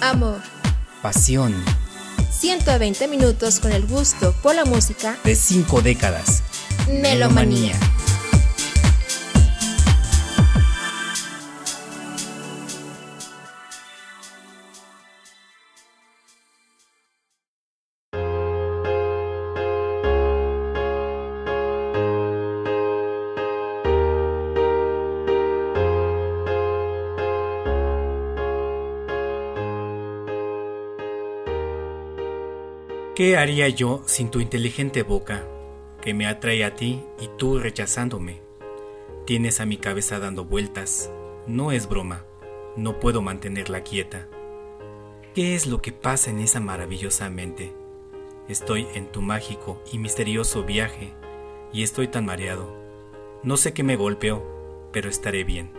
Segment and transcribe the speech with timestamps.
[0.00, 0.40] Amor.
[1.02, 1.54] Pasión.
[2.30, 6.42] 120 minutos con el gusto por la música De cinco décadas.
[6.88, 7.74] Melomanía.
[33.18, 35.44] ¿Qué haría yo sin tu inteligente boca,
[36.00, 38.40] que me atrae a ti y tú rechazándome?
[39.26, 41.10] Tienes a mi cabeza dando vueltas.
[41.48, 42.24] No es broma,
[42.76, 44.28] no puedo mantenerla quieta.
[45.34, 47.72] ¿Qué es lo que pasa en esa maravillosa mente?
[48.48, 51.12] Estoy en tu mágico y misterioso viaje
[51.72, 52.72] y estoy tan mareado.
[53.42, 54.44] No sé qué me golpeó,
[54.92, 55.72] pero estaré bien.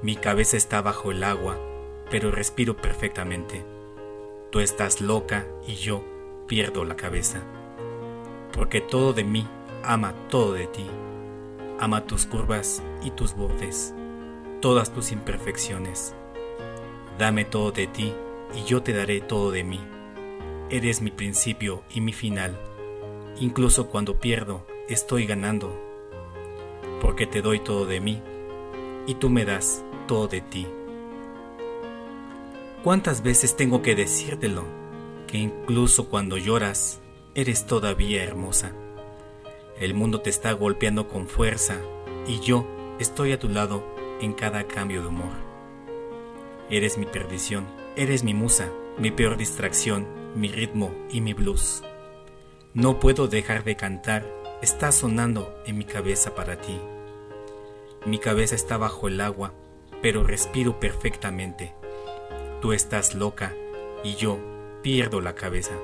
[0.00, 1.60] Mi cabeza está bajo el agua,
[2.10, 3.62] pero respiro perfectamente.
[4.50, 6.02] Tú estás loca y yo
[6.50, 7.40] pierdo la cabeza.
[8.52, 9.46] Porque todo de mí
[9.84, 10.84] ama todo de ti.
[11.78, 13.94] Ama tus curvas y tus bordes,
[14.60, 16.12] todas tus imperfecciones.
[17.20, 18.12] Dame todo de ti
[18.52, 19.78] y yo te daré todo de mí.
[20.70, 22.58] Eres mi principio y mi final.
[23.38, 25.80] Incluso cuando pierdo, estoy ganando.
[27.00, 28.20] Porque te doy todo de mí
[29.06, 30.66] y tú me das todo de ti.
[32.82, 34.79] ¿Cuántas veces tengo que decírtelo?
[35.30, 37.00] Que incluso cuando lloras,
[37.36, 38.72] eres todavía hermosa.
[39.78, 41.76] El mundo te está golpeando con fuerza
[42.26, 42.66] y yo
[42.98, 43.84] estoy a tu lado
[44.20, 45.32] en cada cambio de humor.
[46.68, 51.84] Eres mi perdición, eres mi musa, mi peor distracción, mi ritmo y mi blues.
[52.74, 54.26] No puedo dejar de cantar,
[54.62, 56.76] está sonando en mi cabeza para ti.
[58.04, 59.54] Mi cabeza está bajo el agua,
[60.02, 61.72] pero respiro perfectamente.
[62.60, 63.54] Tú estás loca
[64.02, 64.49] y yo
[64.82, 65.74] pierdo la cabeza.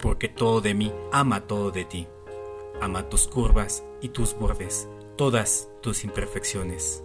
[0.00, 2.08] Porque todo de mí ama todo de ti.
[2.80, 7.04] Ama tus curvas y tus bordes, todas tus imperfecciones.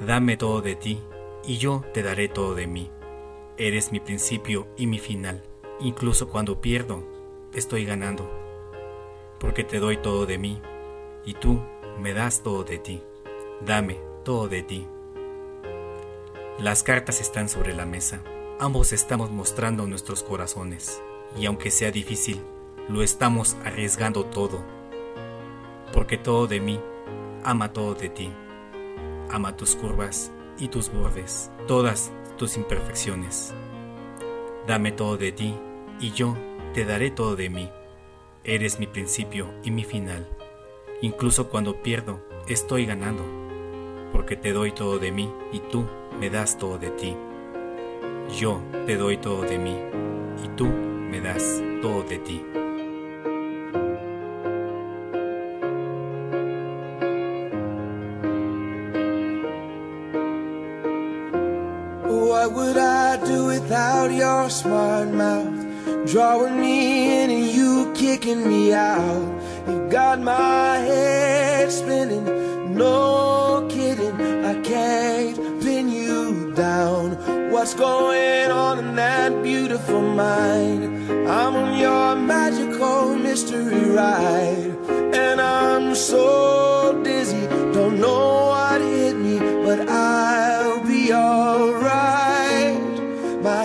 [0.00, 1.02] Dame todo de ti
[1.44, 2.90] y yo te daré todo de mí.
[3.56, 5.42] Eres mi principio y mi final.
[5.80, 7.02] Incluso cuando pierdo,
[7.54, 8.30] estoy ganando.
[9.40, 10.60] Porque te doy todo de mí
[11.24, 11.62] y tú
[11.98, 13.02] me das todo de ti.
[13.64, 14.86] Dame todo de ti.
[16.58, 18.20] Las cartas están sobre la mesa.
[18.58, 21.02] Ambos estamos mostrando nuestros corazones
[21.38, 22.40] y aunque sea difícil,
[22.88, 24.64] lo estamos arriesgando todo.
[25.92, 26.80] Porque todo de mí
[27.44, 28.30] ama todo de ti.
[29.30, 33.52] Ama tus curvas y tus bordes, todas tus imperfecciones.
[34.66, 35.54] Dame todo de ti
[36.00, 36.34] y yo
[36.72, 37.68] te daré todo de mí.
[38.42, 40.26] Eres mi principio y mi final.
[41.02, 43.22] Incluso cuando pierdo, estoy ganando.
[44.12, 45.84] Porque te doy todo de mí y tú
[46.18, 47.14] me das todo de ti.
[48.30, 49.76] Yo te doy todo de mí
[50.44, 52.42] y tú me das todo de ti.
[62.08, 65.66] What would I do without your smart mouth?
[66.06, 69.40] Drawing me in and you kicking me out.
[69.66, 72.24] You got my head spinning,
[72.76, 74.44] no kidding.
[74.44, 75.55] I can't
[76.56, 77.50] down.
[77.50, 80.84] What's going on in that beautiful mind?
[81.28, 84.74] I'm on your magical mystery ride,
[85.14, 92.80] and I'm so dizzy, don't know what hit me, but I'll be alright.
[93.42, 93.64] My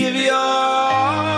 [0.00, 1.29] Give your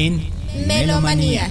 [0.00, 0.30] En
[0.66, 1.49] Melomanía.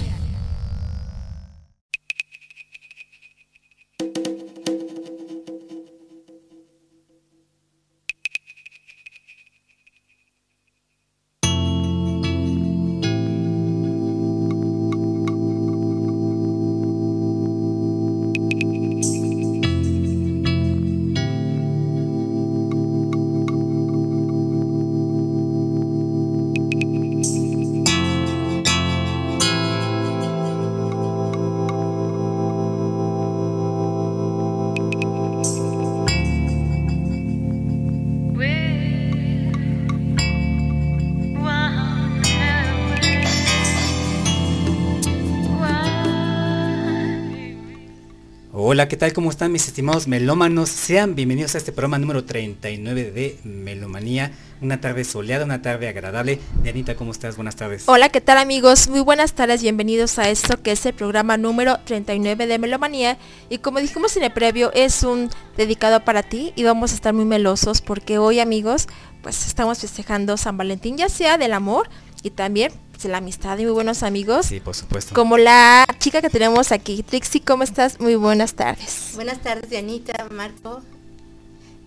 [48.80, 49.12] Hola, ¿qué tal?
[49.12, 50.70] ¿Cómo están mis estimados melómanos?
[50.70, 54.32] Sean bienvenidos a este programa número 39 de Melomanía.
[54.62, 56.40] Una tarde soleada, una tarde agradable.
[56.62, 57.36] Dianita, ¿cómo estás?
[57.36, 57.82] Buenas tardes.
[57.88, 58.88] Hola, ¿qué tal amigos?
[58.88, 63.18] Muy buenas tardes, bienvenidos a esto que es el programa número 39 de Melomanía.
[63.50, 67.12] Y como dijimos en el previo, es un dedicado para ti y vamos a estar
[67.12, 68.88] muy melosos porque hoy amigos,
[69.20, 71.90] pues estamos festejando San Valentín, ya sea del amor
[72.22, 72.72] y también
[73.08, 74.46] la amistad y muy buenos amigos.
[74.46, 75.14] Sí, por supuesto.
[75.14, 77.02] Como la chica que tenemos aquí.
[77.02, 78.00] Trixie, ¿cómo estás?
[78.00, 79.12] Muy buenas tardes.
[79.14, 80.82] Buenas tardes, Dianita, Marco,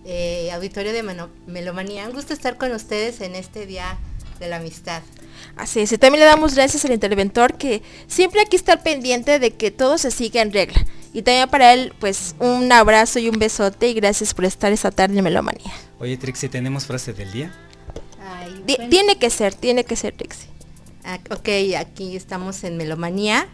[0.04, 1.02] eh, auditorio de
[1.46, 2.06] Melomanía.
[2.06, 3.98] Un gusto estar con ustedes en este día
[4.40, 5.02] de la amistad.
[5.56, 9.52] Así es, y también le damos gracias al interventor que siempre aquí está pendiente de
[9.52, 10.84] que todo se siga en regla.
[11.12, 14.90] Y también para él, pues un abrazo y un besote y gracias por estar esta
[14.90, 15.72] tarde en Melomanía.
[16.00, 17.54] Oye, Trixie, ¿tenemos frase del día?
[18.20, 18.90] Ay, bueno.
[18.90, 20.48] Tiene que ser, tiene que ser Trixie.
[21.04, 23.46] Ah, ok, aquí estamos en Melomanía.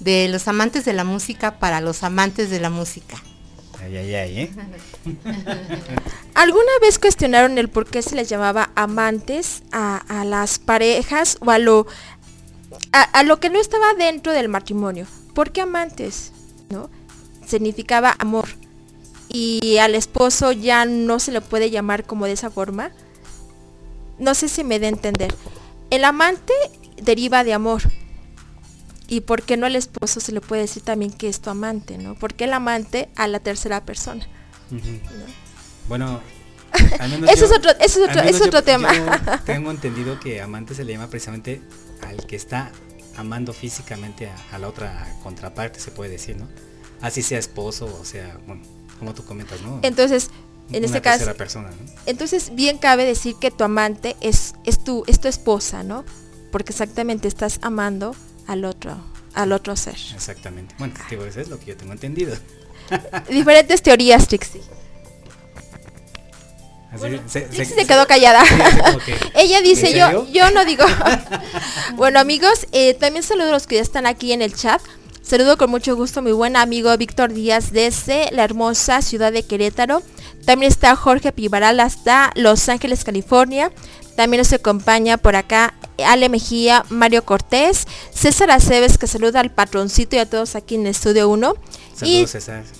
[0.00, 3.22] De los amantes de la música para los amantes de la música.
[3.80, 4.50] Ay, ay, ay, ¿eh?
[6.34, 11.50] ¿Alguna vez cuestionaron el por qué se les llamaba amantes a, a las parejas o
[11.50, 11.86] a lo,
[12.92, 15.06] a, a lo que no estaba dentro del matrimonio?
[15.34, 16.32] ¿Por qué amantes?
[16.70, 16.90] ¿No?
[17.46, 18.48] Significaba amor.
[19.28, 22.90] Y al esposo ya no se le puede llamar como de esa forma.
[24.18, 25.34] No sé si me da a entender.
[25.94, 26.52] El amante
[27.00, 27.82] deriva de amor.
[29.06, 31.98] ¿Y por qué no al esposo se le puede decir también que es tu amante,
[31.98, 32.16] ¿no?
[32.16, 34.26] Porque el amante a la tercera persona.
[35.88, 36.20] Bueno,
[37.28, 38.88] Eso es otro, eso es otro, es otro tema.
[39.46, 41.62] tengo entendido que amante se le llama precisamente
[42.02, 42.72] al que está
[43.16, 46.48] amando físicamente a, la otra contraparte, se puede decir, ¿no?
[47.02, 48.62] Así sea esposo, o sea, bueno,
[48.98, 49.78] como tú comentas, ¿no?
[49.82, 50.30] Entonces,
[50.72, 51.70] en este caso, persona,
[52.06, 56.04] entonces bien cabe decir que tu amante es, es, tu, es tu esposa, ¿no?
[56.50, 58.16] Porque exactamente estás amando
[58.46, 58.96] al otro,
[59.34, 59.96] al otro ser.
[60.14, 60.74] Exactamente.
[60.78, 62.34] Bueno, eso es lo que yo tengo entendido.
[63.28, 64.62] Diferentes teorías, Trixie.
[67.26, 68.42] se, se, quedó callada.
[69.34, 70.84] Ella dice, yo, yo no digo.
[71.96, 74.80] bueno amigos, eh, también saludo a los que ya están aquí en el chat.
[75.22, 79.42] Saludo con mucho gusto a mi buen amigo Víctor Díaz desde la hermosa ciudad de
[79.42, 80.02] Querétaro.
[80.44, 83.72] También está Jorge Pivaral hasta Los Ángeles, California.
[84.16, 90.16] También nos acompaña por acá Ale Mejía, Mario Cortés, César Aceves que saluda al patroncito
[90.16, 91.54] y a todos aquí en el Estudio 1.
[92.02, 92.26] y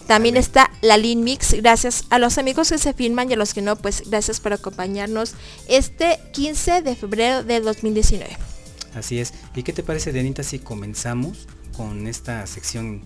[0.06, 3.54] también está la Lin Mix, gracias a los amigos que se filman y a los
[3.54, 5.35] que no, pues gracias por acompañarnos
[5.68, 8.37] este 15 de febrero de 2019.
[8.94, 9.33] Así es.
[9.54, 13.04] ¿Y qué te parece, Denita, si comenzamos con esta sección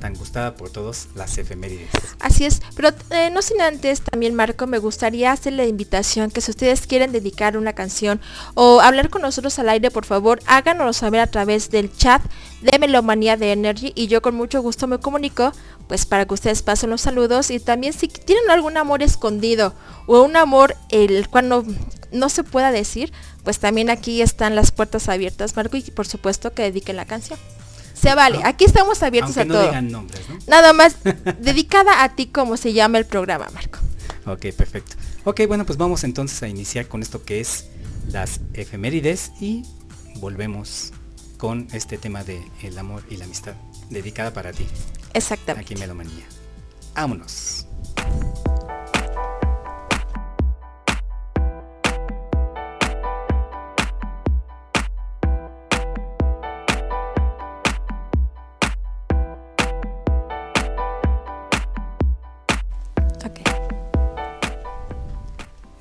[0.00, 1.90] tan gustada por todos, las efemérides.
[2.18, 6.40] Así es, pero eh, no sin antes también Marco, me gustaría hacer la invitación que
[6.40, 8.20] si ustedes quieren dedicar una canción
[8.54, 12.22] o hablar con nosotros al aire, por favor, háganoslo saber a través del chat
[12.62, 15.52] de Melomanía de Energy y yo con mucho gusto me comunico
[15.86, 19.74] pues para que ustedes pasen los saludos y también si tienen algún amor escondido
[20.06, 21.64] o un amor el cual no,
[22.12, 23.12] no se pueda decir,
[23.44, 27.38] pues también aquí están las puertas abiertas, Marco, y por supuesto que dediquen la canción.
[28.00, 29.70] Se vale, aquí estamos abiertos a todo.
[30.46, 30.96] Nada más
[31.40, 33.78] dedicada a ti como se llama el programa, Marco.
[34.26, 34.96] Ok, perfecto.
[35.24, 37.66] Ok, bueno, pues vamos entonces a iniciar con esto que es
[38.08, 39.64] las efemérides y
[40.16, 40.92] volvemos
[41.36, 43.54] con este tema de el amor y la amistad
[43.90, 44.66] dedicada para ti.
[45.14, 45.66] Exactamente.
[45.66, 46.24] Aquí en Melomanía.
[46.94, 47.66] Vámonos.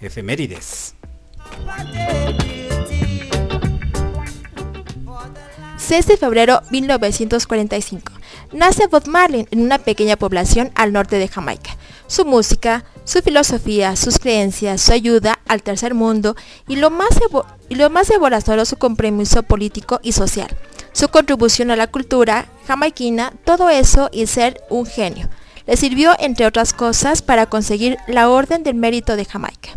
[0.01, 0.95] Efemérides.
[5.77, 8.13] 6 de febrero 1945.
[8.51, 11.75] Nace Bob Marley en una pequeña población al norte de Jamaica.
[12.07, 16.35] Su música, su filosofía, sus creencias, su ayuda al tercer mundo
[16.67, 17.09] y lo más,
[17.69, 18.07] y lo más
[18.65, 20.55] su compromiso político y social.
[20.91, 25.29] Su contribución a la cultura jamaiquina, todo eso y ser un genio.
[25.65, 29.69] Le sirvió, entre otras cosas, para conseguir la Orden del Mérito de Jamaica.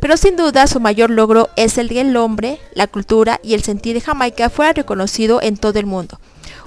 [0.00, 3.62] Pero sin duda su mayor logro es el que el hombre, la cultura y el
[3.62, 6.18] sentir de Jamaica fuera reconocido en todo el mundo.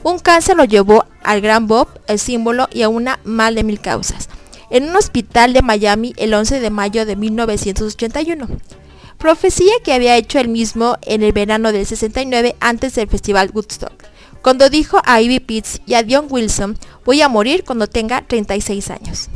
[0.04, 3.80] Un cáncer lo llevó al Gran Bob, el símbolo y a una mal de mil
[3.80, 4.30] causas,
[4.70, 8.48] en un hospital de Miami el 11 de mayo de 1981.
[9.18, 13.94] Profecía que había hecho él mismo en el verano del 69 antes del festival Woodstock,
[14.44, 18.90] cuando dijo a Ivy Pitts y a Dion Wilson, voy a morir cuando tenga 36
[18.90, 19.30] años.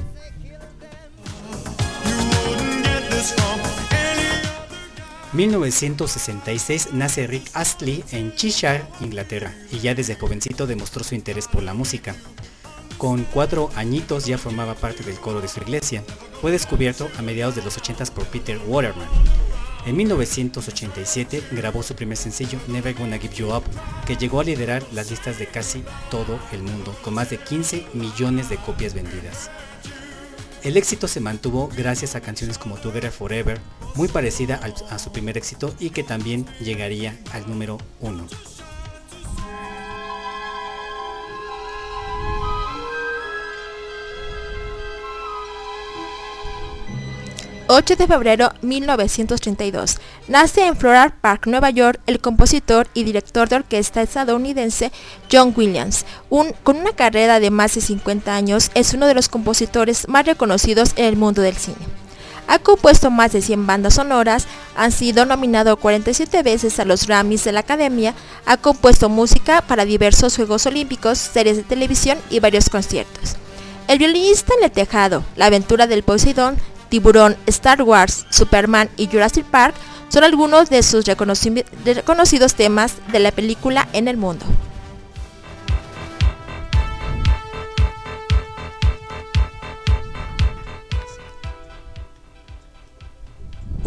[5.37, 11.61] 1966 nace Rick Astley en Cheshire, Inglaterra, y ya desde jovencito demostró su interés por
[11.61, 12.15] la música.
[12.97, 16.03] Con cuatro añitos ya formaba parte del coro de su iglesia.
[16.41, 19.07] Fue descubierto a mediados de los 80 por Peter Waterman.
[19.85, 23.63] En 1987 grabó su primer sencillo Never Gonna Give You Up,
[24.07, 27.85] que llegó a liderar las listas de casi todo el mundo, con más de 15
[27.93, 29.51] millones de copias vendidas.
[30.63, 33.59] El éxito se mantuvo gracias a canciones como Together Forever,
[33.95, 34.59] muy parecida
[34.89, 38.27] a su primer éxito y que también llegaría al número 1.
[47.69, 49.97] 8 de febrero 1932.
[50.29, 54.93] Nace en Floral Park, Nueva York, el compositor y director de orquesta estadounidense
[55.29, 56.05] John Williams.
[56.29, 60.93] con una carrera de más de 50 años, es uno de los compositores más reconocidos
[60.95, 61.75] en el mundo del cine.
[62.47, 64.47] Ha compuesto más de 100 bandas sonoras,
[64.77, 68.13] ha sido nominado 47 veces a los Grammys de la Academia,
[68.45, 73.35] ha compuesto música para diversos Juegos Olímpicos, series de televisión y varios conciertos.
[73.89, 76.57] El violinista en el tejado, La aventura del Poseidón,
[76.89, 79.75] Tiburón, Star Wars, Superman y Jurassic Park
[80.09, 84.45] son algunos de sus reconocidos temas de la película en el mundo.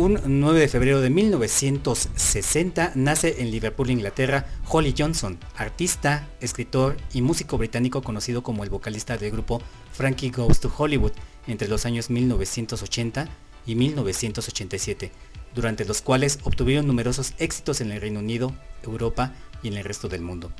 [0.00, 7.20] Un 9 de febrero de 1960 nace en Liverpool, Inglaterra, Holly Johnson, artista, escritor y
[7.20, 9.60] músico británico conocido como el vocalista del grupo
[9.92, 11.12] Frankie Goes to Hollywood
[11.46, 13.28] entre los años 1980
[13.66, 15.12] y 1987,
[15.54, 20.08] durante los cuales obtuvieron numerosos éxitos en el Reino Unido, Europa y en el resto
[20.08, 20.50] del mundo.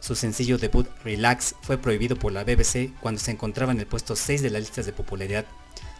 [0.00, 4.16] Su sencillo debut Relax fue prohibido por la BBC cuando se encontraba en el puesto
[4.16, 5.44] 6 de las listas de popularidad,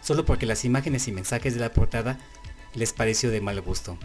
[0.01, 2.17] solo porque las imágenes y mensajes de la portada
[2.77, 3.97] les pareció de mal gusto,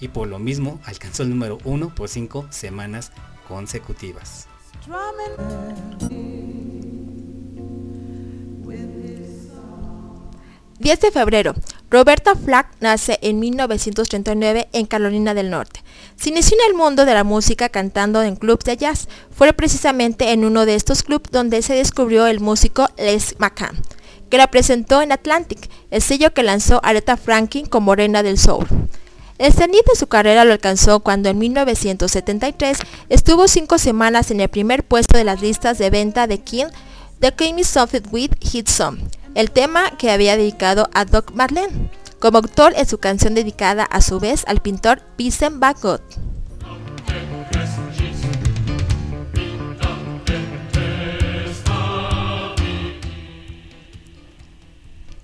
[0.00, 3.12] y por lo mismo alcanzó el número 1 por 5 semanas
[3.48, 4.48] consecutivas.
[10.78, 11.54] 10 de febrero.
[11.90, 15.82] Roberta Flack nace en 1939 en Carolina del Norte.
[16.16, 19.08] Se inició en el mundo de la música cantando en clubs de jazz.
[19.30, 23.76] Fue precisamente en uno de estos clubs donde se descubrió el músico Les McCann,
[24.30, 28.66] que la presentó en Atlantic, el sello que lanzó Aretha Franklin como reina del soul.
[29.38, 32.78] El cenit de su carrera lo alcanzó cuando en 1973
[33.08, 36.66] estuvo cinco semanas en el primer puesto de las listas de venta de King,
[37.20, 38.98] The King Something With Hit Song
[39.36, 44.00] el tema que había dedicado a Doc Marlene, como autor en su canción dedicada a
[44.00, 46.00] su vez al pintor Vincent Van Gogh.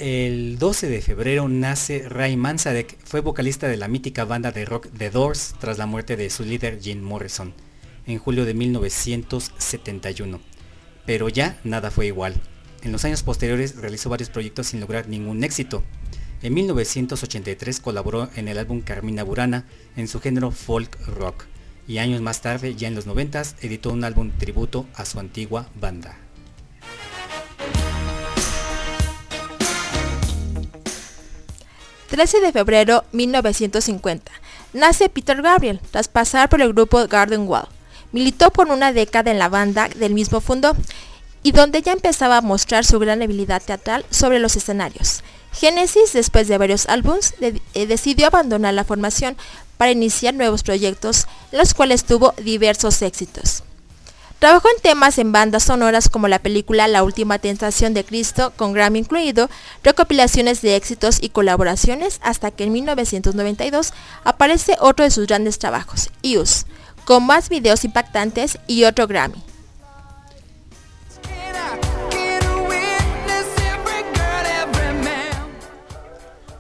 [0.05, 4.89] El 12 de febrero nace Ray Manzarek, fue vocalista de la mítica banda de rock
[4.99, 7.55] The Doors tras la muerte de su líder Jim Morrison
[8.09, 10.41] en julio de 1971.
[11.07, 12.35] Pero ya nada fue igual.
[12.83, 15.85] En los años posteriores realizó varios proyectos sin lograr ningún éxito.
[16.43, 21.45] En 1983 colaboró en el álbum Carmina Burana en su género folk rock
[21.87, 25.71] y años más tarde, ya en los 90, editó un álbum tributo a su antigua
[25.81, 26.22] banda.
[32.13, 34.31] ...13 de febrero 1950...
[34.75, 35.81] ...nace Peter Gabriel...
[35.91, 37.67] ...tras pasar por el grupo Garden Wall...
[38.13, 40.77] ...militó por una década en la banda del mismo fondo
[41.43, 45.23] y donde ya empezaba a mostrar su gran habilidad teatral sobre los escenarios.
[45.53, 49.37] Genesis, después de varios álbums, eh, decidió abandonar la formación
[49.77, 53.65] para iniciar nuevos proyectos, los cuales tuvo diversos éxitos.
[54.43, 58.73] Trabajó en temas en bandas sonoras como la película La Última Tentación de Cristo, con
[58.73, 59.49] Grammy incluido,
[59.85, 63.93] recopilaciones de éxitos y colaboraciones, hasta que en 1992
[64.25, 66.65] aparece otro de sus grandes trabajos, Use,
[67.05, 69.45] con más videos impactantes y otro Grammy.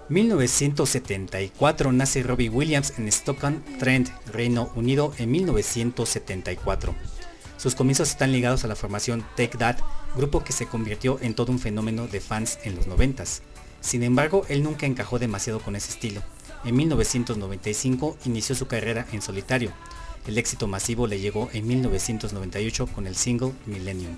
[0.08, 6.94] 1974 nace Robbie Williams en Stockton-Trent, Reino Unido en 1974.
[7.62, 9.76] Sus comienzos están ligados a la formación Take That,
[10.16, 13.22] grupo que se convirtió en todo un fenómeno de fans en los 90
[13.80, 16.24] Sin embargo, él nunca encajó demasiado con ese estilo.
[16.64, 19.70] En 1995 inició su carrera en solitario.
[20.26, 24.16] El éxito masivo le llegó en 1998 con el single Millennium.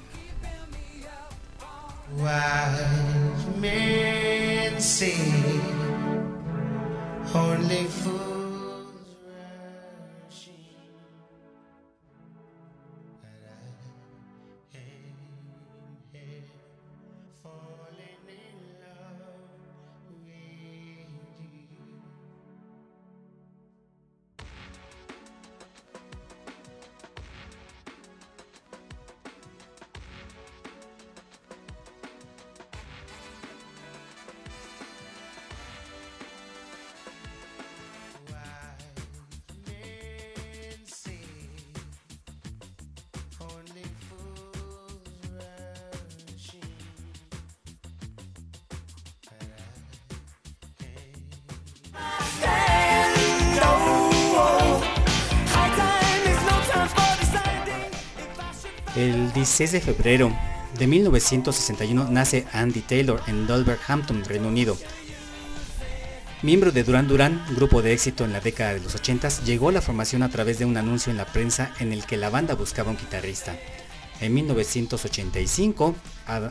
[59.45, 60.33] 16 de febrero
[60.79, 64.75] de 1961 nace Andy Taylor en Wolverhampton, Reino Unido.
[66.41, 69.73] Miembro de Duran Duran, grupo de éxito en la década de los 80, llegó a
[69.73, 72.55] la formación a través de un anuncio en la prensa en el que la banda
[72.55, 73.55] buscaba un guitarrista.
[74.23, 75.95] En 1985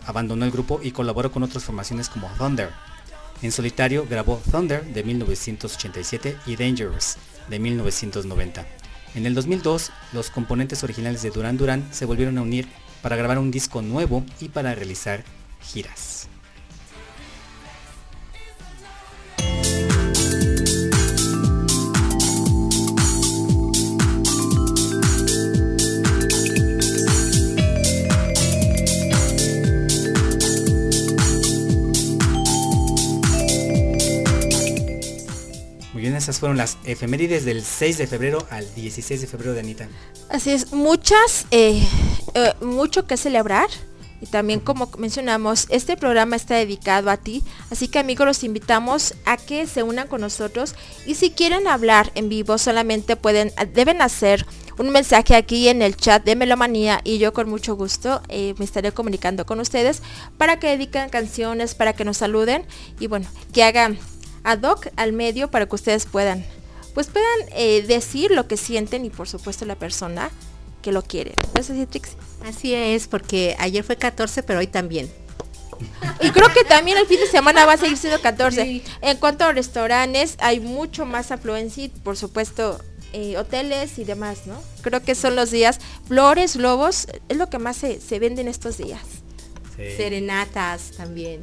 [0.06, 2.70] abandonó el grupo y colaboró con otras formaciones como Thunder.
[3.42, 7.18] En solitario grabó Thunder de 1987 y Dangerous
[7.50, 8.83] de 1990.
[9.16, 12.68] En el 2002, los componentes originales de Duran Duran se volvieron a unir
[13.02, 15.24] para grabar un disco nuevo y para realizar
[15.62, 16.28] giras.
[36.24, 39.88] Esas fueron las efemérides del 6 de febrero al 16 de febrero de Anita.
[40.30, 41.86] Así es, muchas, eh,
[42.34, 43.68] eh, mucho que celebrar.
[44.22, 49.16] Y también como mencionamos, este programa está dedicado a ti, así que amigos los invitamos
[49.26, 50.76] a que se unan con nosotros.
[51.06, 54.46] Y si quieren hablar en vivo solamente pueden, deben hacer
[54.78, 57.02] un mensaje aquí en el chat de Melomanía.
[57.04, 60.02] Y yo con mucho gusto eh, me estaré comunicando con ustedes
[60.38, 62.66] para que dediquen canciones, para que nos saluden.
[63.02, 64.00] Y bueno, que hagan
[64.44, 66.46] ad hoc al medio para que ustedes puedan,
[66.94, 70.30] pues puedan eh, decir lo que sienten y por supuesto la persona
[70.82, 71.34] que lo quiere.
[71.54, 72.18] ¿No es así, Trixie?
[72.46, 75.10] Así es, porque ayer fue 14, pero hoy también.
[76.22, 78.84] Y creo que también el fin de semana va a seguir siendo 14.
[79.02, 82.80] En cuanto a restaurantes, hay mucho más afluencia y por supuesto
[83.14, 84.62] eh, hoteles y demás, ¿no?
[84.82, 85.80] Creo que son los días.
[86.08, 89.02] Flores, globos, es lo que más se, se vende en estos días.
[89.76, 91.42] Serenatas también.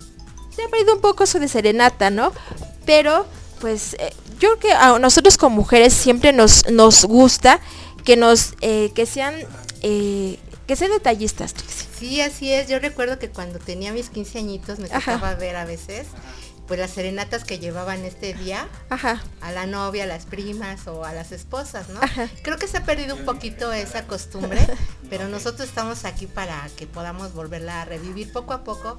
[0.61, 2.33] Se ha perdido un poco eso de serenata, ¿no?
[2.85, 3.25] Pero,
[3.61, 7.61] pues, eh, yo creo que a nosotros como mujeres siempre nos, nos gusta
[8.05, 9.35] que nos, eh, que sean,
[9.83, 11.55] eh, que sean detallistas.
[11.99, 12.69] Sí, así es.
[12.69, 15.15] Yo recuerdo que cuando tenía mis 15 añitos me Ajá.
[15.15, 16.07] tocaba ver a veces
[16.71, 19.21] pues las serenatas que llevaban este día Ajá.
[19.41, 21.99] a la novia, a las primas o a las esposas, ¿no?
[22.01, 22.29] Ajá.
[22.43, 24.61] Creo que se ha perdido un poquito esa costumbre,
[25.11, 28.99] pero nosotros estamos aquí para que podamos volverla a revivir poco a poco,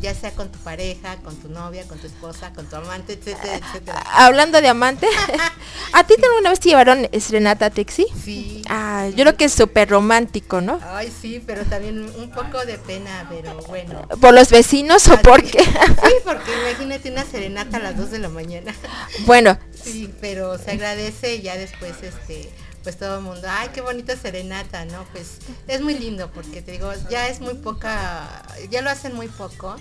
[0.00, 3.54] ya sea con tu pareja, con tu novia, con tu esposa, con tu amante, etcétera,
[3.54, 4.04] etcétera.
[4.14, 5.06] Hablando de amante,
[5.92, 8.06] ¿a ti alguna vez te llevaron serenata, Trixie?
[8.24, 8.64] Sí.
[8.68, 10.80] Ah, yo creo que es súper romántico, ¿no?
[10.82, 14.08] Ay, sí, pero también un poco de pena, pero bueno.
[14.20, 15.62] ¿Por los vecinos o por qué?
[16.02, 18.74] Sí, porque imagínate una serenata a las 2 de la mañana.
[19.26, 22.50] bueno, Sí, pero se agradece y ya después este
[22.82, 25.04] pues todo el mundo, ay, qué bonita serenata, ¿no?
[25.12, 29.28] Pues es muy lindo porque te digo, ya es muy poca, ya lo hacen muy
[29.28, 29.76] poco,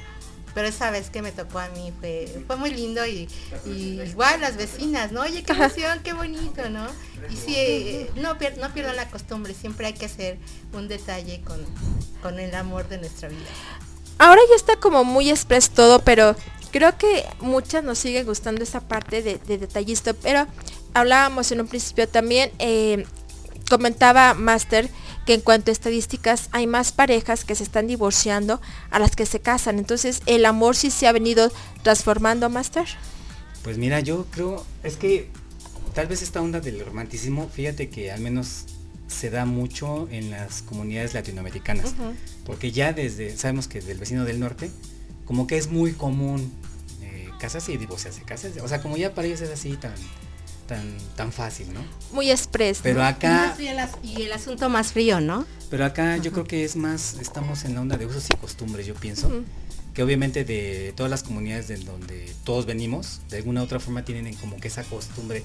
[0.54, 3.28] pero esa vez que me tocó a mí fue, fue muy lindo y,
[3.66, 5.22] y igual las vecinas, ¿no?
[5.22, 6.86] Oye, qué emoción, qué bonito, ¿no?
[7.32, 10.38] Y sí, no, pier- no pierdan la costumbre, siempre hay que hacer
[10.74, 11.60] un detalle con,
[12.22, 13.50] con el amor de nuestra vida.
[14.20, 16.36] ahora ya está como muy express todo, pero
[16.72, 20.48] creo que muchas nos sigue gustando esa parte de, de detallista, pero
[20.94, 23.06] hablábamos en un principio también, eh,
[23.70, 24.90] comentaba Master
[25.26, 29.26] que en cuanto a estadísticas hay más parejas que se están divorciando a las que
[29.26, 31.52] se casan, entonces el amor sí se ha venido
[31.84, 32.86] transformando, Master.
[33.64, 35.30] Pues mira, yo creo, es que
[35.94, 38.66] tal vez esta onda del romanticismo, fíjate que al menos
[39.08, 41.94] se da mucho en las comunidades latinoamericanas,
[42.46, 44.72] porque ya desde, sabemos que del vecino del norte,
[45.32, 46.52] como que es muy común
[47.02, 49.94] eh, casarse y divorciarse, casarse, o sea, como ya para ellos es así tan,
[50.68, 51.80] tan, tan fácil, ¿no?
[52.12, 52.80] Muy express.
[52.80, 52.84] ¿no?
[52.84, 55.46] Pero acá, Y el, as- y el asunto más frío, ¿no?
[55.70, 58.86] pero acá yo creo que es más, estamos en la onda de usos y costumbres,
[58.86, 59.32] yo pienso.
[59.94, 64.04] Que obviamente de todas las comunidades de donde todos venimos, de alguna u otra forma
[64.04, 65.44] tienen como que esa costumbre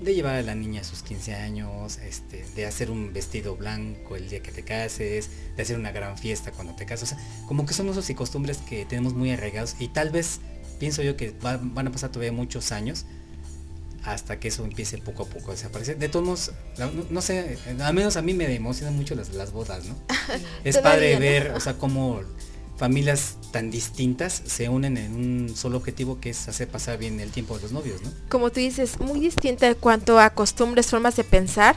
[0.00, 4.14] de llevar a la niña a sus 15 años, este, de hacer un vestido blanco
[4.16, 7.24] el día que te cases, de hacer una gran fiesta cuando te casas, o sea,
[7.46, 10.40] como que son usos y costumbres que tenemos muy arraigados y tal vez
[10.78, 13.06] pienso yo que va- van a pasar todavía muchos años
[14.04, 15.98] hasta que eso empiece poco a poco a desaparecer.
[15.98, 19.52] De todos modos, no, no sé, al menos a mí me emocionan mucho las, las
[19.52, 19.96] bodas, ¿no?
[20.64, 22.20] es padre ver, o sea, cómo
[22.78, 27.32] familias tan distintas se unen en un solo objetivo que es hacer pasar bien el
[27.32, 28.10] tiempo de los novios, ¿no?
[28.28, 31.76] como tú dices, muy distinta en cuanto a costumbres, formas de pensar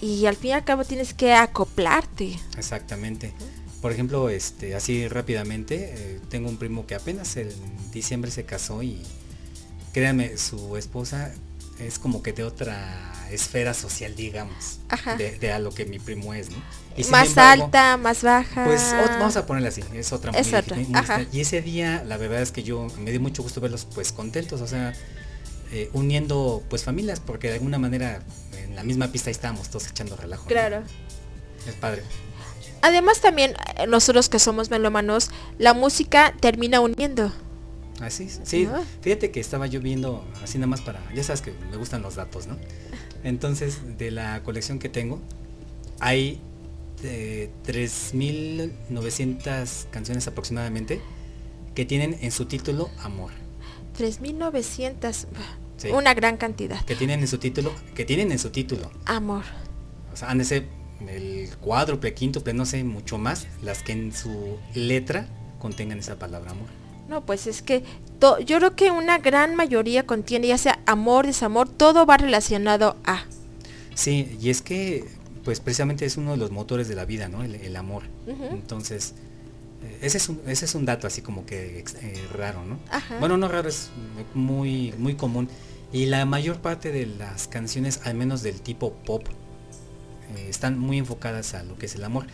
[0.00, 2.38] y al fin y al cabo tienes que acoplarte.
[2.58, 3.32] Exactamente.
[3.80, 7.48] Por ejemplo, este, así rápidamente, eh, tengo un primo que apenas en
[7.90, 9.00] diciembre se casó y
[9.92, 11.32] créanme, su esposa
[11.78, 14.80] es como que de otra esfera social, digamos,
[15.16, 16.56] de, de a lo que mi primo es, ¿no?
[16.96, 18.64] Y más embargo, alta, más baja.
[18.64, 21.24] Pues vamos a ponerla así, es otra Es otra, ajá.
[21.32, 24.60] Y ese día, la verdad es que yo me dio mucho gusto verlos pues contentos,
[24.60, 24.94] o sea,
[25.72, 28.22] eh, uniendo pues familias, porque de alguna manera
[28.56, 30.44] en la misma pista ahí estábamos todos echando relajo.
[30.44, 30.48] ¿no?
[30.48, 30.82] Claro.
[31.66, 32.02] Es padre.
[32.82, 37.32] Además también eh, nosotros que somos melómanos, la música termina uniendo.
[38.00, 38.40] Así, es.
[38.44, 38.66] sí.
[38.66, 38.84] ¿No?
[39.00, 42.14] Fíjate que estaba yo viendo, así nada más para, ya sabes que me gustan los
[42.16, 42.56] datos, ¿no?
[43.22, 45.20] Entonces, de la colección que tengo,
[45.98, 46.40] hay
[47.04, 51.00] eh, 3.900 canciones aproximadamente
[51.74, 53.32] que tienen en su título Amor.
[53.98, 55.26] 3.900.
[55.76, 55.88] Sí.
[55.88, 56.84] Una gran cantidad.
[56.84, 58.90] que tienen en su título, que tienen en su título.
[59.06, 59.42] Amor.
[60.12, 60.68] O sea, han de ser
[61.08, 65.26] el cuádruple, quíntuple, no sé, mucho más, las que en su letra
[65.58, 66.68] contengan esa palabra amor.
[67.08, 67.82] No, pues es que
[68.20, 72.96] to- yo creo que una gran mayoría contiene ya sea amor, desamor, todo va relacionado
[73.04, 73.24] a.
[73.94, 75.04] Sí, y es que,
[75.44, 77.42] pues precisamente es uno de los motores de la vida, ¿no?
[77.44, 78.04] El, el amor.
[78.26, 79.14] Entonces,
[79.82, 82.78] eh, ese es, un, ese es un dato así como que eh, raro, ¿no?
[82.90, 83.18] Ajá.
[83.18, 83.90] Bueno, no raro, es
[84.34, 85.48] muy, muy común.
[85.92, 89.26] Y la mayor parte de las canciones, al menos del tipo pop,
[90.36, 92.26] eh, están muy enfocadas a lo que es el amor.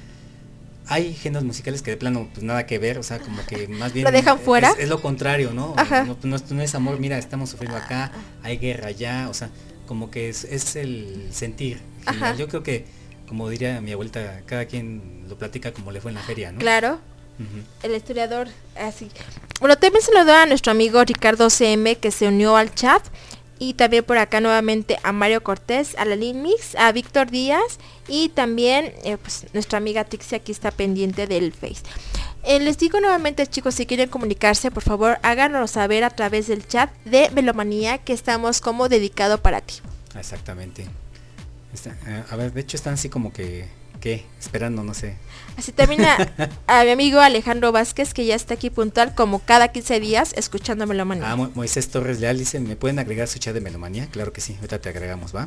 [0.87, 3.93] hay géneros musicales que de plano pues nada que ver, o sea, como que más
[3.93, 4.73] bien ¿Lo dejan fuera?
[4.79, 5.75] Es, lo contrario, ¿no?
[6.07, 8.11] No, no es- no es amor, mira, estamos sufriendo acá,
[8.43, 9.51] hay guerra allá, o sea,
[9.87, 11.81] como que es, es el sentir.
[12.39, 12.87] Yo creo que,
[13.31, 16.59] como diría mi abuelita, cada quien lo platica como le fue en la feria, ¿no?
[16.59, 16.99] Claro,
[17.85, 19.09] el historiador así.
[19.61, 23.01] Bueno, también saludo a nuestro amigo Ricardo CM que se unió al chat.
[23.61, 28.31] Y también por acá nuevamente a Mario Cortés, a la Mix, a Víctor Díaz y
[28.31, 31.83] también eh, pues, nuestra amiga Tixi aquí está pendiente del Face.
[32.43, 36.67] Eh, les digo nuevamente chicos, si quieren comunicarse, por favor háganoslo saber a través del
[36.67, 39.75] chat de Melomanía que estamos como dedicado para ti.
[40.19, 40.87] Exactamente.
[41.75, 43.67] Está- eh, a ver, de hecho están así como que,
[44.01, 44.25] ¿qué?
[44.39, 45.17] Esperando, no sé.
[45.57, 50.01] Así también a, mi amigo Alejandro Vázquez que ya está aquí puntual como cada 15
[50.01, 51.31] días escuchando Melomanía.
[51.31, 54.07] Ah, Mo- Moisés Torres Leal dice, ¿me pueden agregar su chat de Melomanía?
[54.11, 55.47] Claro que sí, ahorita te agregamos, ¿va?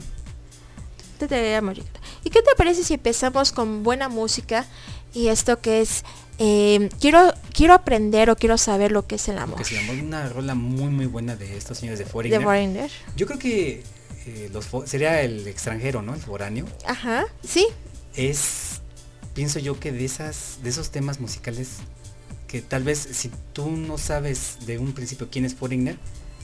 [1.20, 2.00] Te traemos, Ricardo.
[2.24, 4.66] ¿Y qué te parece si empezamos con buena música
[5.14, 6.04] y esto que es
[6.40, 9.58] eh, quiero quiero aprender o quiero saber lo que es el amor?
[9.60, 12.42] Que se llamó una rola muy muy buena de estos señores de De Foreigner.
[12.44, 12.92] Foreigner.
[13.16, 13.84] Yo creo que
[14.26, 16.14] eh, los sería el extranjero, ¿no?
[16.14, 16.66] El foráneo.
[16.86, 17.68] Ajá, sí,
[18.16, 18.82] Es,
[19.34, 21.78] pienso yo que de esas, de esos temas musicales
[22.48, 25.98] que tal vez si tú no sabes de un principio quién es Foreigner,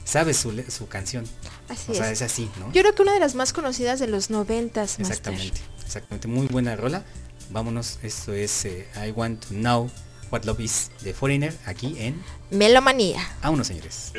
[0.04, 1.24] sabes su, su canción.
[1.68, 2.20] así o sea, es.
[2.20, 2.72] es así, ¿no?
[2.72, 5.06] Yo creo que una de las más conocidas de los noventas, Master.
[5.06, 6.28] Exactamente, exactamente.
[6.28, 7.04] Muy buena rola.
[7.50, 9.90] Vámonos, esto es eh, I Want to Know
[10.30, 13.26] What Love Is de Foreigner aquí en Melomanía.
[13.42, 14.12] Vámonos señores.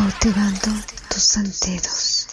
[0.00, 0.72] Cautivando
[1.10, 2.29] tus sentidos.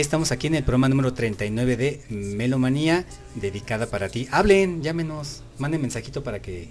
[0.00, 3.04] Estamos aquí en el programa número 39 de Melomanía,
[3.34, 4.28] dedicada para ti.
[4.30, 6.68] Hablen, llámenos, manden mensajito para que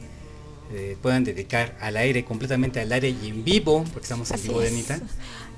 [0.74, 4.48] eh, puedan dedicar al aire, completamente al aire y en vivo, porque estamos en Así
[4.48, 4.72] vivo, es.
[4.72, 5.00] Denita.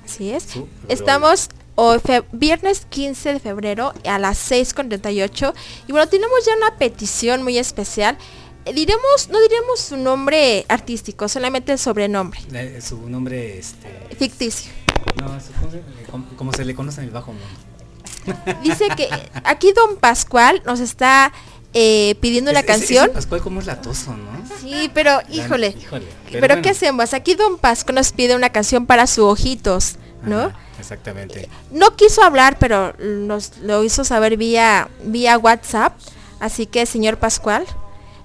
[0.04, 0.42] Así es.
[0.44, 5.54] Su Estamos hoy fe- viernes 15 de febrero a las 6.38
[5.86, 8.16] y bueno, tenemos ya una petición muy especial.
[8.64, 12.40] Eh, Diremos, no diremos su nombre artístico, solamente el sobrenombre,
[12.80, 14.72] su nombre, este, ficticio.
[15.20, 15.67] no, su- ¿cómo se-
[16.36, 17.46] como, se le conoce en el bajo mundo.
[18.62, 19.08] Dice que
[19.44, 21.32] aquí Don Pascual nos está
[21.74, 23.04] eh, pidiendo la Es- es- canción.
[23.06, 24.42] ese Pascual como es latoso, ¿no?
[24.60, 25.68] Sí, pero La- híjole.
[25.80, 26.62] híjole, Pero, pero bueno.
[26.62, 27.14] ¿qué hacemos?
[27.14, 30.40] Aquí Don Pascual nos pide una canción para su ojitos, ¿no?
[30.46, 31.48] Ajá, exactamente.
[31.70, 35.94] No quiso hablar, pero nos lo hizo saber vía, vía WhatsApp.
[36.40, 37.66] Así que, señor Pascual,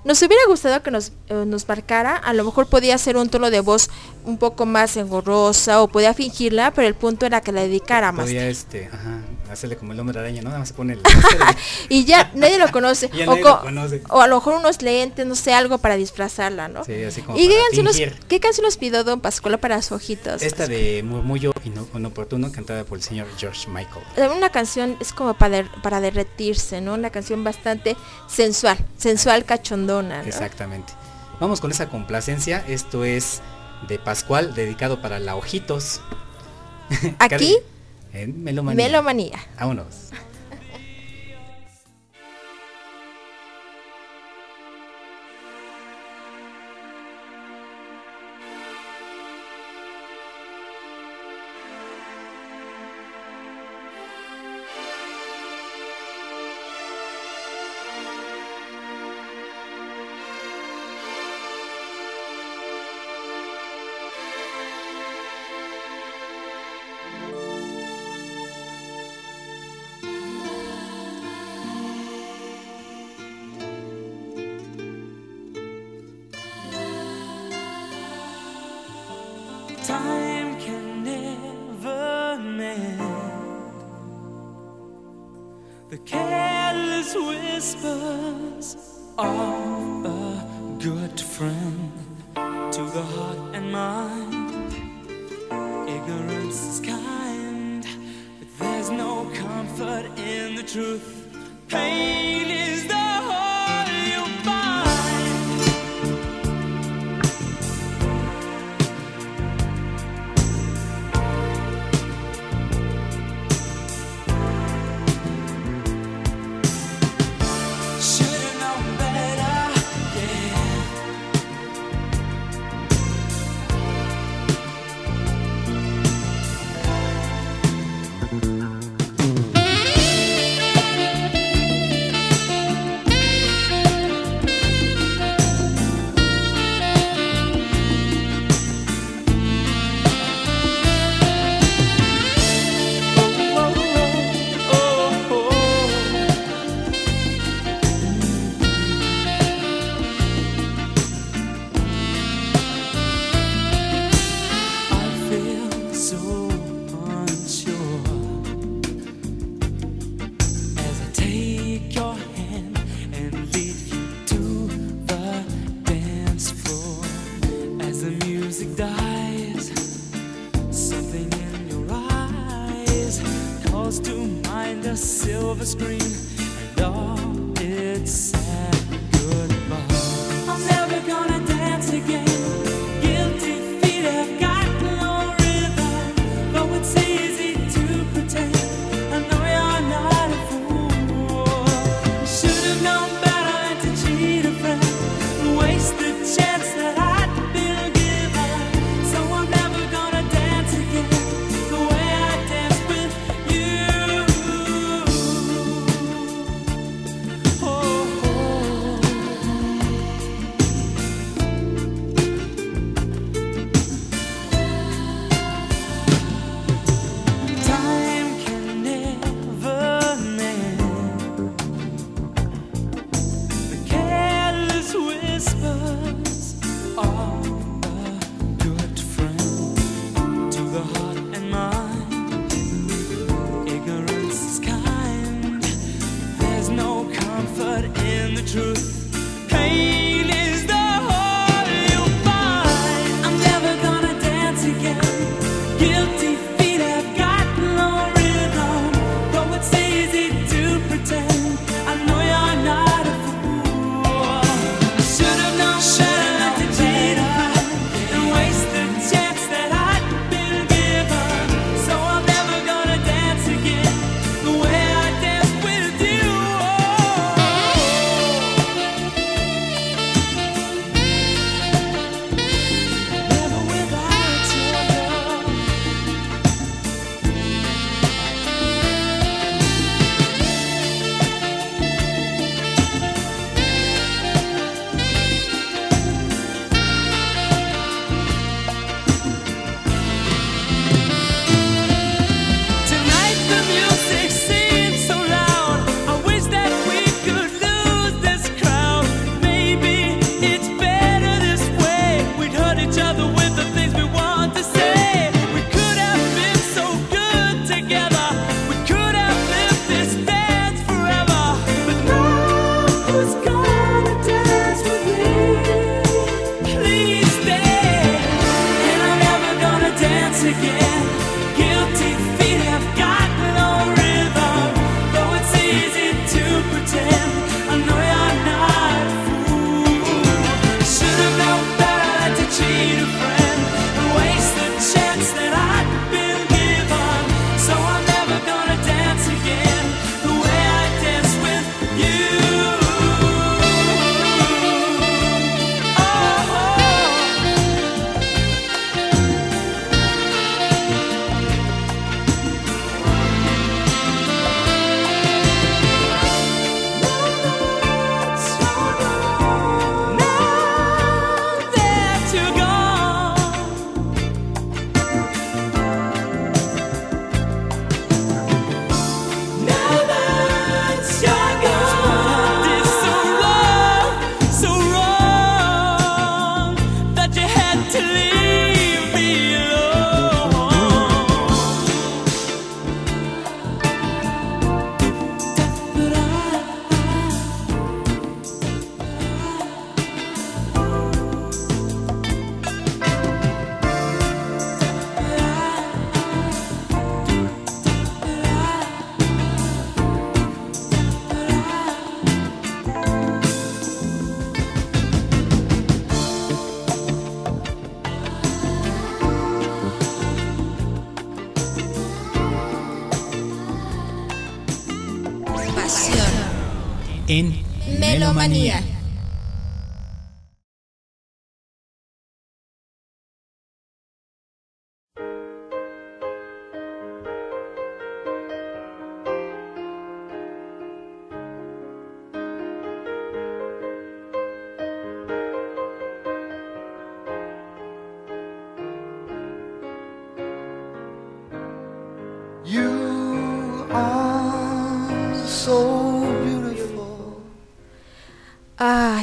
[0.05, 2.15] nos hubiera gustado que nos, eh, nos marcara.
[2.15, 3.89] A lo mejor podía ser un tono de voz
[4.25, 8.25] un poco más engorrosa o podía fingirla, pero el punto era que la dedicara más.
[8.25, 9.21] Podía este, ajá,
[9.53, 10.49] hacerle como el hombre araña, ¿no?
[10.49, 11.01] Nada más se pone el
[11.89, 13.09] Y ya nadie lo conoce.
[13.13, 14.01] Ya o, nadie co- lo conoce.
[14.09, 16.83] o a lo mejor unos lentes, no sé, algo para disfrazarla, ¿no?
[16.83, 18.19] Sí, así como ¿Y qué canción, nos, fingir.
[18.27, 20.41] qué canción nos pidió Don Pascual para sus ojitos?
[20.41, 24.05] Esta de Murmullo ino- inoportuno cantada por el señor George Michael.
[24.17, 26.93] Eh, Una canción es como para, der- para derretirse, ¿no?
[26.95, 27.95] Una canción bastante
[28.27, 30.27] sensual, sensual cachondona, ¿no?
[30.27, 30.93] Exactamente.
[31.39, 32.63] Vamos con esa complacencia.
[32.67, 33.41] Esto es
[33.87, 35.99] de Pascual, dedicado para la Ojitos.
[37.19, 37.57] Aquí,
[38.13, 38.85] en Melomanía.
[38.85, 39.39] Melomanía.
[39.59, 40.11] Vámonos.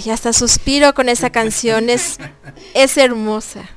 [0.01, 1.91] Ah, y hasta suspiro con esa canción.
[1.91, 2.19] Es,
[2.75, 3.69] es hermosa.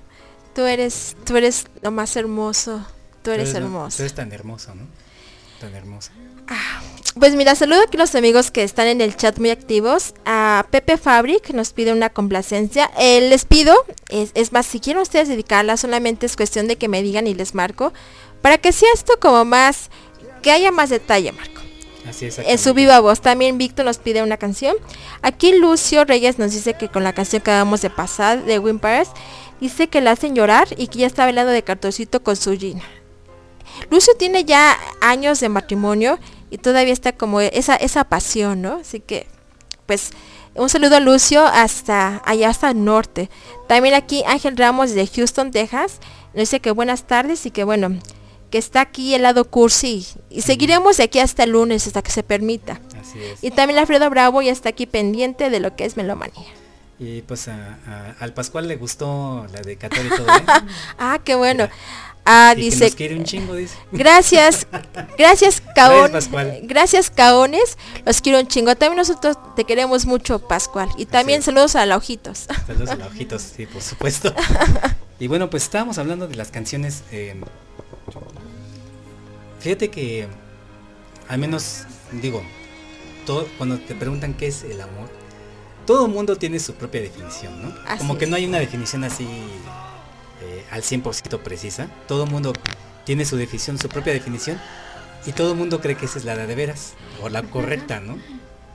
[0.56, 2.86] Tú eres, tú eres lo más hermoso.
[3.24, 3.98] Tú eres hermoso.
[3.98, 4.84] Tú eres tan hermoso, ¿no?
[5.60, 6.12] Tan hermosa.
[7.18, 10.14] Pues mira, saludo aquí a los amigos que están en el chat muy activos.
[10.26, 12.92] A Pepe Fabric nos pide una complacencia.
[13.00, 13.76] Eh, les pido,
[14.10, 17.34] es, es más, si quieren ustedes dedicarla, solamente es cuestión de que me digan y
[17.34, 17.94] les marco.
[18.42, 19.90] Para que sea esto como más,
[20.42, 21.53] que haya más detalle, Marco.
[22.08, 22.40] Así es.
[22.40, 23.22] En su viva voz.
[23.22, 24.76] También Víctor nos pide una canción.
[25.22, 29.10] Aquí Lucio Reyes nos dice que con la canción que acabamos de pasar de Wimpers,
[29.60, 32.84] dice que la hacen llorar y que ya está bailando de cartoncito con su Gina.
[33.90, 38.76] Lucio tiene ya años de matrimonio y todavía está como esa, esa pasión, ¿no?
[38.82, 39.28] Así que,
[39.86, 40.12] pues,
[40.56, 43.30] un saludo a Lucio hasta allá hasta el norte.
[43.68, 46.00] También aquí Ángel Ramos de Houston, Texas,
[46.34, 47.98] nos dice que buenas tardes y que bueno,
[48.54, 52.12] que está aquí el lado cursi y seguiremos de aquí hasta el lunes hasta que
[52.12, 52.80] se permita.
[53.02, 53.40] Así es.
[53.44, 56.46] Y también Alfredo Bravo ya está aquí pendiente de lo que es melomanía.
[57.00, 60.44] Y pues a- a- al Pascual le gustó la dedicatoria y todo, ¿eh?
[61.00, 61.68] Ah, qué bueno.
[62.26, 62.86] Ah, Y que dice.
[62.86, 63.76] nos quiere un chingo, dice.
[63.92, 64.68] Gracias,
[65.18, 66.60] gracias Pascual.
[66.66, 67.76] gracias Caones,
[68.06, 68.76] los quiero un chingo.
[68.76, 70.90] También nosotros te queremos mucho, Pascual.
[70.98, 72.46] Y también saludos a la Ojitos.
[72.68, 74.32] Saludos a la ojitos, sí, por supuesto.
[75.20, 77.02] Y bueno, pues estábamos hablando de las canciones.
[77.12, 77.36] eh,
[79.64, 80.28] fíjate que,
[81.30, 81.86] al menos,
[82.22, 82.44] digo,
[83.26, 85.10] todo, cuando te preguntan qué es el amor,
[85.88, 87.74] todo mundo tiene su propia definición, ¿no?
[87.88, 89.26] Así Como que no hay una definición así
[90.42, 91.90] eh, al 100% precisa.
[92.08, 92.54] Todo mundo
[93.06, 94.60] tiene su definición, su propia definición.
[95.26, 98.18] Y todo mundo cree que esa es la de veras, o la correcta, ¿no?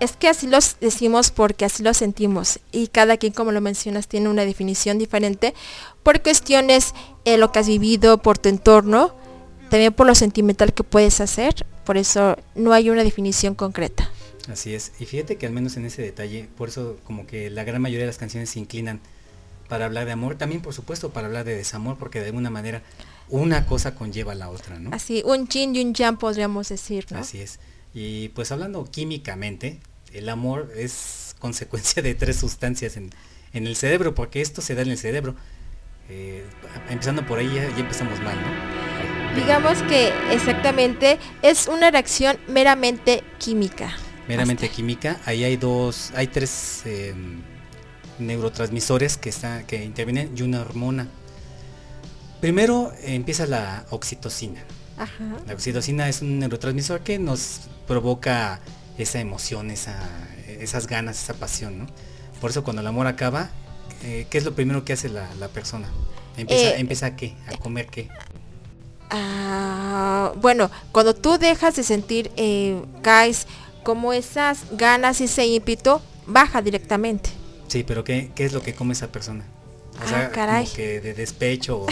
[0.00, 4.06] Es que así los decimos porque así lo sentimos y cada quien, como lo mencionas,
[4.06, 5.54] tiene una definición diferente
[6.02, 9.17] por cuestiones, eh, lo que has vivido, por tu entorno,
[9.68, 14.10] también por lo sentimental que puedes hacer, por eso no hay una definición concreta.
[14.50, 14.92] Así es.
[14.98, 18.04] Y fíjate que al menos en ese detalle, por eso como que la gran mayoría
[18.04, 19.00] de las canciones se inclinan
[19.68, 22.82] para hablar de amor, también por supuesto para hablar de desamor, porque de alguna manera
[23.28, 24.90] una cosa conlleva a la otra, ¿no?
[24.92, 27.18] Así, un chin y un jam podríamos decir, ¿no?
[27.18, 27.60] Así es.
[27.92, 29.80] Y pues hablando químicamente,
[30.12, 33.10] el amor es consecuencia de tres sustancias en,
[33.52, 35.34] en el cerebro, porque esto se da en el cerebro.
[36.08, 36.42] Eh,
[36.88, 39.17] empezando por ahí ya, ya empezamos mal, ¿no?
[39.38, 43.96] Digamos que exactamente es una reacción meramente química.
[44.26, 47.14] Meramente química, ahí hay dos, hay tres eh,
[48.18, 51.06] neurotransmisores que, está, que intervienen y una hormona.
[52.40, 54.60] Primero eh, empieza la oxitocina.
[54.98, 55.36] Ajá.
[55.46, 58.60] La oxitocina es un neurotransmisor que nos provoca
[58.98, 59.96] esa emoción, esa,
[60.46, 61.86] esas ganas, esa pasión, ¿no?
[62.40, 63.50] Por eso cuando el amor acaba,
[64.02, 65.88] eh, ¿qué es lo primero que hace la, la persona?
[66.36, 67.34] Empieza, Eh, empieza a qué?
[67.48, 68.08] A comer qué?
[69.10, 73.46] Ah, bueno, cuando tú dejas de sentir, eh, caes
[73.82, 77.30] como esas ganas y ese ímpetu, baja directamente.
[77.68, 79.44] Sí, pero ¿qué, qué es lo que come esa persona?
[79.94, 80.64] O Ah, sea, caray.
[80.64, 81.78] como que de despecho.
[81.82, 81.86] o-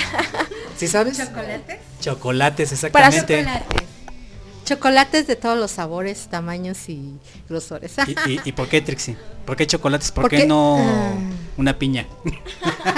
[0.77, 1.17] ¿Sí sabes?
[1.19, 1.79] ¿Chocolates?
[2.01, 3.39] Chocolates, Para exactamente.
[3.45, 3.89] Chocolates.
[4.67, 7.95] Chocolates de todos los sabores, tamaños y grosores.
[8.27, 9.17] ¿Y, y, y por qué, Trixie?
[9.45, 10.11] ¿Por qué chocolates?
[10.11, 11.15] ¿Por, qué no ah.
[11.57, 12.09] una piña?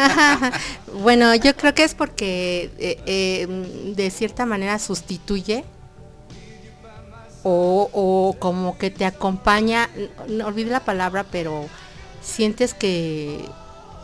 [1.02, 5.62] bueno, yo creo que es porque eh, eh, de cierta manera sustituye
[7.42, 9.90] o, o como que te acompaña,
[10.26, 11.66] no, olvidé la palabra, pero
[12.22, 13.44] sientes que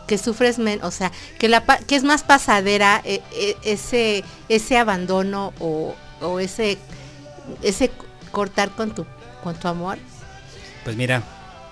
[0.05, 3.23] que sufres menos, o sea, que la que es más pasadera eh,
[3.63, 6.77] ese ese abandono o, o ese
[7.61, 7.91] ese
[8.31, 9.05] cortar con tu
[9.43, 9.97] con tu amor.
[10.83, 11.23] Pues mira,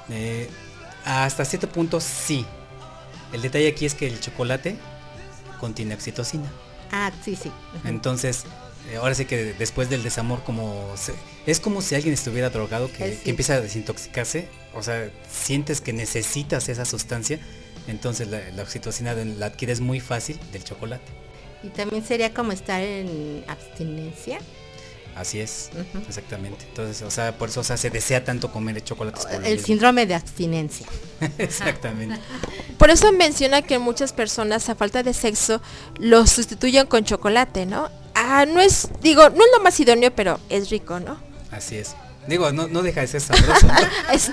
[0.09, 0.49] eh,
[1.05, 2.45] hasta cierto punto sí.
[3.32, 4.78] El detalle aquí es que el chocolate
[5.59, 6.51] contiene oxitocina.
[6.91, 7.51] Ah, sí, sí.
[7.84, 8.43] Entonces,
[8.91, 11.15] eh, ahora sí que después del desamor como se-
[11.47, 13.19] es como si alguien estuviera drogado que, sí.
[13.24, 17.39] que empieza a desintoxicarse, o sea, sientes que necesitas esa sustancia,
[17.88, 21.11] entonces la, la oxitocina la adquieres muy fácil del chocolate.
[21.63, 24.38] Y también sería como estar en abstinencia.
[25.16, 25.70] Así es,
[26.07, 26.66] exactamente.
[26.68, 29.66] Entonces, o sea, por eso o sea, se desea tanto comer por lo El mismo.
[29.68, 30.88] síndrome de abstinencia.
[31.38, 32.20] Exactamente.
[32.78, 35.61] Por eso menciona que muchas personas a falta de sexo
[35.97, 37.89] lo sustituyen con chocolate, ¿no?
[38.16, 41.20] Ah, no es, digo, no es lo más idóneo, pero es rico, ¿no?
[41.51, 41.95] Así es.
[42.28, 43.68] Digo, no, no deja de ser sabroso.
[43.68, 43.74] ¿no?
[44.14, 44.32] Es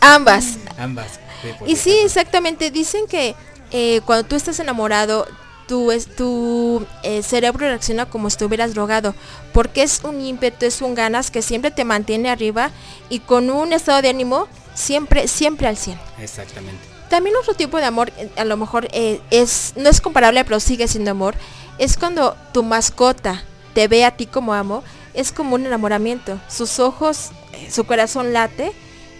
[0.00, 0.58] ambas.
[0.78, 1.20] Ambas.
[1.42, 2.70] sí, Y sí, exactamente.
[2.70, 3.34] Dicen que
[3.70, 5.26] eh, cuando tú estás enamorado,
[5.68, 9.14] tu, es, tu eh, cerebro reacciona como si estuvieras drogado,
[9.52, 12.72] porque es un ímpetu, es un ganas que siempre te mantiene arriba
[13.08, 15.98] y con un estado de ánimo siempre, siempre al 100.
[16.20, 16.80] Exactamente.
[17.08, 20.88] También otro tipo de amor, a lo mejor eh, es no es comparable, pero sigue
[20.88, 21.36] siendo amor,
[21.78, 23.44] es cuando tu mascota
[23.74, 24.82] te ve a ti como amo,
[25.14, 26.40] es como un enamoramiento.
[26.48, 28.72] Sus ojos, eh, su corazón late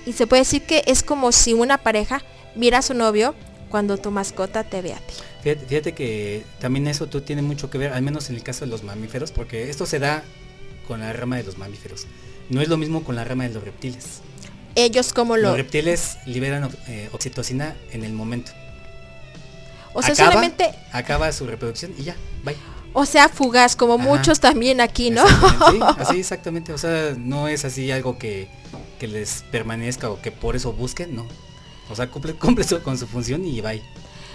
[0.04, 2.22] y se puede decir que es como si una pareja
[2.54, 3.34] viera a su novio
[3.68, 5.14] cuando tu mascota te ve a ti.
[5.42, 8.64] Fíjate, fíjate que también eso tú tiene mucho que ver, al menos en el caso
[8.64, 10.22] de los mamíferos, porque esto se da
[10.86, 12.06] con la rama de los mamíferos.
[12.48, 14.20] No es lo mismo con la rama de los reptiles.
[14.74, 15.48] Ellos como lo...
[15.48, 18.52] Los reptiles liberan eh, oxitocina en el momento.
[19.92, 20.74] O sea, acaba, solamente...
[20.92, 22.56] acaba su reproducción y ya, bye.
[22.92, 24.04] O sea, fugaz, como Ajá.
[24.04, 25.26] muchos también aquí, ¿no?
[25.26, 26.72] Sí, así exactamente.
[26.72, 28.48] O sea, no es así algo que,
[28.98, 31.26] que les permanezca o que por eso busquen, no.
[31.90, 33.82] O sea, cumple, cumple su- con su función y bye.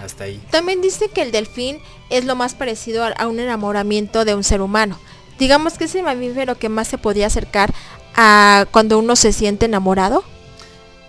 [0.01, 0.41] Hasta ahí.
[0.49, 1.77] También dice que el delfín
[2.09, 4.99] es lo más parecido a, a un enamoramiento de un ser humano.
[5.39, 7.73] Digamos que es el mamífero que más se podría acercar
[8.15, 10.23] a cuando uno se siente enamorado.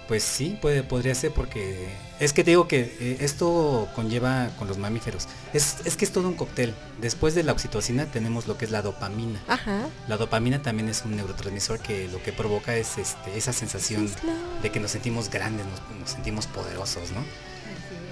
[0.07, 1.89] Pues sí, puede, podría ser porque
[2.21, 5.27] es que te digo que eh, esto conlleva con los mamíferos.
[5.53, 6.75] Es, es que es todo un cóctel.
[7.01, 9.41] Después de la oxitocina tenemos lo que es la dopamina.
[9.49, 9.89] Ajá.
[10.09, 14.11] La dopamina también es un neurotransmisor que lo que provoca es este, esa sensación
[14.63, 17.25] de que nos sentimos grandes, nos, nos sentimos poderosos, ¿no?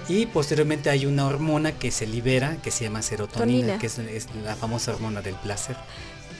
[0.09, 3.79] Y posteriormente hay una hormona que se libera que se llama serotonina, Tonina.
[3.79, 5.77] que es, es la famosa hormona del placer.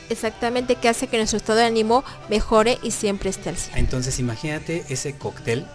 [0.09, 3.78] Exactamente, que hace que nuestro estado de ánimo mejore y siempre esté al 100.
[3.78, 5.66] Entonces imagínate ese cóctel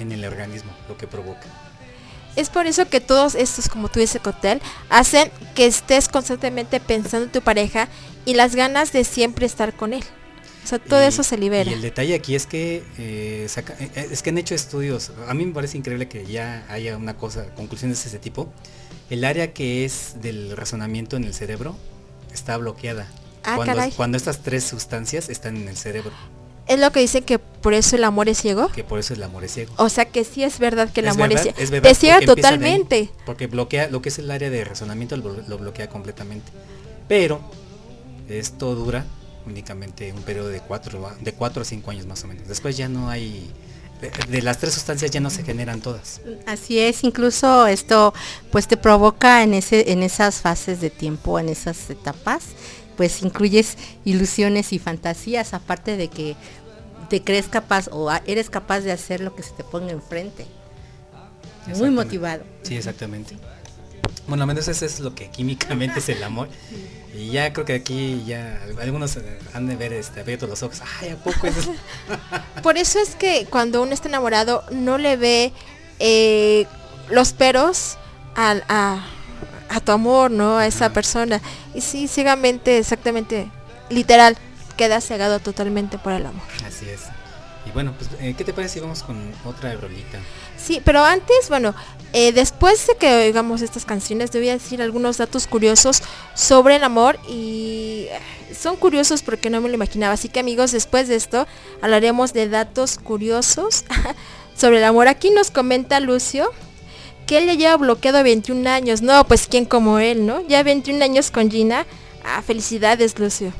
[0.00, 1.46] en el organismo, lo que provoca.
[2.36, 7.26] Es por eso que todos estos, como tú dices, cóctel, hacen que estés constantemente pensando
[7.26, 7.88] en tu pareja
[8.24, 10.04] y las ganas de siempre estar con él.
[10.64, 11.70] O sea, todo Y- eso se libera.
[11.70, 15.10] Y el detalle aquí es que eh, saca- eh, eh, es que han hecho estudios.
[15.26, 18.52] A mí me parece increíble que ya haya una cosa, conclusiones de ese tipo.
[19.08, 21.76] El área que es del razonamiento en el cerebro
[22.32, 23.08] está bloqueada.
[23.42, 23.58] Ah,
[23.96, 26.12] cuando estas tres sustancias están en el cerebro,
[26.70, 28.68] Es lo que dicen que por eso el amor es ciego.
[28.72, 29.72] que por eso el amor es ciego.
[29.76, 31.70] O sea que sí es verdad que el Es amor verdad, es ciego.
[31.72, 33.10] verdad, Te ciega ahí, totalmente.
[33.26, 36.50] porque bloquea lo que es el área de razonamiento lo, lo bloquea completamente.
[37.08, 37.40] Pero
[38.28, 39.04] esto dura
[39.46, 42.46] únicamente un periodo de cuatro, a- de cuatro a cinco años más o menos.
[42.46, 43.50] Después ya no hay
[44.00, 46.20] de, de las tres sustancias ya no se generan todas.
[46.46, 48.14] Así es, incluso esto
[48.52, 52.44] pues te provoca en ese en esas fases de tiempo, en esas etapas,
[52.96, 56.36] pues incluyes ilusiones y fantasías, aparte de que
[57.10, 60.46] te crees capaz o eres capaz de hacer lo que se te ponga enfrente.
[61.76, 62.42] Muy motivado.
[62.62, 63.36] Sí, exactamente.
[64.26, 66.48] Bueno, al menos eso es lo que químicamente es el amor.
[67.14, 70.80] Y ya creo que aquí ya algunos eh, han de ver este, abierto los ojos.
[71.00, 71.74] Ay, ¿a poco eso?
[72.62, 75.52] Por eso es que cuando uno está enamorado no le ve
[75.98, 76.66] eh,
[77.10, 77.98] los peros
[78.36, 79.04] al- a,
[79.68, 80.58] a tu amor, ¿no?
[80.58, 81.40] A esa persona.
[81.74, 83.50] Y sí, ciegamente, exactamente,
[83.90, 84.36] literal,
[84.80, 86.40] queda cegado totalmente por el amor.
[86.66, 87.02] Así es.
[87.66, 90.18] Y bueno, pues, eh, ¿qué te parece si vamos con otra rolita?
[90.56, 91.74] Sí, pero antes, bueno,
[92.14, 96.02] eh, después de que oigamos estas canciones, te voy a decir algunos datos curiosos
[96.34, 100.14] sobre el amor y eh, son curiosos porque no me lo imaginaba.
[100.14, 101.46] Así que amigos, después de esto
[101.82, 103.84] hablaremos de datos curiosos
[104.56, 105.08] sobre el amor.
[105.08, 106.50] Aquí nos comenta Lucio
[107.26, 109.02] que él ya lleva bloqueado 21 años.
[109.02, 110.40] No, pues quién como él, ¿no?
[110.48, 111.84] Ya 21 años con Gina.
[112.24, 113.52] Ah, felicidades, Lucio.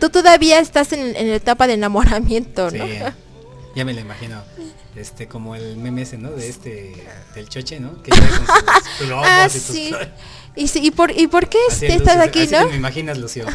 [0.00, 2.84] Tú todavía estás en, en la etapa de enamoramiento, Sí, ¿no?
[3.76, 4.42] ya me lo imagino.
[4.96, 6.30] Este, como el meme ese, ¿no?
[6.30, 6.92] De este,
[7.34, 8.02] del choche, ¿no?
[8.02, 8.20] Que con
[8.98, 9.94] sus Ah, y sí.
[10.56, 12.68] ¿Y, sí, y, por, ¿Y por qué Así estás Lucio, aquí, así no?
[12.68, 13.46] me imaginas, Lucio.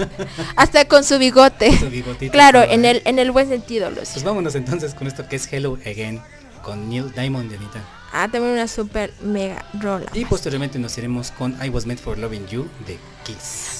[0.56, 1.70] Hasta con su bigote.
[1.78, 2.90] Su claro, en ¿eh?
[2.90, 4.26] el, en el buen sentido, Pues Lucio.
[4.28, 6.20] vámonos entonces con esto que es Hello Again
[6.62, 7.80] con Neil Diamond y Anita.
[8.12, 10.06] Ah, también una super mega rola.
[10.12, 13.79] Y posteriormente nos iremos con I Was Meant for Loving You de Kiss.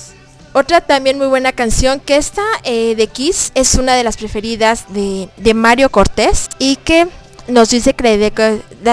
[0.52, 4.86] Otra también muy buena canción que esta eh, de Kiss es una de las preferidas
[4.92, 7.06] de, de Mario Cortés y que
[7.46, 8.30] nos dice que le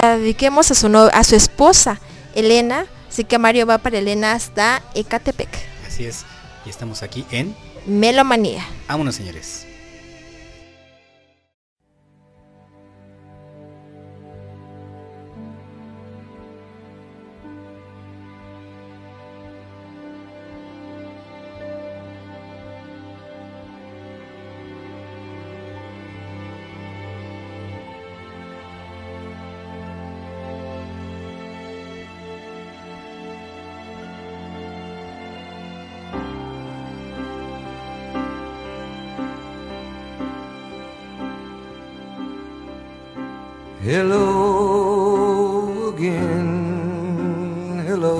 [0.00, 2.00] dediquemos a su, no- a su esposa,
[2.34, 2.86] Elena.
[3.08, 5.48] Así que Mario va para Elena hasta Ecatepec.
[5.86, 6.24] Así es.
[6.64, 7.56] Y estamos aquí en
[7.86, 8.64] Melomanía.
[8.86, 9.66] Vámonos, señores.
[43.90, 48.18] Hello again, hello.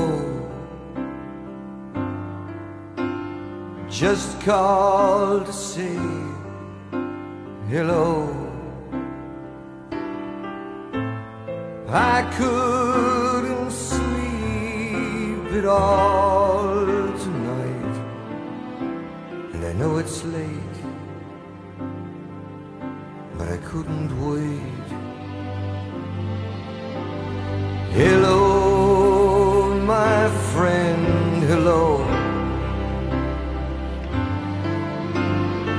[3.91, 5.99] Just called to say
[7.69, 8.31] hello.
[11.91, 16.87] I couldn't sleep at all
[17.27, 17.95] tonight,
[19.53, 20.79] and I know it's late,
[23.37, 24.78] but I couldn't wait.
[27.93, 32.05] Hello, my friend, hello.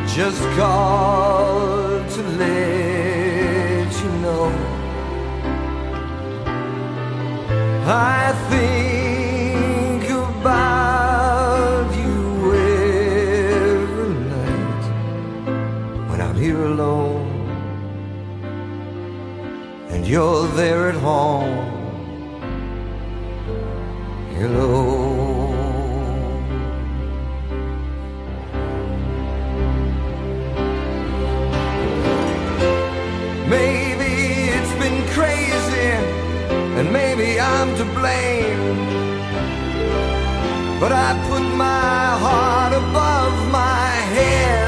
[0.08, 4.52] Just called to let you know
[7.86, 14.86] I think about you every night
[16.10, 17.30] when I'm here alone
[19.92, 21.79] and you're there at home.
[24.42, 25.52] Hello.
[33.50, 34.12] Maybe
[34.56, 35.90] it's been crazy,
[36.78, 38.78] and maybe I'm to blame.
[40.80, 44.59] But I put my heart above my head.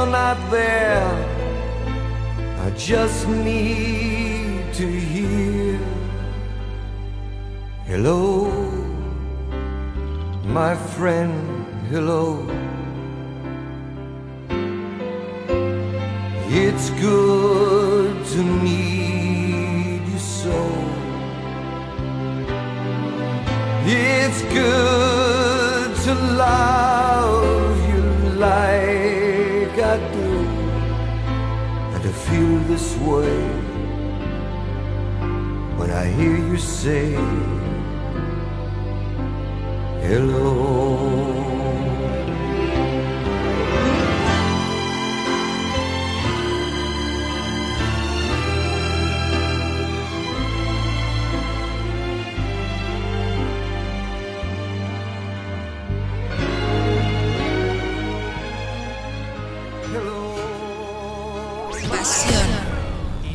[0.00, 1.12] You're not there,
[2.64, 5.78] I just need to hear
[7.86, 8.50] Hello,
[10.44, 11.34] my friend,
[11.90, 12.46] hello.
[16.62, 20.58] It's good to need you so.
[23.84, 27.39] It's good to love
[32.30, 33.38] feel this way
[35.76, 37.10] when I hear you say
[40.06, 41.19] hello.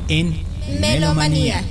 [0.08, 0.36] En
[0.80, 1.64] Melomanía.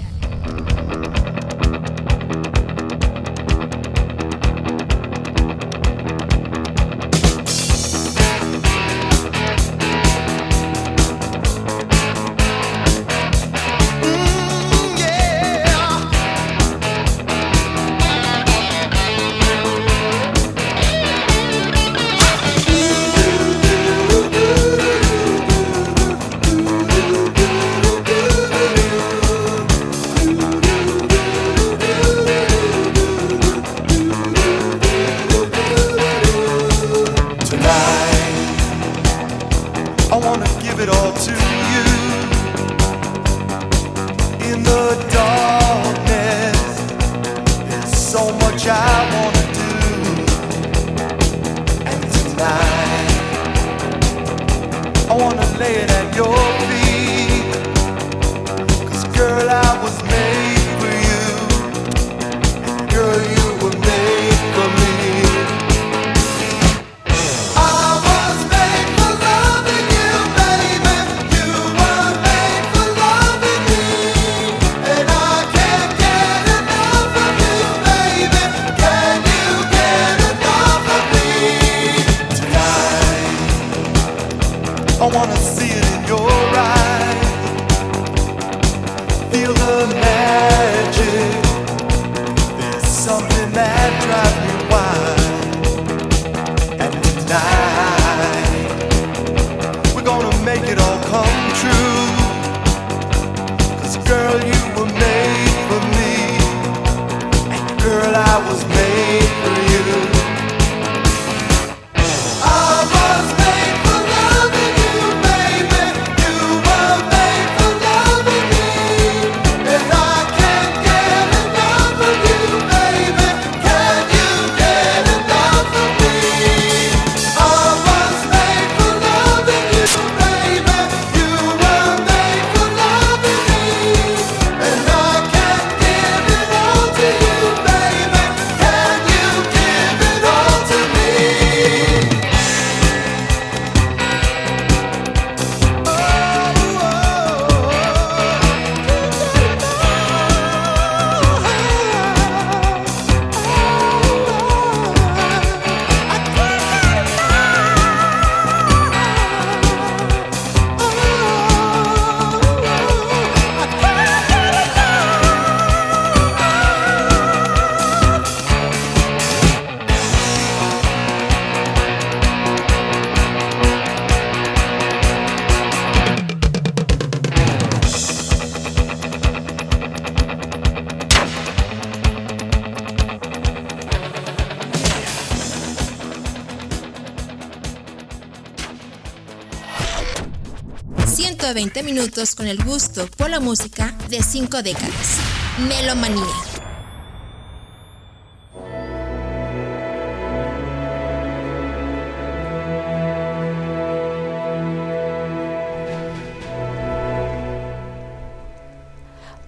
[191.75, 195.19] ...120 minutos con el gusto por la música de 5 décadas.
[195.67, 196.23] Melomanía.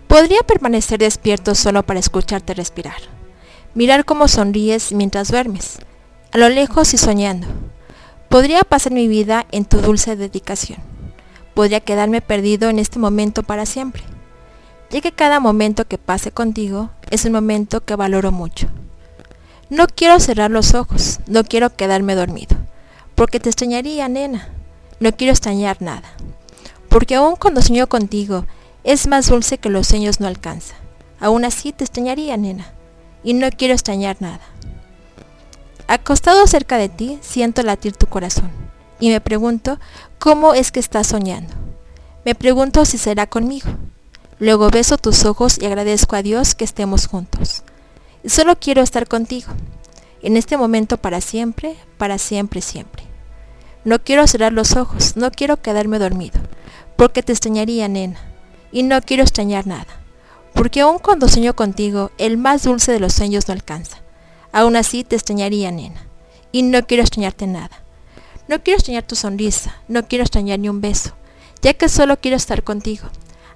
[0.08, 2.96] Podría permanecer despierto solo para escucharte respirar,
[3.74, 5.78] mirar cómo sonríes mientras duermes,
[6.32, 7.46] a lo lejos y soñando.
[8.28, 10.85] Podría pasar mi vida en tu dulce dedicación.
[11.56, 14.02] Podría quedarme perdido en este momento para siempre,
[14.90, 18.68] ya que cada momento que pase contigo es un momento que valoro mucho.
[19.70, 22.58] No quiero cerrar los ojos, no quiero quedarme dormido,
[23.14, 24.50] porque te extrañaría, nena.
[25.00, 26.10] No quiero extrañar nada,
[26.90, 28.44] porque aún cuando sueño contigo
[28.84, 30.74] es más dulce que los sueños no alcanza.
[31.20, 32.66] Aún así te extrañaría, nena,
[33.24, 34.42] y no quiero extrañar nada.
[35.88, 38.66] Acostado cerca de ti, siento latir tu corazón
[38.98, 39.78] y me pregunto
[40.26, 41.54] cómo es que estás soñando.
[42.24, 43.68] Me pregunto si será conmigo.
[44.40, 47.62] Luego beso tus ojos y agradezco a Dios que estemos juntos.
[48.26, 49.52] Solo quiero estar contigo.
[50.22, 53.04] En este momento para siempre, para siempre, siempre.
[53.84, 56.40] No quiero cerrar los ojos, no quiero quedarme dormido,
[56.96, 58.18] porque te extrañaría, nena.
[58.72, 59.86] Y no quiero extrañar nada,
[60.54, 63.98] porque aun cuando sueño contigo, el más dulce de los sueños no alcanza.
[64.50, 66.08] Aún así te extrañaría, nena.
[66.50, 67.85] Y no quiero extrañarte nada.
[68.48, 71.14] No quiero extrañar tu sonrisa, no quiero extrañar ni un beso,
[71.62, 73.08] ya que solo quiero estar contigo,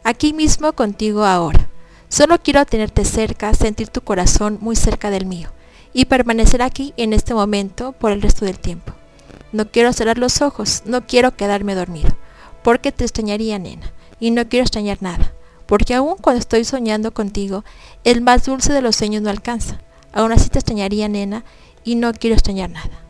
[0.03, 1.68] aquí mismo contigo ahora.
[2.09, 5.51] Solo quiero tenerte cerca, sentir tu corazón muy cerca del mío
[5.93, 8.93] y permanecer aquí en este momento por el resto del tiempo.
[9.53, 12.11] No quiero cerrar los ojos, no quiero quedarme dormido,
[12.64, 15.32] porque te extrañaría, nena, y no quiero extrañar nada,
[15.66, 17.64] porque aun cuando estoy soñando contigo,
[18.03, 19.80] el más dulce de los sueños no alcanza.
[20.12, 21.45] Aún así te extrañaría, nena,
[21.84, 23.09] y no quiero extrañar nada.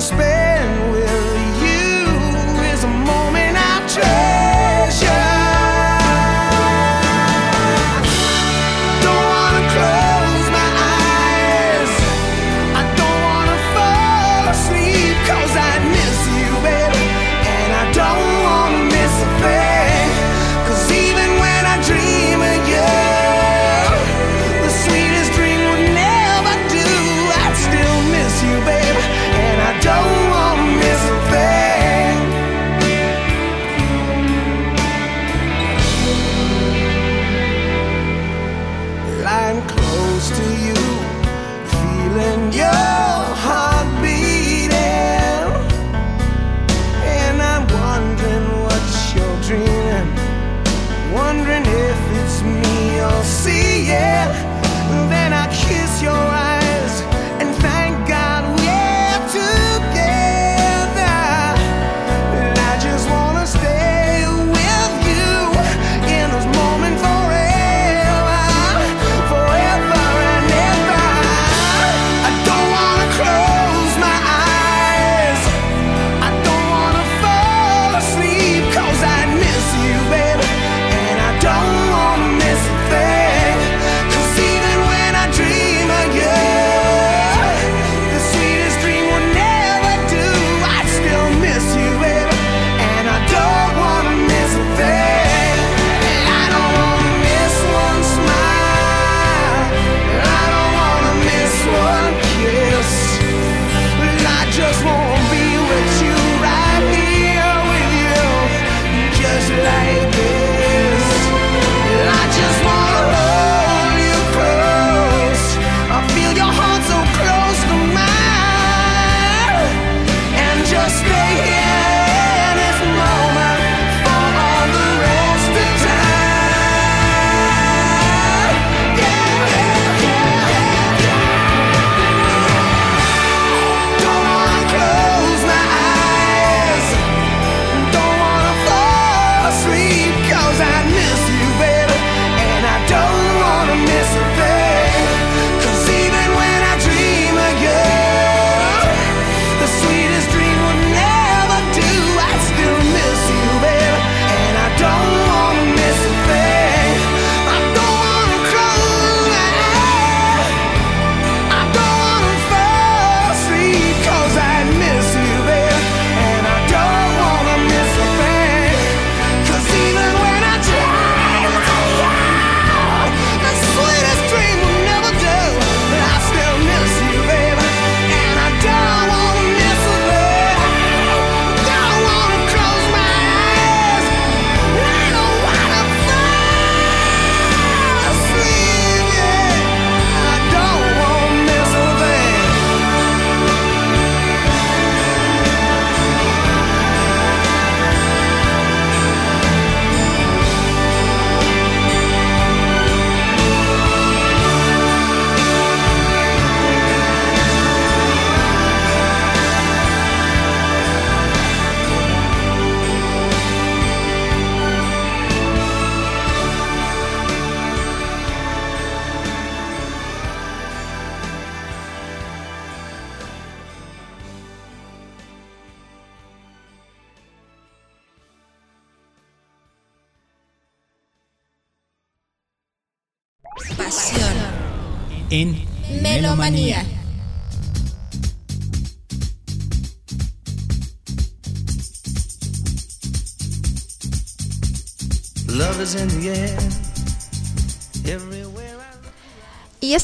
[0.00, 0.45] space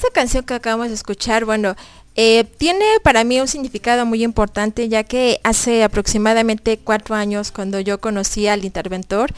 [0.03, 1.77] esta canción que acabamos de escuchar, bueno,
[2.17, 7.79] eh, tiene para mí un significado muy importante, ya que hace aproximadamente cuatro años, cuando
[7.79, 9.33] yo conocí al interventor,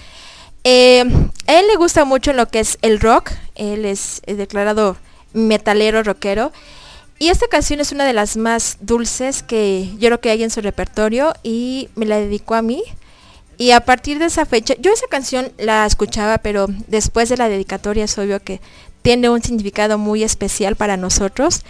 [0.65, 1.05] eh,
[1.47, 4.97] a él le gusta mucho lo que es el rock, él es declarado
[5.35, 6.51] metalero, rockero,
[7.19, 10.51] y esta canción es una de las más dulces que yo creo que hay en
[10.51, 12.83] su repertorio y me la dedicó a mí.
[13.57, 17.49] Y a partir de esa fecha, yo esa canción la escuchaba, pero después de la
[17.49, 18.61] dedicatoria es obvio que
[19.05, 21.61] tiene un significado muy especial para nosotros.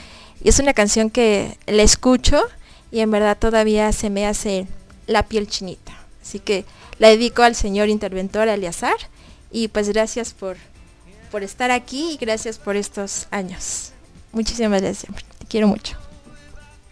[0.44, 2.40] Y es una canción que la escucho
[2.92, 4.68] y en verdad todavía se me hace
[5.08, 5.92] la piel chinita.
[6.22, 6.64] Así que
[7.00, 8.94] la dedico al señor interventor Aliazar
[9.50, 10.56] y pues gracias por,
[11.32, 13.90] por estar aquí y gracias por estos años.
[14.30, 15.98] Muchísimas gracias, te quiero mucho.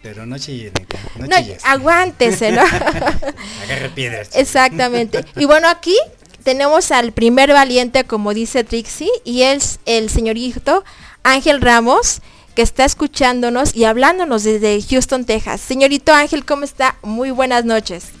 [0.01, 1.63] Pero no chilles, neta, no, No, chilles.
[1.63, 2.61] aguántese, ¿no?
[3.63, 4.31] Agarre piedras.
[4.33, 5.23] Exactamente.
[5.37, 5.95] Y bueno, aquí
[6.43, 10.83] tenemos al primer valiente, como dice Trixie, y es el señorito
[11.23, 12.21] Ángel Ramos,
[12.55, 15.61] que está escuchándonos y hablándonos desde Houston, Texas.
[15.61, 16.95] Señorito Ángel, ¿cómo está?
[17.01, 18.11] Muy buenas noches.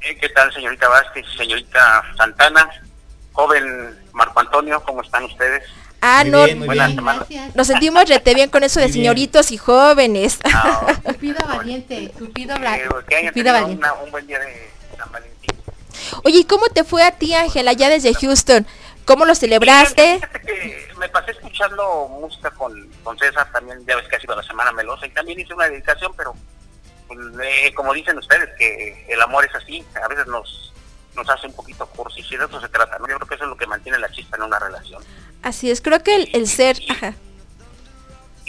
[0.00, 2.68] Eh, ¿Qué tal, señorita Vázquez, señorita Santana?
[3.32, 5.62] Joven Marco Antonio, ¿cómo están ustedes?
[6.00, 6.94] Ah, Muy no, bien, muy Buenas
[7.28, 7.52] bien.
[7.54, 9.04] nos sentimos rete bien con eso de Muy bien.
[9.04, 10.38] señoritos y jóvenes.
[10.44, 13.76] Ah, Cupido valiente, Cupido, eh, que hayan Cupido tenido valiente.
[13.84, 15.37] una- un buen día de San Valentín.
[16.24, 18.66] Oye, ¿y cómo te fue a ti, Ángel, allá desde Houston?
[19.04, 20.20] ¿Cómo lo celebraste?
[20.98, 24.70] Me pasé escuchando música con, con César, también ya ves que ha sido la semana
[24.72, 26.34] melosa, y también hice una dedicación, pero
[27.06, 30.72] pues, eh, como dicen ustedes, que el amor es así, a veces nos
[31.16, 33.08] nos hace un poquito cursi, y de eso se trata, ¿no?
[33.08, 35.02] Yo creo que eso es lo que mantiene la chispa en una relación.
[35.42, 36.78] Así es, creo que el, el ser...
[36.90, 37.14] Ajá.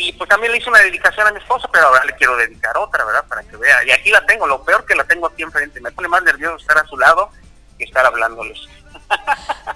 [0.01, 2.77] Y pues también le hice una dedicación a mi esposa, pero ahora le quiero dedicar
[2.77, 3.25] otra, ¿verdad?
[3.27, 3.83] Para que vea.
[3.85, 5.81] Y aquí la tengo, lo peor que la tengo aquí enfrente.
[5.81, 7.29] Me pone más nervioso estar a su lado
[7.77, 8.57] que estar hablándoles.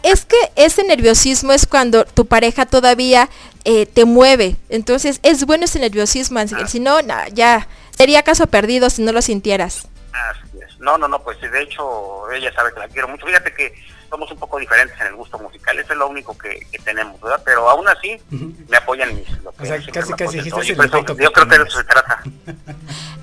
[0.03, 3.30] Es que ese nerviosismo es cuando tu pareja todavía
[3.63, 4.57] eh, te mueve.
[4.69, 6.67] Entonces es bueno ese nerviosismo, Ángel.
[6.67, 7.67] Si no, na- ya
[7.97, 9.88] sería caso perdido si no lo sintieras.
[10.11, 10.78] Así es.
[10.80, 13.26] No, no, no, pues de hecho ella sabe que la quiero mucho.
[13.26, 13.74] Fíjate que
[14.14, 17.20] somos un poco diferentes en el gusto musical, eso es lo único que, que tenemos,
[17.20, 17.41] ¿verdad?
[17.43, 18.22] Pero aún así
[18.70, 20.43] me apoyan mis lo que O sea, siempre casi, me casi apoyan.
[20.43, 22.24] dijiste Oye, el por eso, efecto yo creo que de eso se trata.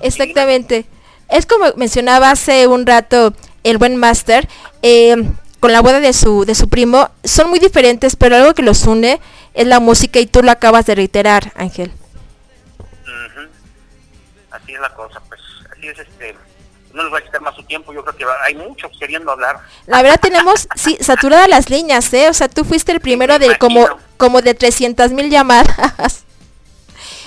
[0.01, 0.85] Exactamente.
[1.29, 3.33] Es como mencionaba hace un rato
[3.63, 4.49] el buen Master,
[4.81, 5.15] eh,
[5.61, 8.85] con la boda de su, de su primo, son muy diferentes, pero algo que los
[8.85, 9.21] une
[9.53, 11.93] es la música y tú lo acabas de reiterar, Ángel.
[14.51, 15.39] Así es la cosa, pues
[15.71, 16.35] así es este.
[16.93, 19.59] No les voy a quitar más su tiempo, yo creo que hay muchos queriendo hablar.
[19.87, 22.29] La verdad tenemos, sí, saturadas las líneas, ¿eh?
[22.29, 23.87] O sea, tú fuiste el primero me de como,
[24.17, 26.25] como de 300 mil llamadas.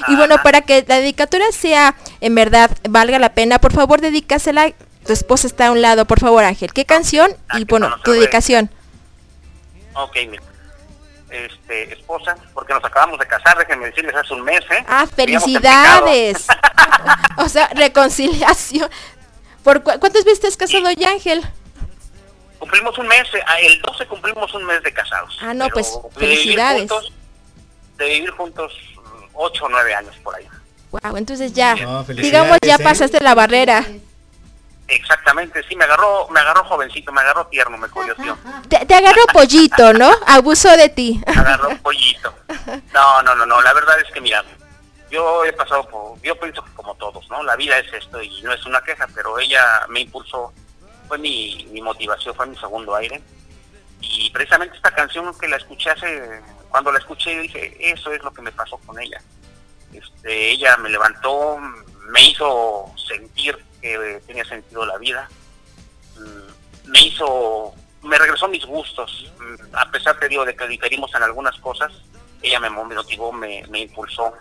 [0.09, 4.73] Y bueno, para que la dedicatoria sea en verdad valga la pena, por favor dedícasela.
[5.07, 6.73] Tu esposa está a un lado, por favor, Ángel.
[6.73, 7.37] ¿Qué canción?
[7.49, 8.71] Ah, Y bueno, tu dedicación.
[9.95, 10.43] Ok, mira.
[11.31, 14.85] Este, esposa, porque nos acabamos de casar, déjenme decirles hace un mes, ¿eh?
[14.89, 16.47] Ah, felicidades.
[17.37, 18.89] o sea, reconciliación.
[19.65, 21.43] ¿Por cu- cuántas veces te has casado ya, Ángel?
[22.59, 25.37] Cumplimos un mes, ah, el 12 cumplimos un mes de casados.
[25.43, 26.81] Ah, no, pues, vivir felicidades.
[26.91, 27.12] juntos-
[27.97, 28.73] de vivir juntos
[29.33, 30.47] 8 o 9 años por ahí.
[30.91, 32.83] Wow, entonces ya, No, digamos ya ¿eh?
[32.83, 33.85] pasaste la barrera.
[34.87, 38.37] Exactamente, sí, me agarró, me agarró jovencito, me agarró tierno, me coyoteó.
[38.69, 40.11] Te, te agarró pollito, ¿no?
[40.27, 41.21] Abusó de ti.
[41.27, 42.35] Me agarró pollito.
[42.93, 44.43] No, no, no, no, la verdad es que mira,
[45.15, 47.43] yo he pasado por, yo pienso que como todos, ¿no?
[47.43, 50.53] La vida es esto y no es una queja, pero ella me impulsó,
[51.09, 53.23] fue mi, motivación, fue mi segundo aire.
[54.01, 58.23] Y precisamente esta canción que la escuché hace, cuando la escuché yo dije, eso es
[58.23, 59.21] lo que me pasó con ella.
[59.93, 61.59] Este, ella me levantó,
[62.09, 65.29] me hizo sentir que tenía sentido la vida,
[66.17, 71.12] Mm, me hizo, me regresó mis gustos, Mm, a pesar te digo de que diferimos
[71.15, 71.93] en algunas cosas,
[72.43, 74.33] ella me motivó, me impulsó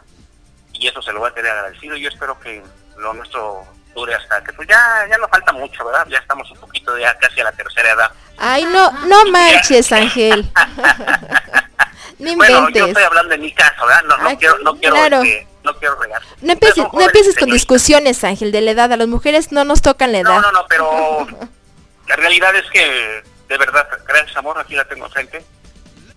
[0.73, 1.95] y eso se lo voy a querer agradecido.
[1.95, 2.61] Yo espero que
[2.97, 6.07] lo nuestro dure hasta que pues ya, ya no falta mucho, ¿verdad?
[6.09, 8.11] Ya estamos un poquito ya casi a la tercera edad.
[8.37, 10.51] Ay, no, no manches, Ángel.
[12.19, 14.03] no Bueno, yo estoy hablando en mi caso, ¿verdad?
[14.03, 15.23] No, no Ay, quiero, no quiero, claro.
[15.63, 16.21] no quiero regar.
[16.41, 18.91] No empieces, no empieces con discusiones, Ángel, de la edad.
[18.91, 20.31] A las mujeres no nos tocan la edad.
[20.31, 21.27] No, no, no, pero
[22.07, 25.45] la realidad es que, de verdad, gracias amor, aquí la tengo enfrente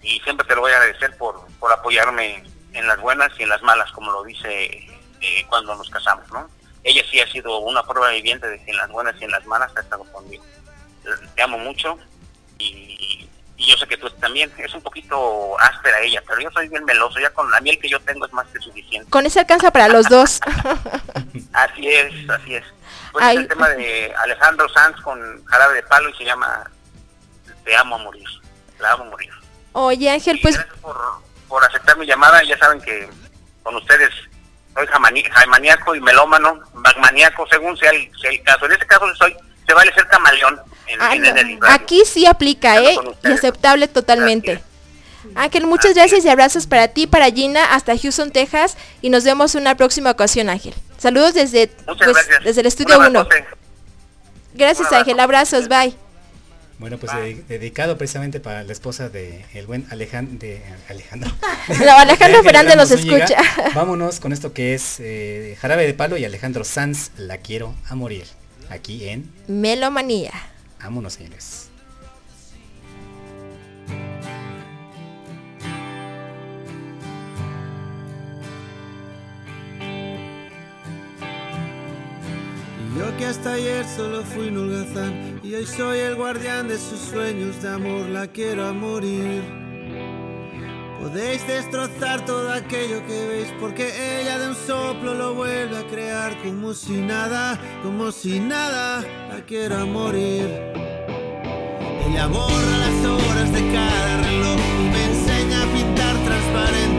[0.02, 2.44] y siempre te lo voy a agradecer por, por apoyarme
[2.76, 4.64] en las buenas y en las malas, como lo dice
[5.20, 6.48] eh, cuando nos casamos, ¿no?
[6.84, 9.44] Ella sí ha sido una prueba viviente de que en las buenas y en las
[9.46, 10.44] malas ha estado conmigo.
[11.34, 11.98] Te amo mucho
[12.58, 14.52] y, yo sé que tú también.
[14.58, 17.18] Es un poquito áspera ella, pero yo soy bien meloso.
[17.18, 19.10] Ya con la miel que yo tengo es más que suficiente.
[19.10, 20.40] Con ese alcanza para los dos.
[21.52, 22.64] Así es, así es.
[23.12, 23.36] Pues Ay.
[23.36, 26.70] es el tema de Alejandro Sanz con Jarabe de Palo y se llama
[27.64, 28.28] Te amo a morir.
[28.78, 29.30] La amo a morir.
[29.72, 30.96] Oye Ángel, Y pues gracias por,
[31.48, 32.42] por aceptar mi llamada.
[32.42, 33.08] Ya saben que
[33.62, 34.10] con ustedes
[34.74, 34.86] soy
[35.32, 38.66] jaimaníaco y melómano, magmaníaco, según sea el, sea el caso.
[38.66, 39.36] En este caso soy,
[39.66, 42.96] se vale ser camaleón en, ah, en no, el aquí sí aplica, ¿eh?
[43.24, 44.62] Y aceptable totalmente.
[45.34, 46.24] Ángel, muchas Así gracias es.
[46.26, 48.76] y abrazos para ti, para Gina, hasta Houston, Texas.
[49.02, 50.74] Y nos vemos en una próxima ocasión, Ángel.
[50.98, 53.06] Saludos desde, pues, desde el estudio 1.
[53.06, 53.44] abrazote.
[54.54, 54.92] Gracias.
[54.92, 55.18] Ángel.
[55.20, 55.96] Abrazos, bye.
[56.78, 61.30] Bueno, pues de- dedicado precisamente para la esposa de el buen Alejan- de Alejandro.
[61.84, 63.38] No, Alejandro De Fernández nos escucha.
[63.74, 67.94] Vámonos con esto que es eh, Jarabe de Palo y Alejandro Sanz, La Quiero a
[67.94, 68.24] Morir.
[68.68, 70.32] Aquí en Melomanía.
[70.82, 71.65] Vámonos, señores.
[82.98, 86.98] Yo que hasta ayer solo fui un holgazán y hoy soy el guardián de sus
[86.98, 89.42] sueños de amor, la quiero a morir.
[91.00, 93.86] Podéis destrozar todo aquello que veis porque
[94.20, 99.44] ella de un soplo lo vuelve a crear como si nada, como si nada, la
[99.46, 100.48] quiero a morir.
[102.08, 104.60] Ella borra las horas de cada reloj
[104.92, 106.95] me enseña a pintar transparente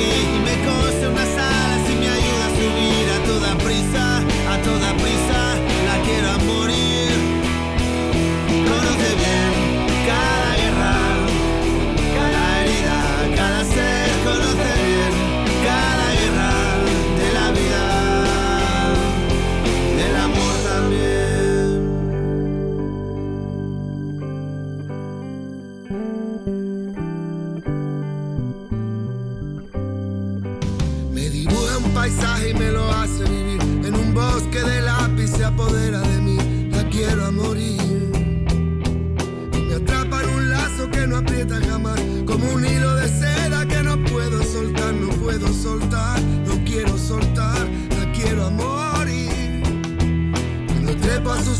[0.00, 4.18] y me cose unas alas y me ayuda a subir a toda prisa,
[4.52, 5.41] a toda prisa,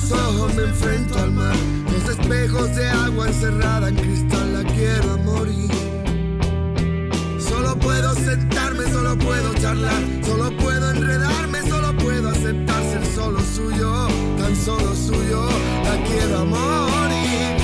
[0.02, 1.54] sus ojos me enfrento al mar.
[1.92, 4.52] Los espejos de agua encerrada en cristal.
[4.52, 5.70] La quiero morir.
[7.38, 14.08] Solo puedo sentarme, solo puedo charlar, solo puedo enredarme, solo puedo aceptar ser solo suyo,
[14.38, 15.46] tan solo suyo,
[15.84, 17.56] la quiero morir.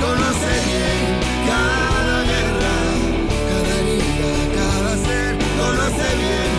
[0.00, 1.06] Conoce bien
[1.46, 2.76] cada guerra,
[3.48, 6.55] cada herida, cada ser, conoce bien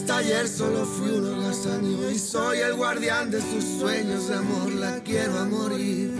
[0.00, 4.72] hasta ayer solo fui un holgazán y soy el guardián de sus sueños de amor,
[4.72, 6.14] la quiero a morir.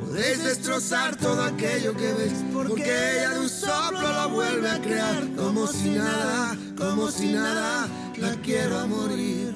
[0.00, 5.28] Podéis destrozar todo aquello que ves, porque ella de un soplo lo vuelve a crear,
[5.36, 9.54] como si nada, como si nada, la quiero a morir.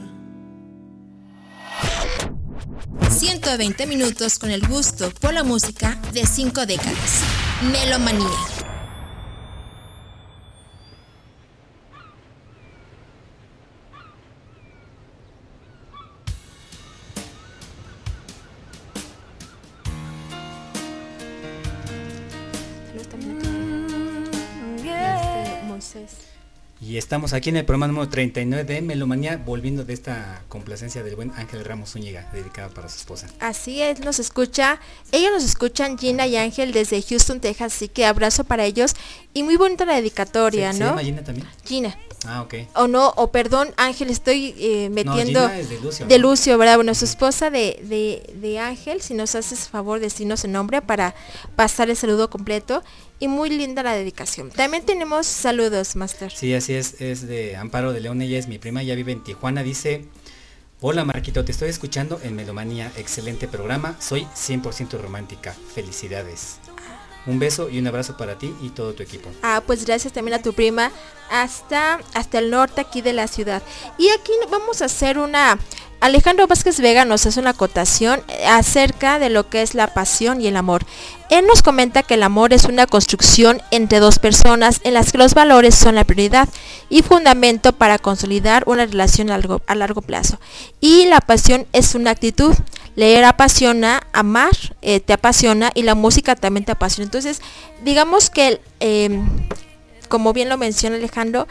[3.09, 7.23] 120 minutos con el gusto por la música de 5 décadas.
[7.73, 8.48] Melomanía.
[27.09, 31.33] Estamos aquí en el programa número 39 de Melomanía, volviendo de esta complacencia del buen
[31.37, 33.29] Ángel Ramos Zúñiga, dedicada para su esposa.
[33.41, 34.79] Así es, nos escucha.
[35.11, 37.75] Ellos nos escuchan, Gina y Ángel, desde Houston, Texas.
[37.75, 38.95] Así que abrazo para ellos.
[39.39, 40.91] Y muy bonita la dedicatoria, ¿Se, se ¿no?
[40.91, 41.47] llama Gina también?
[41.65, 41.97] Gina.
[42.27, 42.55] Ah, ok.
[42.75, 46.29] O no, o perdón, Ángel, estoy eh, metiendo Gina es de Lucio, de ¿no?
[46.29, 46.75] Lucio, ¿verdad?
[46.75, 50.83] Bueno, su esposa de, de, de Ángel, si nos haces favor de decirnos el nombre
[50.83, 51.15] para
[51.55, 52.83] pasar el saludo completo.
[53.21, 54.51] Y muy linda la dedicación.
[54.51, 56.33] También tenemos saludos, Master.
[56.33, 59.23] Sí, así es, es de Amparo de León, ella es mi prima, ya vive en
[59.23, 60.05] Tijuana, dice,
[60.81, 66.59] hola Marquito, te estoy escuchando en Melomanía, excelente programa, soy 100% romántica, felicidades.
[67.29, 69.29] Un beso y un abrazo para ti y todo tu equipo.
[69.43, 70.91] Ah, pues gracias también a tu prima
[71.31, 73.63] hasta, hasta el norte aquí de la ciudad.
[73.99, 75.59] Y aquí vamos a hacer una...
[76.01, 80.41] Alejandro Vázquez Vega nos hace una acotación eh, acerca de lo que es la pasión
[80.41, 80.87] y el amor.
[81.29, 85.19] Él nos comenta que el amor es una construcción entre dos personas en las que
[85.19, 86.49] los valores son la prioridad
[86.89, 89.39] y fundamento para consolidar una relación a
[89.75, 90.39] largo, plazo.
[90.81, 92.55] Y la pasión es una actitud.
[92.95, 97.07] Leer apasiona, amar eh, te apasiona y la música también te apasiona.
[97.07, 97.43] Entonces,
[97.85, 99.21] digamos que eh,
[100.09, 101.47] como bien lo menciona Alejandro,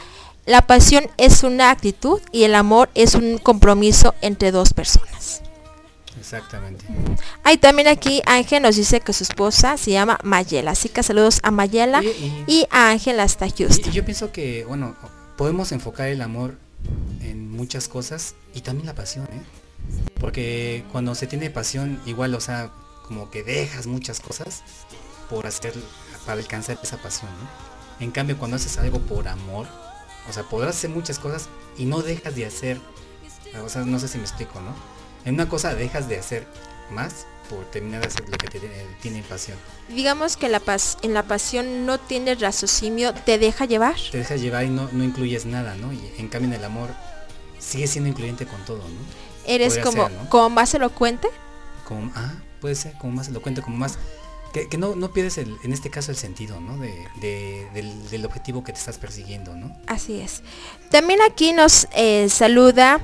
[0.48, 5.42] la pasión es una actitud y el amor es un compromiso entre dos personas.
[6.20, 6.84] Exactamente.
[7.44, 11.40] Hay también aquí Ángel nos dice que su esposa se llama Mayela, así que saludos
[11.44, 13.90] a Mayela y- y a Ángel hasta Houston.
[13.92, 14.96] y yo pienso que, bueno,
[15.38, 16.58] podemos enfocar el amor
[17.22, 19.42] en muchas cosas y también la pasión, ¿eh?
[20.20, 22.72] Porque cuando se tiene pasión, igual, o sea,
[23.08, 24.64] como que dejas muchas cosas
[25.30, 25.74] por hacer,
[26.26, 27.48] para alcanzar esa pasión, ¿no?
[28.04, 29.68] En cambio, cuando haces algo por amor,
[30.30, 32.80] o sea, podrás hacer muchas cosas y no dejas de hacer,
[33.64, 34.74] o sea, no sé si me explico, ¿no?
[35.26, 36.48] En una cosa dejas de hacer
[36.92, 39.58] más por terminar de hacer lo que te tiene, tiene pasión.
[39.90, 43.96] Digamos que la pas- en la pasión no tienes raciocinio, te deja llevar.
[44.12, 45.94] te dejas llevar y no, no incluyes nada, ¿no?
[45.94, 46.90] Y en cambio en el amor
[47.60, 49.00] sigue siendo incluyente con todo, ¿no?
[49.46, 50.30] Eres Podría como, ser, ¿no?
[50.30, 51.30] como más elocuente.
[51.86, 53.98] Como, ah, puede ser, como más elocuente, como más...
[54.66, 56.78] Que, no, no pierdes el, en este caso el sentido, ¿no?
[56.78, 57.68] De, de-
[58.10, 59.76] del, objetivo que te estás persiguiendo, ¿no?
[59.86, 60.42] Así es.
[60.90, 63.02] También aquí nos eh, saluda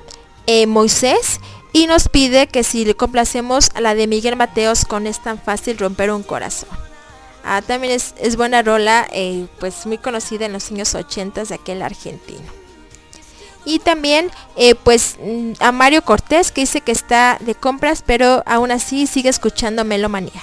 [0.47, 1.39] eh, Moisés
[1.71, 5.39] y nos pide que si le complacemos a la de Miguel Mateos con Es tan
[5.39, 6.69] fácil romper un corazón.
[7.43, 11.55] Ah, también es, es buena rola, eh, pues muy conocida en los años 80 de
[11.55, 12.63] aquel argentino.
[13.65, 14.29] Y también
[14.83, 19.29] pues mm, a Mario Cortés que dice que está de compras pero aún así sigue
[19.29, 20.41] escuchando Melomanía.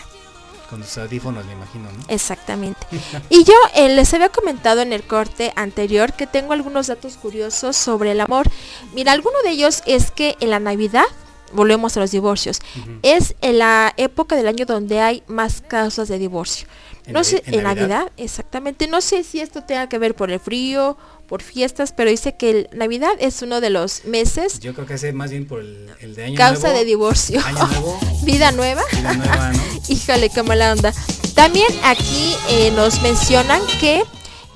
[0.71, 2.05] Con tus audífonos, me imagino, ¿no?
[2.07, 2.81] Exactamente.
[3.29, 7.77] Y yo eh, les había comentado en el corte anterior que tengo algunos datos curiosos
[7.77, 8.49] sobre el amor.
[8.95, 11.05] Mira, alguno de ellos es que en la Navidad,
[11.53, 12.61] volvemos a los divorcios,
[13.03, 16.69] es en la época del año donde hay más causas de divorcio.
[17.07, 17.89] ¿En No sé, en en Navidad?
[17.89, 18.87] Navidad, exactamente.
[18.87, 20.97] No sé si esto tenga que ver por el frío,
[21.31, 24.95] por fiestas, pero dice que el Navidad es uno de los meses Yo creo que
[24.95, 26.79] hace más bien por el, el de año causa nuevo.
[26.81, 27.41] de divorcio.
[27.47, 28.83] Año nuevo, Vida nueva.
[28.93, 29.63] vida nueva, ¿no?
[29.89, 30.93] Híjole, qué mala onda.
[31.37, 34.03] También aquí eh, nos mencionan que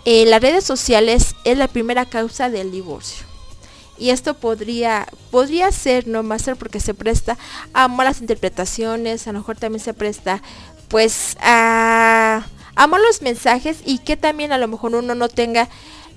[0.05, 3.25] eh, las redes sociales es la primera causa del divorcio.
[3.97, 7.39] Y esto podría, podría ser, no más ser porque se presta
[7.73, 10.43] a malas interpretaciones, a lo mejor también se presta
[10.89, 12.45] pues a,
[12.75, 15.69] a malos mensajes y que también a lo mejor uno no tenga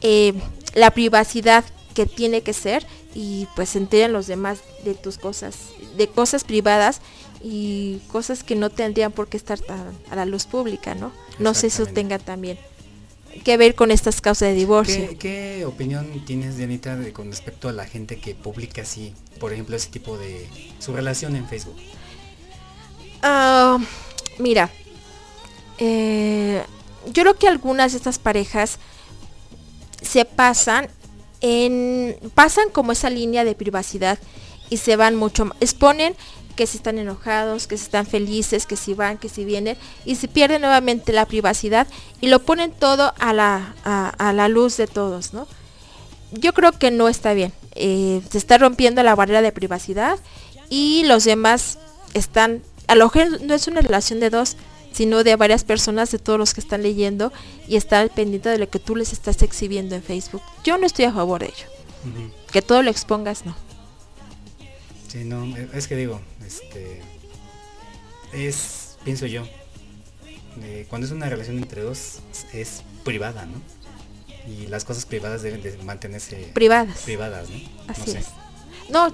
[0.02, 0.34] eh,
[0.74, 1.64] la privacidad
[1.94, 5.56] que tiene que ser y pues se enteren los demás de tus cosas,
[5.98, 7.02] de cosas privadas
[7.44, 11.12] y cosas que no tendrían por qué estar tan a la luz pública, ¿no?
[11.40, 12.58] No sé si eso tenga también
[13.44, 15.10] que ver con estas causas de divorcio.
[15.10, 19.54] ¿Qué, qué opinión tienes, Dianita, de- con respecto a la gente que publica así, por
[19.54, 20.48] ejemplo, ese tipo de
[20.80, 21.76] su relación en Facebook?
[23.22, 23.78] Ah,
[24.40, 24.72] mira,
[25.78, 26.64] eh,
[27.08, 28.80] yo creo que algunas de estas parejas
[30.02, 30.90] se pasan
[31.42, 34.18] en pasan como esa línea de privacidad
[34.70, 36.16] y se van mucho ma- exponen
[36.56, 40.16] que si están enojados, que si están felices, que si van, que si vienen y
[40.16, 41.86] se pierde nuevamente la privacidad
[42.20, 45.48] y lo ponen todo a la, a, a la luz de todos, ¿no?
[46.32, 47.54] Yo creo que no está bien.
[47.76, 50.18] Eh, se está rompiendo la barrera de privacidad
[50.68, 51.78] y los demás
[52.16, 54.58] están, a lo mejor no es una relación de dos,
[54.98, 57.32] sino de varias personas, de todos los que están leyendo
[57.68, 60.42] y están pendiente de lo que tú les estás exhibiendo en Facebook.
[60.64, 61.68] Yo no estoy a favor de ello.
[62.52, 63.56] Que todo lo expongas, no.
[65.08, 67.02] Sí, no, es que digo, este,
[68.34, 69.44] es, pienso yo,
[70.64, 72.20] eh, cuando es una relación entre dos,
[72.54, 73.62] es privada, ¿no?
[74.52, 76.98] Y las cosas privadas deben de mantenerse Privadas.
[77.06, 77.58] privadas, ¿no?
[77.88, 78.20] Así no sé.
[78.20, 78.28] es.
[78.90, 79.14] No,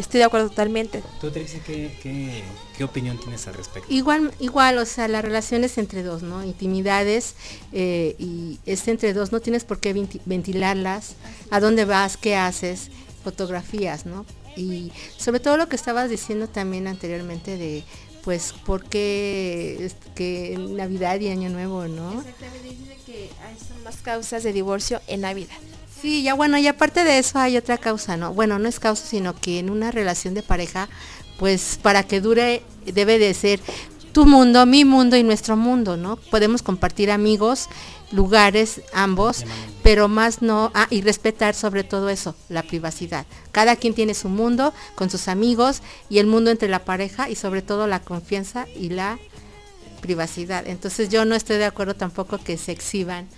[0.00, 1.02] estoy de acuerdo totalmente.
[1.20, 2.42] ¿Tú, Trixie, qué, qué,
[2.76, 3.92] qué opinión tienes al respecto?
[3.92, 6.44] Igual, igual, o sea, las relaciones entre dos, ¿no?
[6.44, 7.34] Intimidades
[7.72, 11.14] eh, y es entre dos, no tienes por qué venti- ventilarlas,
[11.50, 12.90] a dónde vas, qué haces,
[13.24, 14.26] fotografías, ¿no?
[14.56, 17.84] Y sobre todo lo que estabas diciendo también anteriormente de,
[18.24, 22.20] pues, ¿por qué es- que Navidad y Año Nuevo, no?
[22.20, 25.56] Exactamente, dice que hay son más causas de divorcio en Navidad.
[26.00, 28.32] Sí, ya bueno, y aparte de eso hay otra causa, ¿no?
[28.32, 30.88] Bueno, no es causa, sino que en una relación de pareja,
[31.38, 33.60] pues para que dure debe de ser
[34.12, 36.16] tu mundo, mi mundo y nuestro mundo, ¿no?
[36.16, 37.68] Podemos compartir amigos,
[38.12, 39.44] lugares, ambos,
[39.82, 43.26] pero más no, ah, y respetar sobre todo eso, la privacidad.
[43.52, 47.36] Cada quien tiene su mundo con sus amigos y el mundo entre la pareja y
[47.36, 49.18] sobre todo la confianza y la
[50.00, 50.66] privacidad.
[50.66, 53.28] Entonces yo no estoy de acuerdo tampoco que se exhiban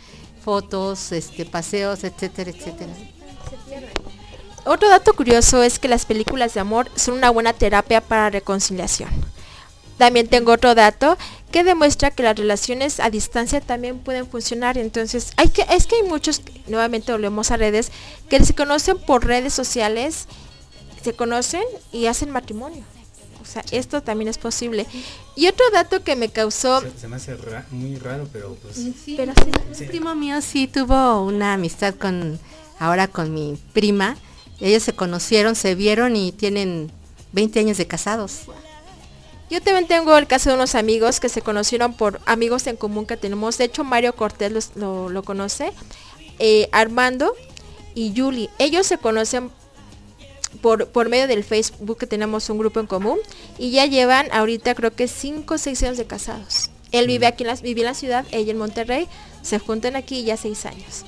[0.43, 2.93] fotos, este, paseos, etcétera, etcétera.
[4.65, 9.11] Otro dato curioso es que las películas de amor son una buena terapia para reconciliación.
[9.99, 11.17] También tengo otro dato
[11.51, 14.79] que demuestra que las relaciones a distancia también pueden funcionar.
[14.79, 17.93] Entonces, hay que, es que hay muchos, nuevamente volvemos a redes,
[18.29, 20.27] que se conocen por redes sociales,
[21.03, 21.63] se conocen
[21.93, 22.85] y hacen matrimonio.
[23.53, 24.87] O sea, esto también es posible.
[25.37, 26.81] Y otro dato que me causó...
[26.81, 28.79] Se, se me hace ra- muy raro, pero pues...
[29.15, 29.83] Pero sí, Sí.
[29.85, 32.41] Un primo mío sí tuvo una amistad con,
[32.79, 34.17] ahora con mi prima.
[34.59, 36.91] Ellos se conocieron, se vieron y tienen
[37.33, 38.43] 20 años de casados.
[39.51, 43.05] Yo también tengo el caso de unos amigos que se conocieron por amigos en común
[43.05, 43.59] que tenemos.
[43.59, 45.73] De hecho, Mario Cortés los- lo, lo conoce.
[46.39, 47.35] eh, Armando
[47.95, 48.49] y Julie.
[48.59, 49.51] Ellos se conocen
[50.61, 53.19] por, por medio del Facebook que tenemos un grupo en común.
[53.59, 56.71] Y ya llevan ahorita creo que 5 o 6 años de casados.
[56.91, 59.09] Él vive aquí en la, vivía en la ciudad, ella en Monterrey.
[59.43, 61.05] Se juntan aquí ya 6 años.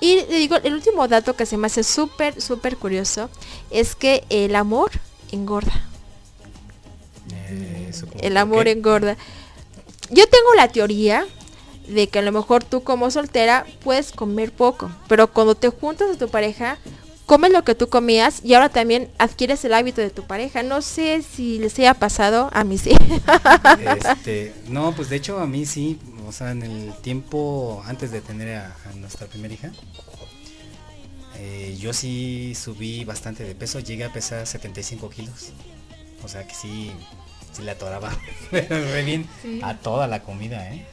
[0.00, 3.30] Y le digo, el último dato que se me hace súper, súper curioso
[3.70, 4.90] es que el amor
[5.30, 5.86] engorda.
[7.30, 9.16] eh, eso El amor engorda.
[10.10, 11.24] Yo tengo la teoría
[11.86, 16.10] de que a lo mejor tú como soltera puedes comer poco, pero cuando te juntas
[16.10, 16.78] a tu pareja,
[17.26, 20.62] comes lo que tú comías y ahora también adquieres el hábito de tu pareja.
[20.62, 22.92] No sé si les haya pasado, a mí sí.
[23.80, 28.20] Este, no, pues de hecho a mí sí, o sea, en el tiempo antes de
[28.20, 29.72] tener a, a nuestra primera hija,
[31.36, 35.52] eh, yo sí subí bastante de peso, llegué a pesar 75 kilos.
[36.22, 36.92] O sea que sí,
[37.52, 38.16] sí la atoraba
[38.52, 39.26] re bien
[39.62, 40.86] a toda la comida, ¿eh?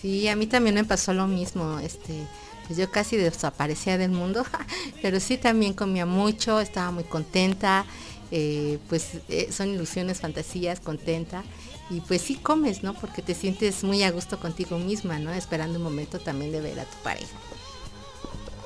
[0.00, 1.78] Sí, a mí también me pasó lo mismo.
[1.80, 2.14] Este,
[2.70, 4.46] pues yo casi desaparecía del mundo,
[5.02, 7.84] pero sí también comía mucho, estaba muy contenta.
[8.30, 11.42] eh, pues eh, son ilusiones, fantasías, contenta.
[11.90, 12.94] Y pues sí comes, ¿no?
[12.94, 15.32] Porque te sientes muy a gusto contigo misma, ¿no?
[15.32, 17.36] Esperando un momento también de ver a tu pareja.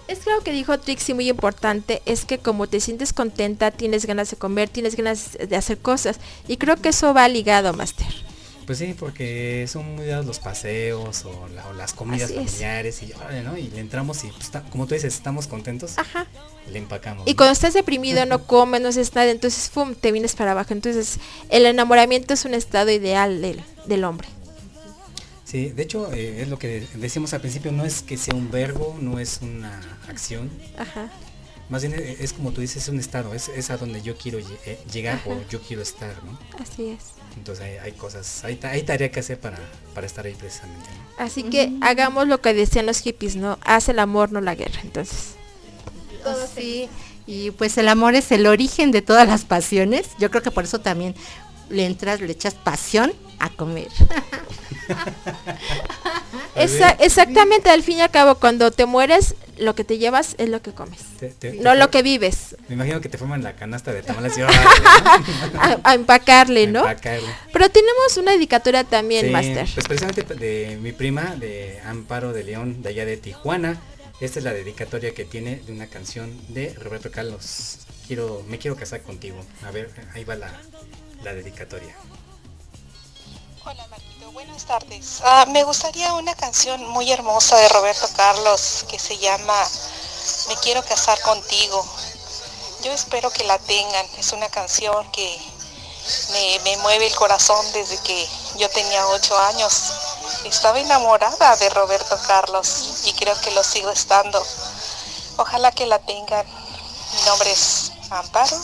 [0.07, 4.31] Es algo que dijo Trixie muy importante, es que como te sientes contenta, tienes ganas
[4.31, 6.21] de comer, tienes ganas de hacer cosas.
[6.47, 8.34] Y creo que eso va ligado, Master.
[8.67, 12.45] Pues sí, porque son muy dados los paseos o, la- o las comidas Así es.
[12.47, 13.13] familiares y,
[13.45, 13.59] ¿no?
[13.59, 16.27] y le entramos y pues, ta- como tú dices, estamos contentos, Ajá.
[16.71, 17.27] le empacamos.
[17.27, 17.37] Y ¿no?
[17.37, 19.95] cuando estás deprimido, no comes, no haces nada, entonces ¡pum!
[19.95, 20.73] te vienes para abajo.
[20.73, 21.19] Entonces,
[21.51, 24.29] el enamoramiento es un estado ideal del, del hombre.
[25.45, 28.51] Sí, de hecho eh, es lo que decíamos al principio, no es que sea un
[28.51, 29.79] verbo, no es una
[30.09, 31.13] acción, Ajá.
[31.69, 34.17] más bien eh, es como tú dices, es un estado, es, es a donde yo
[34.17, 36.39] quiero eh, llegar o yo quiero estar, ¿no?
[36.59, 37.14] Así es.
[37.37, 39.59] Entonces hay, hay cosas, hay, ta- hay tarea que hacer para,
[39.95, 40.89] para estar ahí precisamente.
[40.91, 41.25] ¿no?
[41.25, 43.59] Así que hagamos lo que decían los hippies, ¿no?
[43.65, 44.81] Haz el amor, no la guerra.
[44.83, 45.35] Entonces,
[46.23, 46.89] Todo sí.
[47.27, 50.07] Y pues el amor es el origen de todas las pasiones.
[50.19, 51.15] Yo creo que por eso también
[51.71, 53.89] le entras, le echas pasión a comer.
[56.57, 60.49] Esa- exactamente, al fin y al cabo, cuando te mueres, lo que te llevas es
[60.49, 61.01] lo que comes.
[61.19, 62.57] Te- te- No te- lo que vives.
[62.69, 64.47] Me imagino que te forman la canasta de tamales ¿no?
[65.59, 66.81] A, a empacarle, ¿no?
[66.81, 67.29] Empacarle.
[67.53, 69.69] Pero tenemos una dedicatoria también, Sí, Master.
[69.75, 73.81] Pues precisamente de mi prima, de Amparo de León, de allá de Tijuana.
[74.21, 77.79] Esta es la dedicatoria que tiene de una canción de Roberto Carlos.
[78.07, 79.45] Quiero, me quiero casar contigo.
[79.67, 80.53] A ver, ahí va la,
[81.25, 81.95] la dedicatoria.
[83.67, 85.23] Hola Marquito, buenas tardes.
[85.25, 89.55] Ah, me gustaría una canción muy hermosa de Roberto Carlos que se llama
[90.49, 91.83] Me quiero casar contigo.
[92.83, 94.07] Yo espero que la tengan.
[94.19, 95.41] Es una canción que
[96.33, 98.29] me, me mueve el corazón desde que
[98.59, 99.95] yo tenía ocho años.
[100.45, 104.45] Estaba enamorada de Roberto Carlos y creo que lo sigo estando.
[105.39, 106.47] Ojalá que la tengan.
[107.15, 108.59] Mi nombre es Amparo.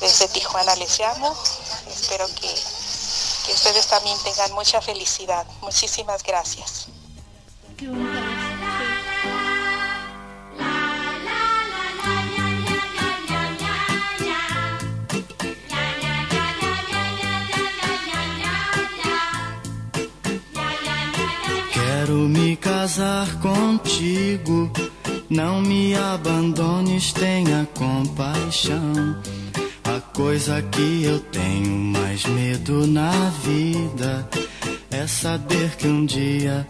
[0.00, 1.36] Desde Tijuana les llamo.
[1.90, 2.77] Espero que
[3.48, 5.46] que ustedes también tengan mucha felicidad.
[5.62, 6.88] Muchísimas gracias.
[21.72, 24.70] Quero me casar contigo.
[25.30, 29.16] Não me abandones, tenha compaixão.
[29.96, 34.28] A coisa que eu tenho mais medo na vida
[34.90, 36.66] é saber que um dia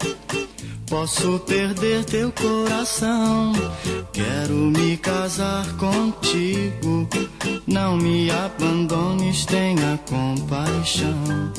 [0.89, 3.51] posso perder teu coração.
[4.13, 7.07] Quero me casar contigo,
[7.67, 11.51] não me abandones, tenha compaixão.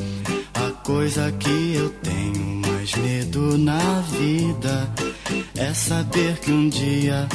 [0.55, 4.91] A coisa que eu tenho mais medo na vida
[5.57, 7.28] é saber que um dia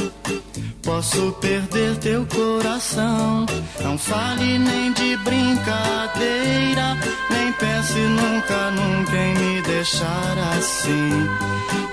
[0.86, 3.46] posso perder teu coração.
[3.82, 6.96] Não fale nem de brincadeira,
[7.32, 11.28] nem pense nunca, nunca em me deixar assim.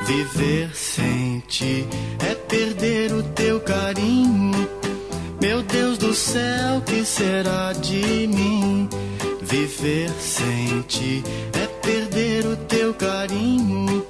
[0.04, 1.86] Viver sem ti
[2.20, 4.68] é perder o teu carinho.
[5.40, 8.88] Meu Deus do céu, que será de mim?
[9.40, 11.24] Viver sem ti
[11.54, 14.06] é perder o teu carinho.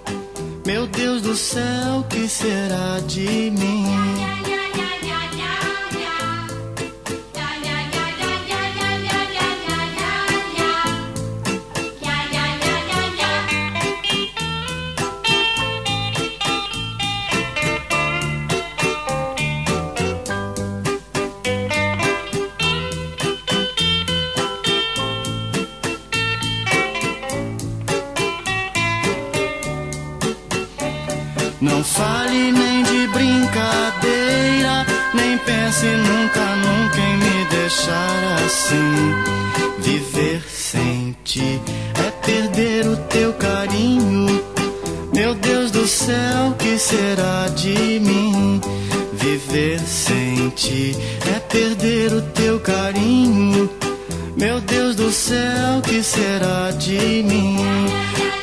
[0.67, 4.62] Meu Deus do céu, que será de mim?
[4.77, 5.22] nya nya.
[35.83, 39.15] Pense nunca, nunca em me deixar assim.
[39.79, 41.61] Viver sem ti
[41.99, 44.45] é perder o teu carinho.
[45.13, 48.61] Meu Deus do céu, que será de mim?
[49.13, 50.97] Viver sem ti
[51.35, 53.69] é perder o teu carinho.
[54.37, 57.57] Meu Deus do céu, que será de mim?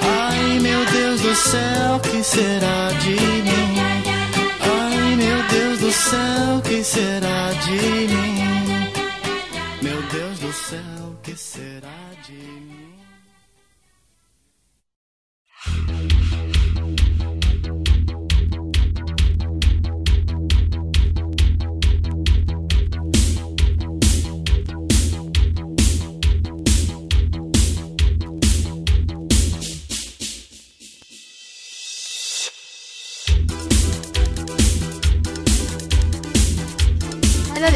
[0.01, 3.38] Ai, meu Deus do céu, que será de mim?
[7.69, 8.18] Será de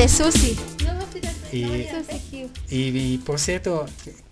[0.03, 0.57] de Susi.
[1.53, 1.63] Y,
[2.69, 3.85] y- y por cierto,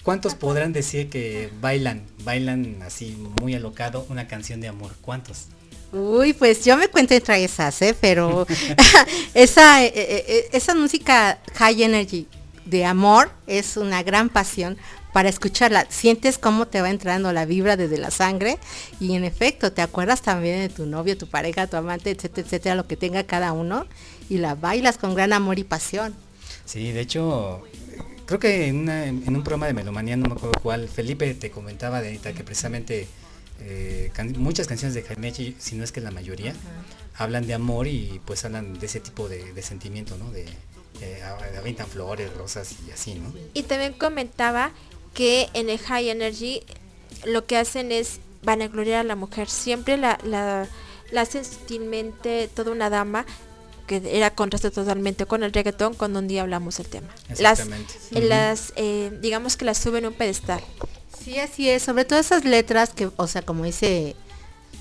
[0.04, 4.92] ¿cuántos podrán decir que bailan, bailan así muy alocado una canción de amor?
[5.02, 5.46] ¿Cuántos?
[5.94, 7.96] Uy, pues yo me cuento entre esas, ¿eh?
[8.02, 8.46] Pero
[9.34, 12.28] esa, eh, eh, eh, esa música high energy
[12.66, 14.78] de amor es una gran pasión
[15.14, 15.86] para escucharla.
[15.90, 18.58] Sientes cómo te va entrando la vibra desde la sangre
[19.00, 22.76] y en efecto te acuerdas también de tu novio, tu pareja, tu amante, etcétera, etcétera,
[22.76, 23.86] lo que tenga cada uno
[24.32, 26.16] y la bailas con gran amor y pasión.
[26.66, 27.62] Sí, de hecho,
[28.26, 31.52] creo que en, una- en un programa de Melomanía, no me acuerdo cuál, Felipe te
[31.52, 33.08] comentaba de ahorita que precisamente
[33.60, 36.54] eh, can- muchas canciones de Jaime, si no es que la mayoría,
[37.18, 40.32] hablan de amor y pues hablan de ese tipo de, de sentimiento, ¿no?
[40.32, 40.46] De,
[41.02, 43.34] eh, a- avientan flores, rosas y así, ¿no?
[43.54, 44.72] Y también comentaba
[45.14, 46.62] que en el High Energy
[47.26, 49.50] lo que hacen es vanagloriar a la mujer.
[49.50, 50.68] Siempre la, la,
[51.12, 53.26] la hacen sutilmente toda una dama
[54.00, 57.08] que era contraste totalmente con el reggaetón cuando un día hablamos del tema.
[57.40, 57.60] Las,
[58.12, 60.62] eh, las eh, digamos que las suben a un pedestal.
[61.24, 64.16] Sí, así es, sobre todo esas letras que, o sea, como dice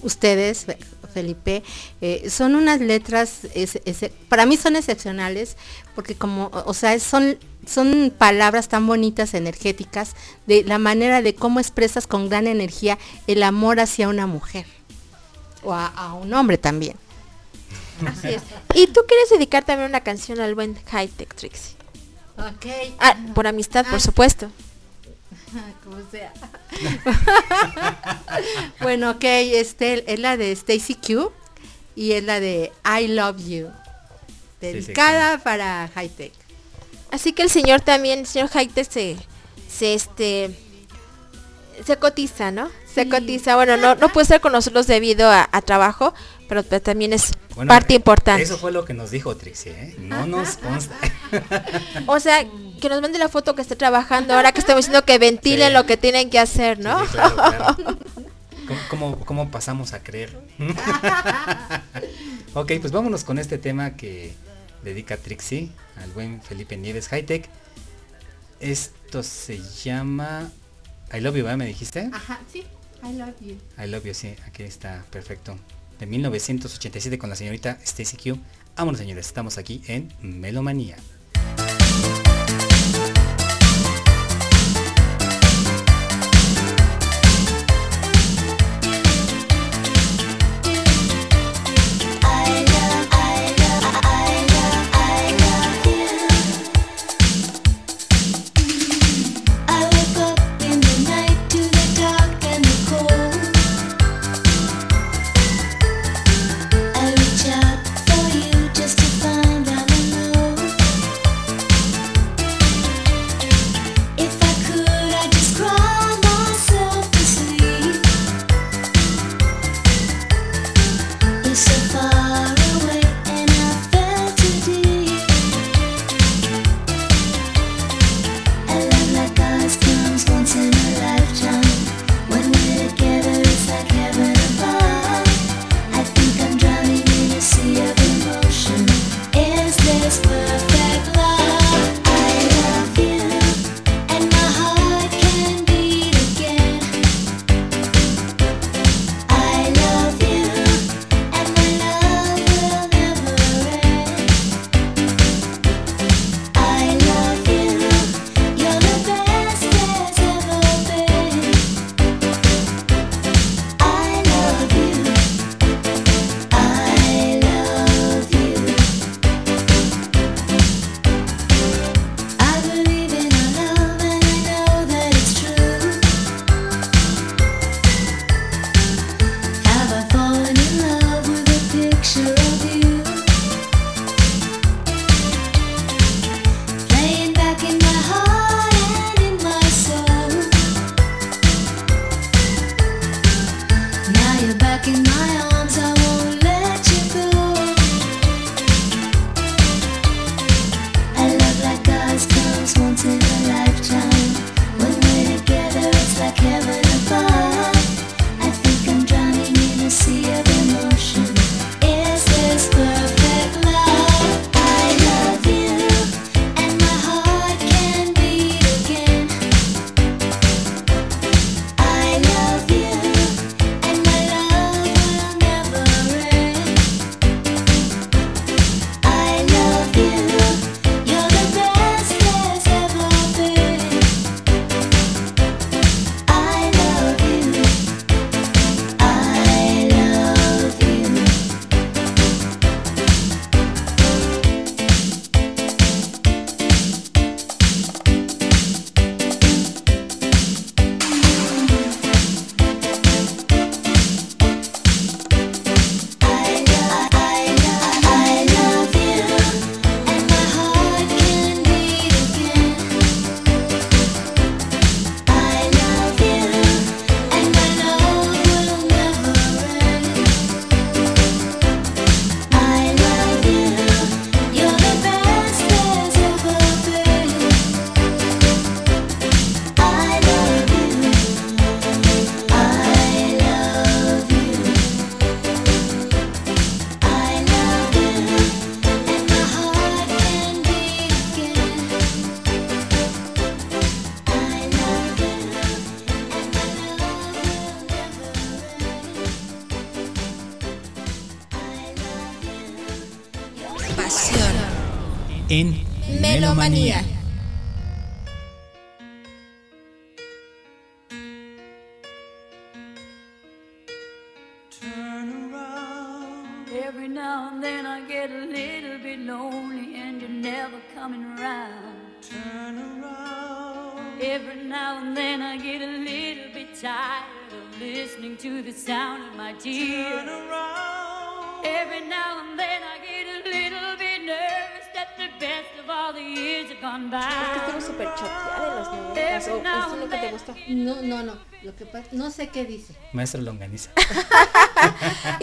[0.03, 0.79] ustedes, Fe-
[1.13, 1.65] Felipe,
[2.01, 5.57] eh, son unas letras, es- es- para mí son excepcionales,
[5.97, 10.15] porque como, o o sea, son, son palabras tan bonitas, energéticas,
[10.47, 12.97] de la manera de cómo expresas con gran energía
[13.27, 14.67] el amor hacia una mujer,
[15.65, 16.97] o a, a un hombre también.
[18.07, 18.43] Así es.
[18.75, 21.77] Y tú quieres dedicar también una canción al buen High Tech Trixie.
[22.39, 22.67] Ok.
[22.99, 24.51] Ah, por amistad, por supuesto.
[25.85, 26.33] como sea.
[28.81, 31.33] bueno, ok, este es la de Stacy Q
[31.95, 33.69] y es la de I Love You.
[34.61, 36.33] Dedicada para High Tech.
[37.11, 39.17] Así que el señor también, el señor Haite se,
[39.69, 40.57] se este
[41.85, 42.71] se cotiza, ¿no?
[42.93, 43.57] Se cotiza.
[43.57, 46.15] Bueno, no, no puede estar con nosotros debido a, a trabajo,
[46.51, 48.43] pero también es Bueno, parte importante.
[48.43, 49.95] Eso fue lo que nos dijo Trixie, ¿eh?
[50.01, 50.97] No nos consta.
[52.09, 52.45] O sea,
[52.81, 55.75] que nos mande la foto que esté trabajando ahora que estamos diciendo que ventilen Sí.
[55.75, 57.07] lo que tienen que hacer, ¿no?
[57.07, 57.77] Sí, claro, claro.
[58.67, 60.37] ¿Cómo, cómo, cómo pasamos a creer?
[62.55, 64.35] ok, pues vámonos con este tema que
[64.83, 65.71] dedica Trixie
[66.03, 67.49] al buen Felipe Nieves Hightech.
[68.59, 70.51] Esto se llama
[71.17, 71.59] I Love You, ¿verdad?
[71.59, 72.11] ¿Me dijiste?
[72.13, 72.65] Ajá, sí,
[73.05, 73.57] I Love You.
[73.81, 75.57] I Love You, sí, aquí está, perfecto.
[76.01, 78.39] De 1987 con la señorita Stacy Q.
[78.75, 80.97] Vámonos señores, estamos aquí en Melomanía.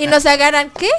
[0.08, 0.90] Y nos agarran, ¿qué?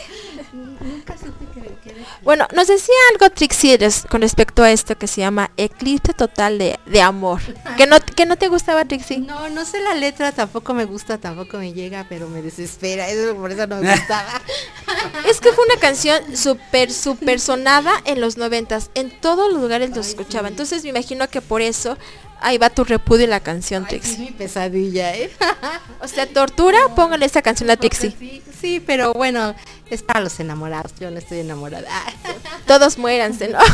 [0.53, 2.07] Nunca supe decía.
[2.23, 3.79] Bueno, nos decía algo Trixie
[4.09, 7.41] con respecto a esto que se llama Eclipse Total de, de Amor.
[7.77, 9.19] ¿Que no, ¿Que no te gustaba, Trixie?
[9.19, 13.09] No, no sé la letra, tampoco me gusta, tampoco me llega, pero me desespera.
[13.09, 14.41] Eso, por eso no me gustaba.
[15.29, 18.91] Es que fue una canción súper, súper sonada en los noventas.
[18.95, 20.49] En todos los lugares lo escuchaba.
[20.49, 21.99] Entonces me imagino que por eso
[22.41, 25.31] ahí va tu repudio en la canción, Ay, es mi pesadilla, ¿eh?
[26.01, 28.15] O sea, tortura, póngale esta canción a Trixie.
[28.19, 29.55] Sí, sí, pero bueno,
[29.91, 30.93] es para los enamorados.
[31.01, 31.89] Yo no estoy enamorada.
[32.67, 33.59] Todos muéranse, ¿no?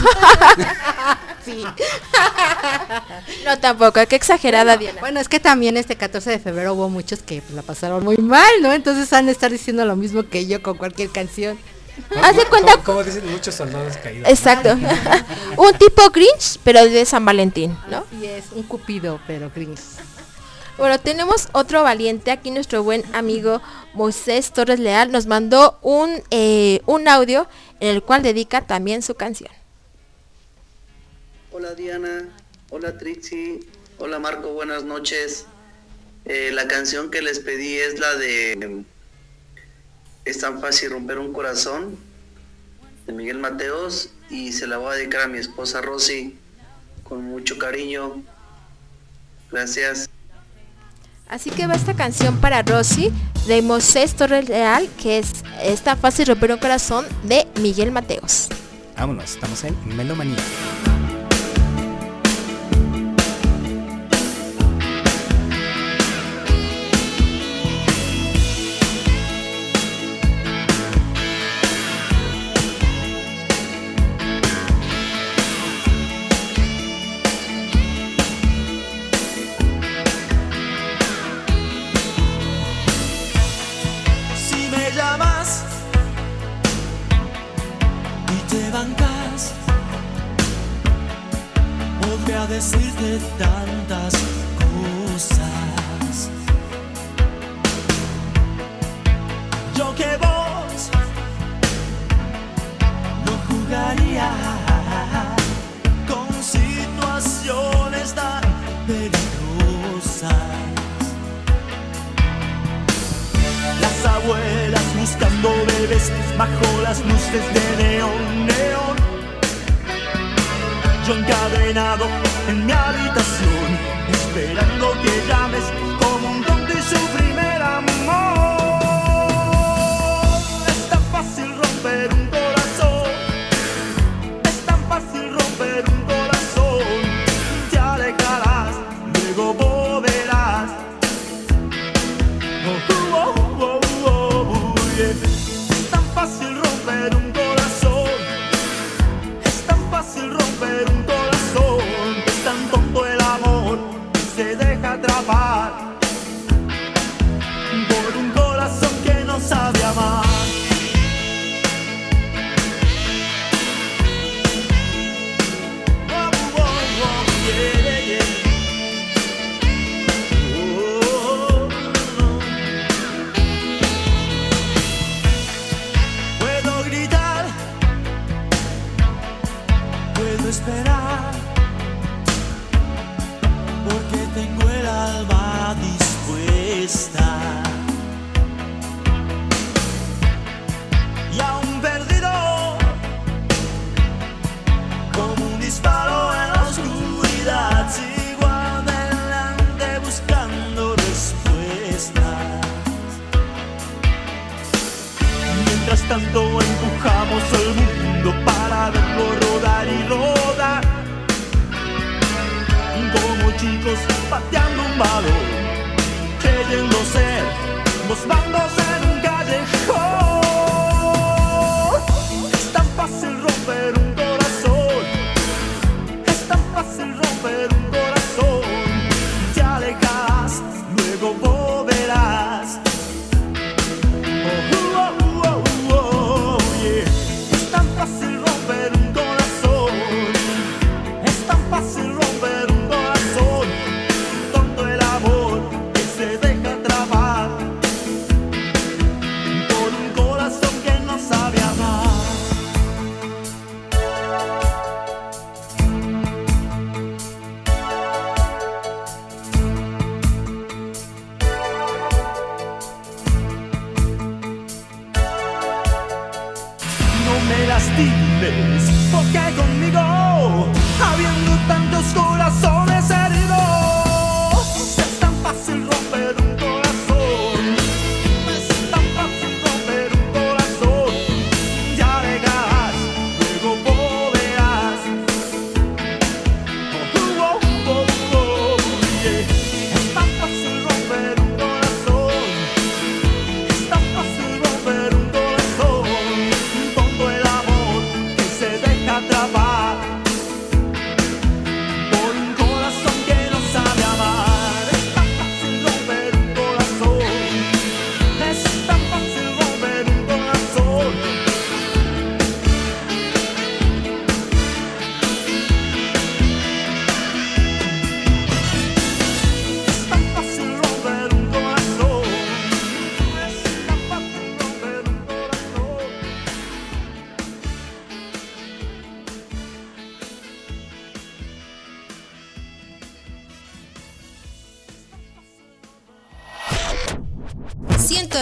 [1.44, 1.62] Sí.
[3.44, 4.98] No, tampoco, qué exagerada, Diana.
[5.00, 8.16] Bueno, es que también este 14 de febrero hubo muchos que pues, la pasaron muy
[8.16, 8.72] mal, ¿no?
[8.72, 11.58] Entonces han de estar diciendo lo mismo que yo con cualquier canción.
[12.22, 14.28] Haz de cuenta- Como, como dicen muchos soldados caídos.
[14.28, 14.70] Exacto.
[15.56, 18.04] Un tipo Grinch, pero de San Valentín, ¿no?
[18.20, 19.96] Y es un cupido, pero gris.
[20.76, 22.32] Bueno, tenemos otro valiente.
[22.32, 23.62] Aquí nuestro buen amigo
[23.92, 27.46] Moisés Torres Leal nos mandó un, eh, un audio
[27.78, 29.50] en el cual dedica también su canción.
[31.52, 32.28] Hola Diana,
[32.70, 33.60] hola Trixie,
[33.98, 35.46] hola Marco, buenas noches.
[36.24, 38.82] Eh, la canción que les pedí es la de
[40.24, 41.96] Es tan fácil romper un corazón
[43.06, 46.38] de Miguel Mateos y se la voy a dedicar a mi esposa Rosy
[47.02, 48.22] con mucho cariño.
[49.50, 50.08] Gracias.
[51.28, 53.12] Así que va esta canción para Rosy
[53.46, 58.48] de Moisés Torres Leal, que es Está fácil romper un corazón de Miguel Mateos.
[58.96, 60.36] Vámonos, estamos en Melomanía.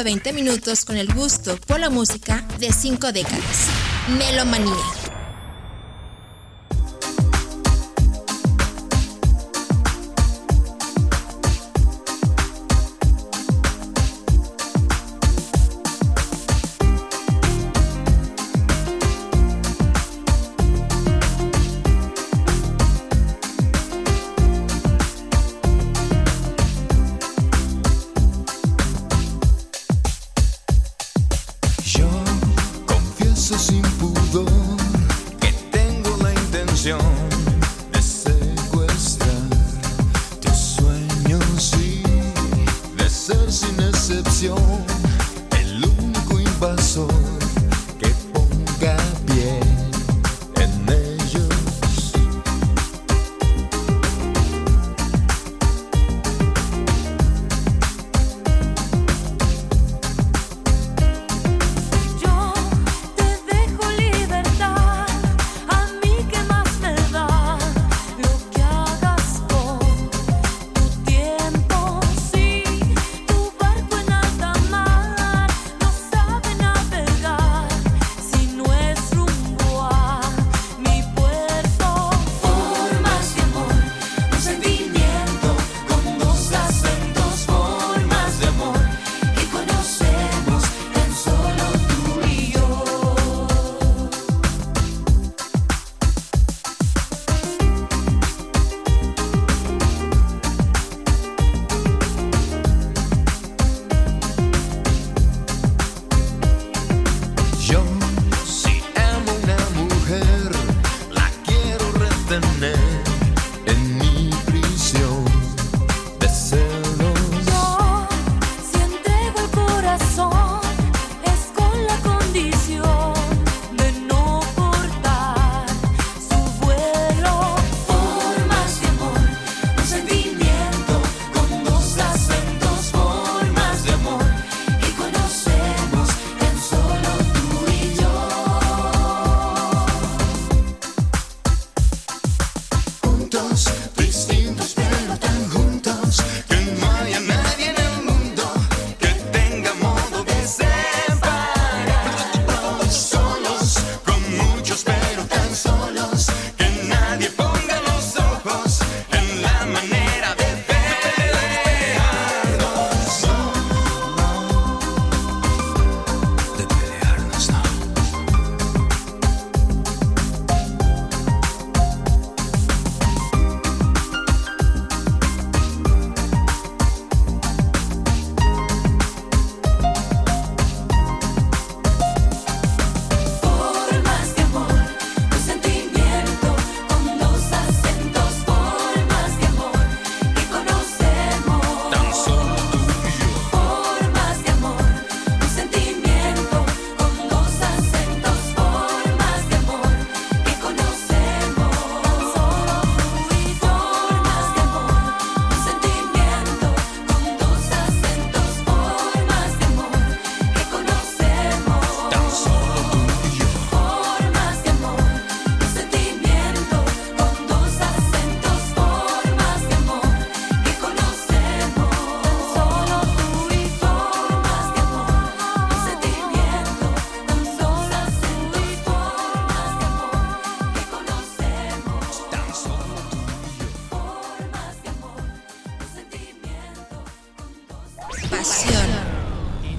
[0.02, 3.68] 20 minutos con el gusto por la música de cinco décadas.
[4.18, 5.01] Melomanía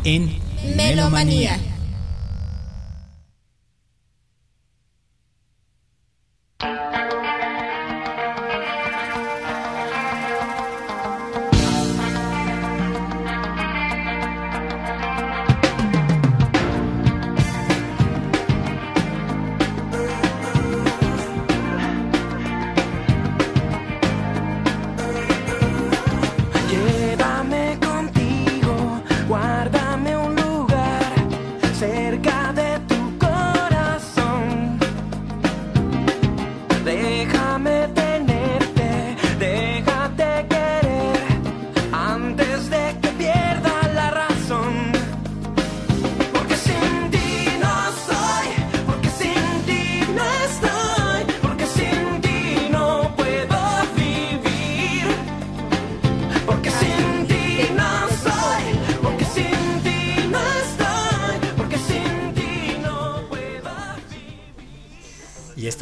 [0.03, 0.39] en
[0.75, 1.59] Melomanía.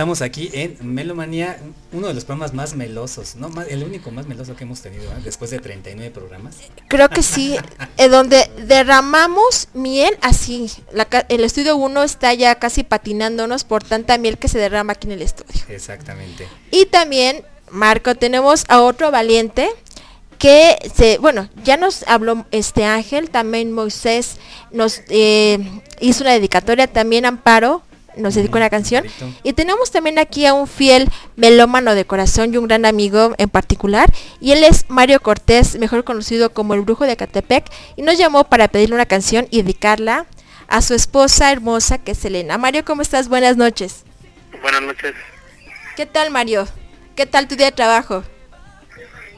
[0.02, 1.60] Estamos aquí en Melomanía,
[1.91, 5.03] uno de los programas más melosos, no más, el único más meloso que hemos tenido
[5.03, 5.22] ¿eh?
[5.23, 6.57] después de 39 programas.
[6.88, 7.56] Creo que sí,
[8.10, 10.72] donde derramamos miel así.
[10.91, 15.06] La el estudio 1 está ya casi patinándonos por tanta miel que se derrama aquí
[15.06, 15.61] en el estudio.
[15.69, 16.48] Exactamente.
[16.72, 19.69] Y también, Marco, tenemos a otro valiente
[20.40, 24.38] que se, bueno, ya nos habló este Ángel, también Moisés
[24.72, 25.60] nos eh,
[25.99, 27.84] hizo una dedicatoria, también Amparo
[28.17, 29.05] nos dedicó una canción.
[29.43, 33.49] Y tenemos también aquí a un fiel melómano de corazón y un gran amigo en
[33.49, 34.11] particular.
[34.39, 37.65] Y él es Mario Cortés, mejor conocido como el Brujo de Catepec.
[37.95, 40.25] Y nos llamó para pedirle una canción y dedicarla
[40.67, 42.57] a su esposa hermosa que es Elena.
[42.57, 43.27] Mario, ¿cómo estás?
[43.27, 44.03] Buenas noches.
[44.61, 45.13] Buenas noches.
[45.95, 46.67] ¿Qué tal, Mario?
[47.15, 48.23] ¿Qué tal tu día de trabajo?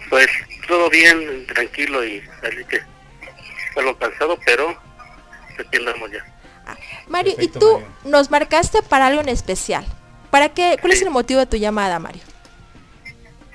[0.10, 0.28] Pues
[0.68, 2.80] todo bien, tranquilo y así que
[3.76, 4.78] algo cansado, pero
[5.60, 6.33] aquí andamos ya.
[7.08, 9.86] Mario, y tú nos marcaste para algo en especial.
[10.32, 10.78] ¿Para qué?
[10.80, 12.22] ¿Cuál es el motivo de tu llamada, Mario?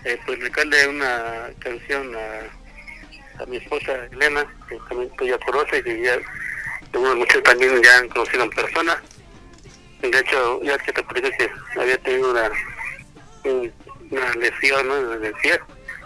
[0.05, 5.85] Eh, pues dedicarle una canción a, a mi esposa Elena, que también tú ya conoces
[5.86, 6.16] y ya
[6.94, 9.02] algunos muchos también ya han conocido en persona.
[10.01, 12.51] De hecho, ya que te parece que había tenido una,
[13.44, 13.72] un-
[14.10, 15.14] una lesión ¿no?
[15.14, 15.59] en el pie.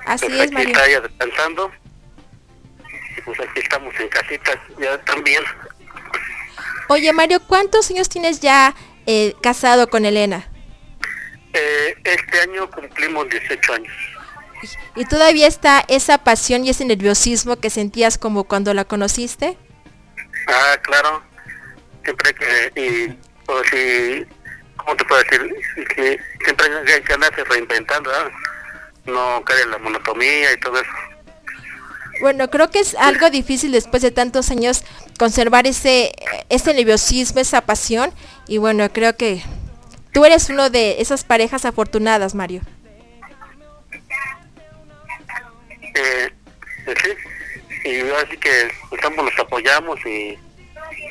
[0.06, 0.68] Así Pues es, aquí Mario.
[0.70, 1.70] está ella descansando.
[3.16, 5.42] Y pues aquí estamos en casita ya también.
[6.92, 8.74] Oye, Mario, ¿cuántos años tienes ya
[9.06, 10.46] eh, casado con Elena?
[11.54, 13.92] Eh, este año cumplimos 18 años.
[14.94, 19.56] ¿Y todavía está esa pasión y ese nerviosismo que sentías como cuando la conociste?
[20.46, 21.22] Ah, claro.
[22.04, 24.26] Siempre que, y, pues, y,
[24.76, 25.50] ¿cómo te puedo decir?
[25.96, 28.30] Que siempre hay que andarse reinventando, ¿verdad?
[29.06, 30.92] No caer en la monotomía y todo eso.
[32.20, 34.84] Bueno, creo que es algo difícil después de tantos años
[35.18, 36.12] conservar ese,
[36.48, 38.12] ese nerviosismo, esa pasión.
[38.46, 39.42] Y bueno, creo que
[40.12, 42.62] tú eres uno de esas parejas afortunadas, Mario.
[45.94, 46.30] Eh,
[46.86, 50.38] sí, y así que estamos, los apoyamos y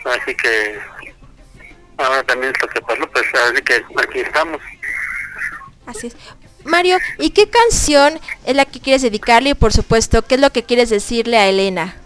[0.05, 0.79] así que
[1.97, 4.61] ahora también lo que pasó, pues así que aquí estamos.
[5.85, 6.15] Así es.
[6.63, 9.51] Mario, ¿y qué canción es la que quieres dedicarle?
[9.51, 12.00] Y por supuesto, ¿qué es lo que quieres decirle a Elena?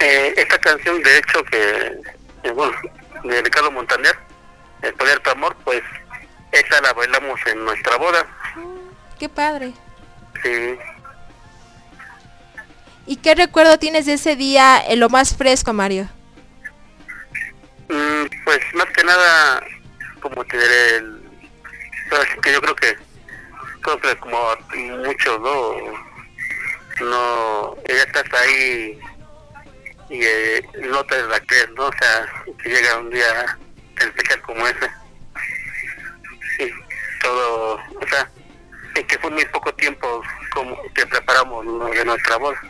[0.00, 1.98] Eh, esta canción, de hecho, que,
[2.42, 2.74] eh, bueno,
[3.24, 4.16] de Ricardo Montaner,
[4.82, 5.82] El Poder Amor, pues
[6.52, 8.26] esa la bailamos en nuestra boda.
[9.18, 9.72] Qué padre.
[10.42, 10.78] Sí,
[13.06, 16.08] ¿Y qué recuerdo tienes de ese día, en lo más fresco, Mario?
[17.88, 19.62] Mm, pues más que nada,
[20.20, 21.20] como te diré, el,
[22.42, 22.96] que yo creo que,
[23.82, 24.38] creo que como
[25.04, 25.74] muchos, ¿no?
[27.04, 28.98] No, ella está hasta ahí
[30.08, 31.86] y eh, no te la crees, ¿no?
[31.86, 32.26] O sea,
[32.62, 33.58] que llega un día
[33.96, 34.90] tan especial como ese.
[36.58, 36.70] Y
[37.22, 38.30] todo, o sea,
[38.96, 40.22] y que fue muy poco tiempo
[40.52, 41.86] como que preparamos ¿no?
[41.86, 42.60] de nuestra boda.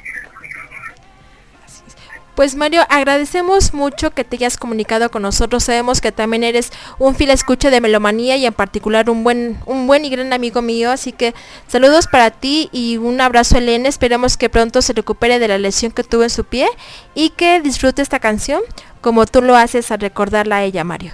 [2.35, 5.63] Pues Mario, agradecemos mucho que te hayas comunicado con nosotros.
[5.63, 9.87] Sabemos que también eres un fiel escucha de Melomanía y en particular un buen, un
[9.87, 10.91] buen y gran amigo mío.
[10.91, 11.33] Así que
[11.69, 13.89] saludos para ti y un abrazo a Elena.
[13.89, 16.69] Esperemos que pronto se recupere de la lesión que tuvo en su pie
[17.15, 18.63] y que disfrute esta canción
[19.01, 21.13] como tú lo haces al recordarla a ella, Mario.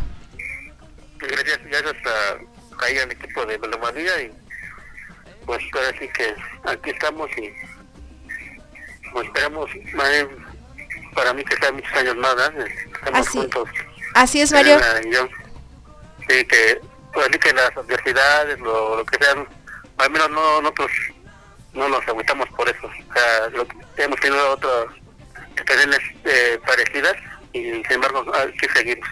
[1.19, 4.33] gracias, gracias a, ahí al equipo de Melomanía y
[5.45, 6.35] pues ahora sí que
[6.65, 7.51] aquí estamos y
[9.13, 10.29] pues esperamos eh,
[11.15, 12.35] para mí que sea muchos años más.
[12.95, 13.69] Estamos juntos.
[14.15, 14.79] Así es, Mario.
[14.79, 15.29] Eh,
[16.29, 16.81] sí, que,
[17.13, 19.47] pues, que las adversidades, lo, lo que sean,
[19.99, 20.91] al menos no, nosotros
[21.73, 22.87] no nos agüitamos por eso.
[22.87, 23.67] O sea, lo,
[23.97, 24.87] hemos tenido otras
[25.57, 27.15] experiencias eh, parecidas
[27.53, 29.09] y sin embargo aquí seguimos.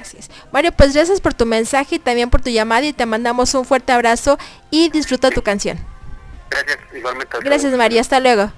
[0.00, 0.30] Así es.
[0.50, 3.64] Mario, pues gracias por tu mensaje y también por tu llamada y te mandamos un
[3.64, 4.38] fuerte abrazo
[4.70, 5.78] y disfruta tu canción.
[6.50, 7.38] Gracias, igualmente.
[7.40, 8.52] Gracias, María Hasta luego.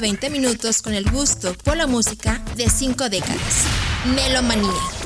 [0.00, 3.64] 20 minutos con el gusto por la música de cinco décadas.
[4.14, 4.97] Melomanía.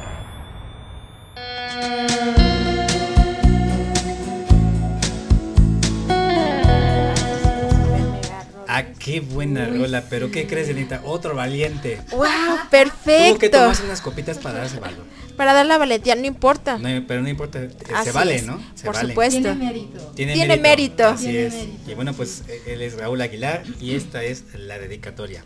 [8.98, 9.78] Qué buena Uy.
[9.78, 11.02] rola, pero ¿qué crees, Anita?
[11.04, 12.00] Otro valiente.
[12.10, 12.26] ¡Wow!
[12.70, 13.28] Perfecto.
[13.28, 15.04] Tuvo que tomarse unas copitas para darse valor.
[15.36, 16.78] Para dar la valentía, no importa.
[16.78, 17.70] No, pero no importa, eh,
[18.04, 18.62] se vale, ¿no?
[18.84, 19.40] Por supuesto.
[19.40, 19.98] Tiene mérito.
[20.14, 21.14] Tiene, mérito.
[21.14, 21.56] mérito.
[21.86, 25.44] Y bueno, pues eh, él es Raúl Aguilar y esta es la dedicatoria.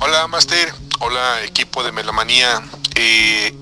[0.00, 0.72] Hola, Master.
[1.00, 2.62] Hola, equipo de Melomanía.
[2.94, 3.54] Eh,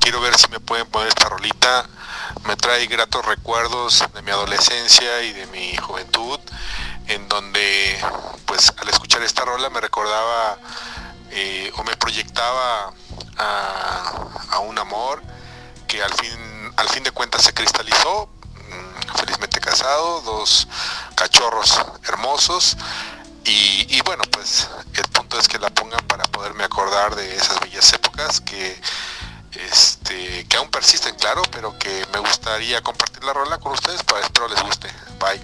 [0.00, 1.88] quiero ver si me pueden poner esta rolita
[2.44, 6.38] me trae gratos recuerdos de mi adolescencia y de mi juventud,
[7.08, 7.98] en donde
[8.44, 10.58] pues al escuchar esta rola me recordaba
[11.30, 12.92] eh, o me proyectaba
[13.36, 15.22] a, un amor
[15.86, 20.68] que al fin, al fin de cuentas se cristalizó, mm, felizmente casado, dos
[21.14, 22.76] cachorros hermosos.
[23.44, 27.92] Y bueno, pues el punto es que la pongan para poderme acordar de esas bellas
[27.92, 28.80] épocas que,
[29.70, 34.20] este, que aún persisten, claro, pero que me gustaría compartir la rola con ustedes, para
[34.20, 34.88] espero les guste.
[35.20, 35.40] Bye.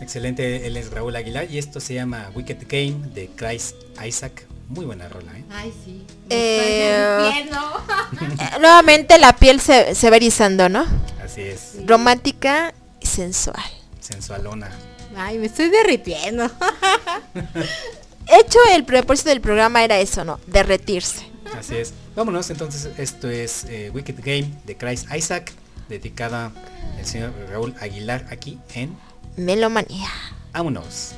[0.00, 4.46] Excelente, él es Raúl Aguilar y esto se llama Wicked Game de Christ Isaac.
[4.68, 5.44] Muy buena rola, ¿eh?
[5.50, 6.06] Ay, sí.
[6.30, 7.50] Eh.
[8.20, 10.84] Eh, Nuevamente la piel se, se va erizando, ¿no?
[11.24, 13.62] Así es, Romántica y sensual.
[14.00, 14.70] sensualona.
[15.16, 16.48] Ay, me estoy derritiendo.
[17.34, 20.38] De hecho, el propósito del programa era eso, ¿no?
[20.46, 21.26] Derretirse.
[21.58, 21.92] Así es.
[22.18, 25.52] Vámonos, entonces esto es eh, Wicked Game de Christ Isaac,
[25.88, 26.50] dedicada
[26.98, 28.96] al señor Raúl Aguilar aquí en
[29.36, 30.08] Melomanía.
[30.52, 31.14] Vámonos.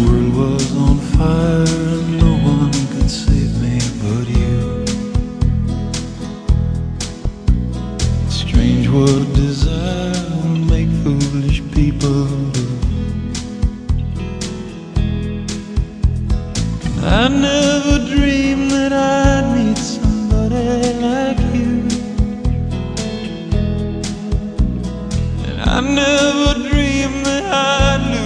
[0.00, 4.86] World was on fire and no one could save me but you.
[8.30, 9.71] Strange what desire will make
[12.04, 12.08] I
[17.28, 21.86] never dreamed that I'd meet somebody like you.
[25.46, 28.21] And I never dreamed that I'd lose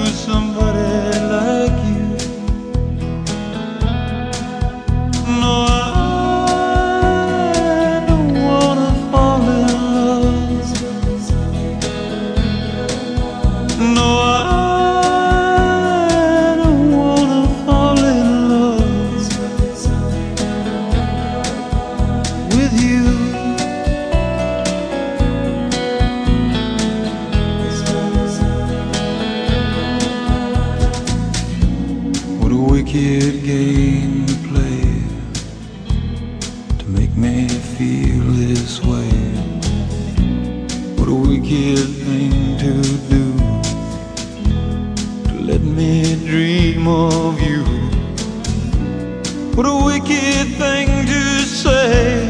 [50.58, 52.28] to say.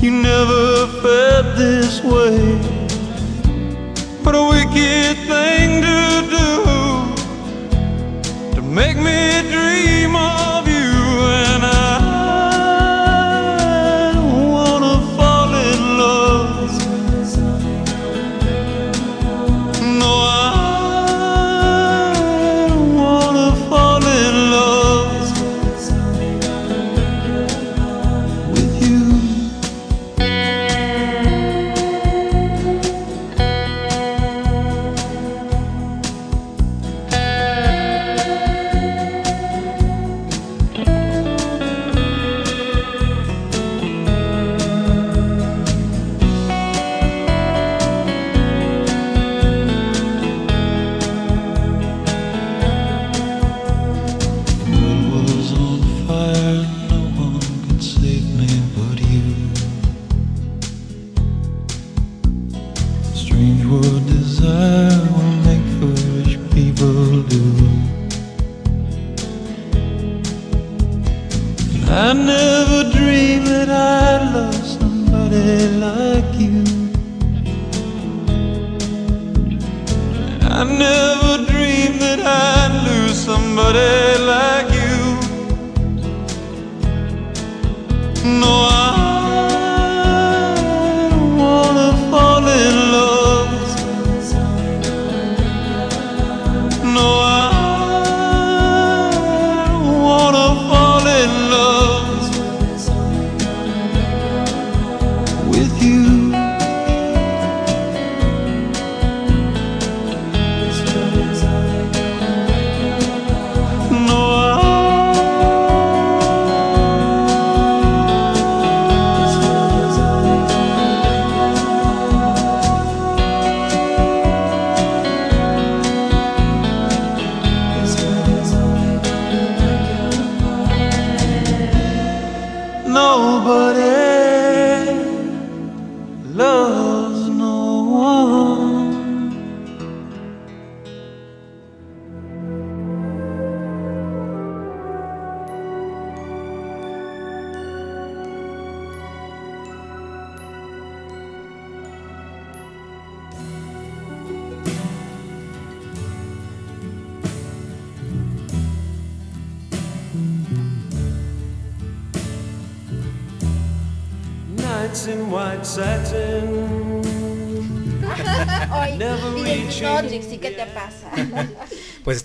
[0.00, 2.41] You never felt this way.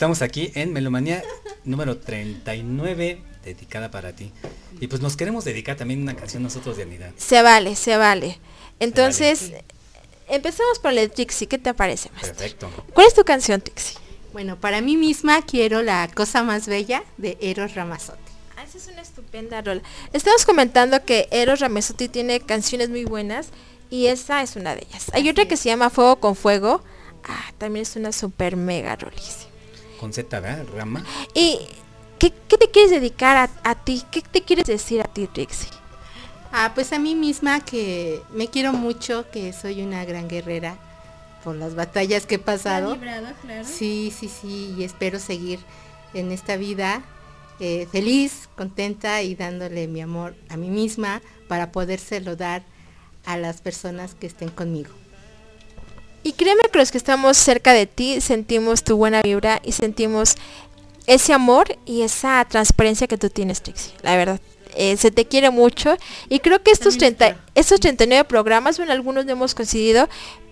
[0.08, 1.22] Estamos aquí en Melomanía
[1.66, 4.32] número 39, dedicada para ti.
[4.80, 7.12] Y pues nos queremos dedicar también una canción nosotros de Anidad.
[7.18, 8.40] Se vale, se vale.
[8.80, 9.52] Entonces,
[10.30, 12.10] empezamos por la de Trixie, ¿qué te parece?
[12.12, 12.36] Master?
[12.36, 12.70] Perfecto.
[12.94, 13.98] ¿Cuál es tu canción, Trixie?
[14.32, 18.32] Bueno, para mí misma quiero la cosa más bella de Eros Ramazotti.
[18.56, 19.82] Ah, esa es una estupenda rola.
[20.14, 23.50] Estamos comentando que Eros Ramazzotti tiene canciones muy buenas
[23.90, 25.12] y esa es una de ellas.
[25.12, 26.82] Hay otra que se llama Fuego con Fuego.
[27.28, 29.47] Ah, también es una super mega rolísima.
[30.00, 30.66] Con Z, ¿verdad?
[30.76, 31.04] Rama.
[31.34, 31.60] ¿Y
[32.20, 34.04] qué, qué te quieres dedicar a, a ti?
[34.12, 35.70] ¿Qué te quieres decir a ti, Trixie?
[36.52, 40.78] Ah, pues a mí misma que me quiero mucho, que soy una gran guerrera
[41.44, 42.98] por las batallas que he pasado.
[43.64, 45.60] Sí, sí, sí, y espero seguir
[46.14, 47.04] en esta vida
[47.60, 52.64] eh, feliz, contenta y dándole mi amor a mí misma para podérselo dar
[53.26, 54.92] a las personas que estén conmigo.
[56.28, 60.36] Y créeme que los que estamos cerca de ti sentimos tu buena vibra y sentimos
[61.06, 63.94] ese amor y esa transparencia que tú tienes, Trixie.
[64.02, 64.42] La verdad,
[64.76, 65.96] eh, se te quiere mucho
[66.28, 70.10] y creo que estos, 30, estos 39 programas, bueno, algunos no hemos coincidido,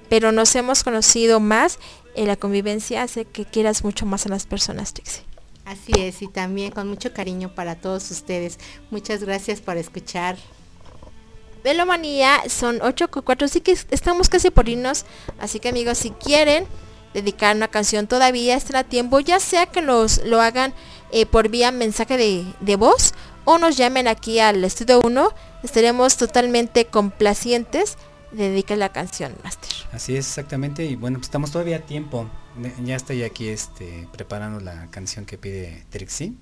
[0.08, 1.78] pero nos hemos conocido más.
[2.16, 5.24] En la convivencia hace que quieras mucho más a las personas, Trixie.
[5.66, 8.60] Así es, y también con mucho cariño para todos ustedes.
[8.92, 10.38] Muchas gracias por escuchar.
[11.66, 15.04] Velomanía son 8 con 4, así que es- estamos casi por irnos.
[15.40, 16.68] Así que amigos, si quieren
[17.16, 20.74] dedicar una canción todavía está a tiempo, ya sea que los, lo hagan
[21.12, 23.14] eh, por vía mensaje de, de voz
[23.46, 25.30] o nos llamen aquí al estudio 1,
[25.64, 27.98] estaremos totalmente complacientes
[28.32, 29.72] de dedicar la canción, Master.
[29.92, 32.30] Así es exactamente y bueno, pues estamos todavía a tiempo.
[32.84, 36.34] Ya estoy aquí este preparando la canción que pide Trixie.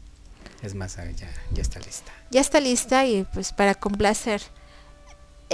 [0.64, 2.12] Es más, ah, ya, ya está lista.
[2.30, 4.42] Ya está lista y pues para complacer.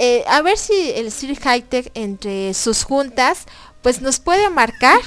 [0.02, 3.44] Eh, a ver si el Sir Hightech entre sus juntas
[3.82, 4.98] pues nos puede marcar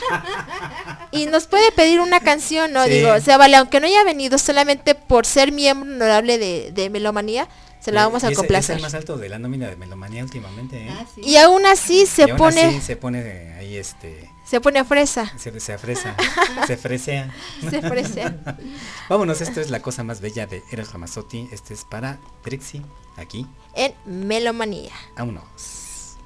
[1.12, 2.84] y nos puede pedir una canción, ¿no?
[2.86, 2.92] Sí.
[2.92, 6.90] Digo, o sea, vale, aunque no haya venido solamente por ser miembro honorable de, de
[6.90, 7.48] Melomanía,
[7.80, 8.76] se la Eh, vamos y a es- complacer.
[8.76, 10.94] Es el más alto de la nómina de Melomanía últimamente, ¿eh?
[11.18, 15.32] Y aún así se Y aún pone así se pone ahí este se pone fresa.
[15.38, 16.16] se, se afresa,
[16.68, 17.34] se fresea.
[17.70, 18.36] Se fresea.
[19.10, 21.48] Vámonos, esto es la cosa más bella de Eros Ramazzotti.
[21.52, 22.82] Este es para Trixie,
[23.18, 23.46] aquí.
[23.76, 24.94] en Melomanía.
[25.16, 26.18] Vámonos.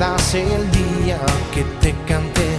[0.00, 1.18] ¿Recuerdas el día
[1.52, 2.56] que te canté?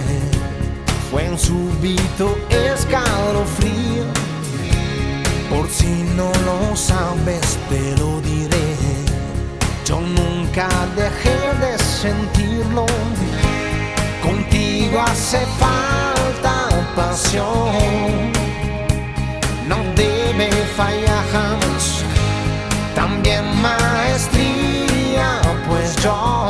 [1.10, 4.04] Fue un súbito escalofrío.
[5.50, 8.76] Por si no lo sabes, te lo diré.
[9.84, 12.86] Yo nunca dejé de sentirlo.
[14.22, 18.30] Contigo hace falta pasión.
[19.66, 22.04] No debe fallar jamás.
[22.94, 26.41] También maestría, pues yo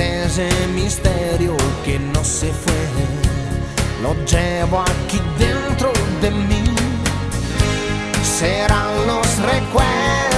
[0.00, 2.74] es ese misterio que no se fue.
[4.02, 6.64] Lo llevo aquí dentro de mí.
[8.22, 10.29] Serán los recuerdos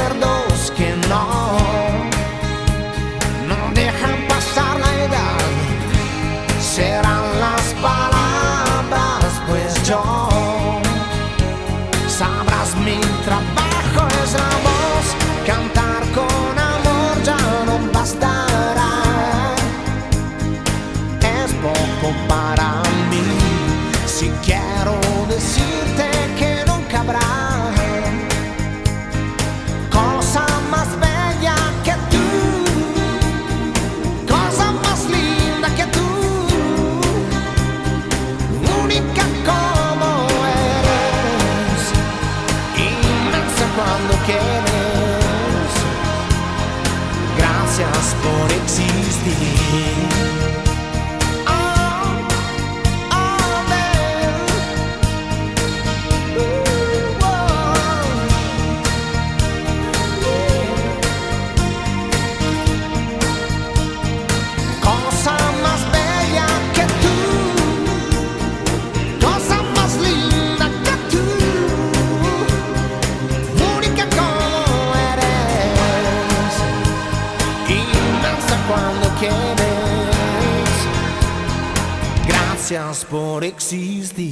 [83.12, 84.31] por existir.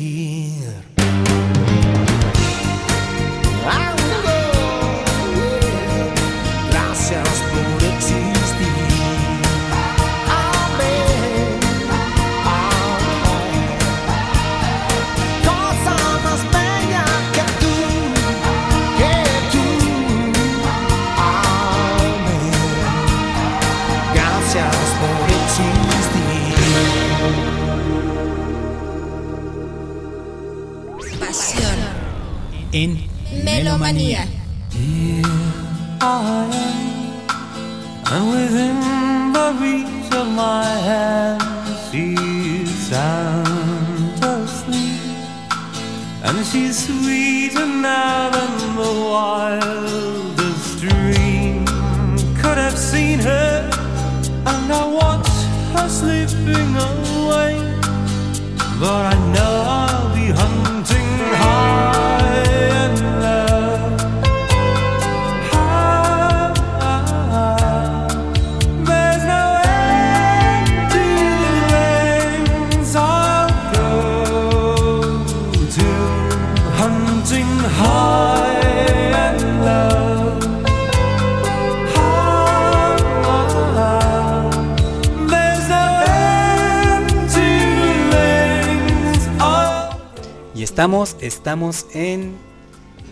[91.30, 92.36] Estamos, en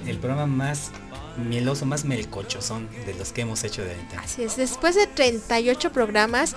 [0.06, 0.90] el programa más
[1.36, 4.20] mieloso, más melcochosón de los que hemos hecho de ahorita.
[4.20, 6.56] Así es, después de 38 programas,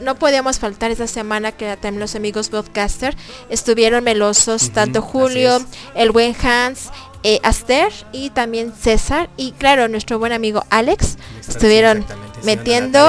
[0.00, 3.16] no podíamos faltar esta semana que también los amigos podcaster.
[3.48, 5.64] Estuvieron melosos, tanto Julio,
[5.94, 6.90] el buen Hans,
[7.22, 9.30] eh, Aster y también César.
[9.36, 11.16] Y claro, nuestro buen amigo Alex
[11.48, 12.04] estuvieron
[12.42, 13.08] metiendo,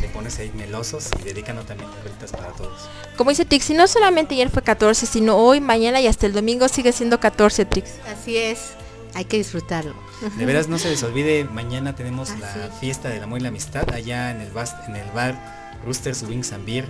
[0.00, 2.88] De ponerse ahí melosos y dedicando también vueltas para todos.
[3.16, 6.32] como dice Trix, y no solamente ayer fue 14, sino hoy, mañana y hasta el
[6.32, 7.90] domingo sigue siendo 14 Trix.
[8.06, 8.70] Así es,
[9.14, 9.94] hay que disfrutarlo.
[10.36, 13.88] De veras no se les olvide, mañana tenemos la fiesta del amor y la amistad
[13.92, 16.84] allá en el, bas- en el bar Roosters Wings and Beer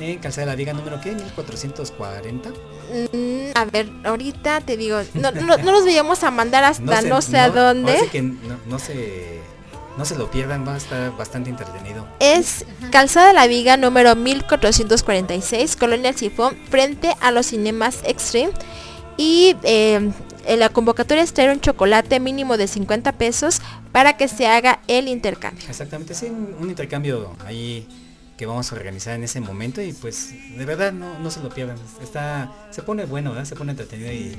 [0.00, 1.12] en Calzada de la Viga número ¿qué?
[1.12, 2.50] 1440.
[2.50, 7.22] Mm, a ver, ahorita te digo, no, no, no nos veíamos a mandar hasta no
[7.22, 8.08] sé, a dónde.
[8.10, 9.40] que no, no se
[9.96, 12.06] no se lo pierdan, va a estar bastante entretenido.
[12.20, 18.52] Es Calzada la Viga número 1446, Colonia Sifón, frente a los cinemas Extreme.
[19.16, 20.10] Y eh,
[20.46, 23.60] en la convocatoria es traer un chocolate mínimo de 50 pesos
[23.92, 25.64] para que se haga el intercambio.
[25.68, 27.86] Exactamente, sí, un, un intercambio ahí
[28.36, 31.48] que vamos a organizar en ese momento y pues de verdad no, no se lo
[31.50, 31.76] pierdan.
[32.02, 33.44] Está, se pone bueno, ¿verdad?
[33.44, 34.36] Se pone entretenido y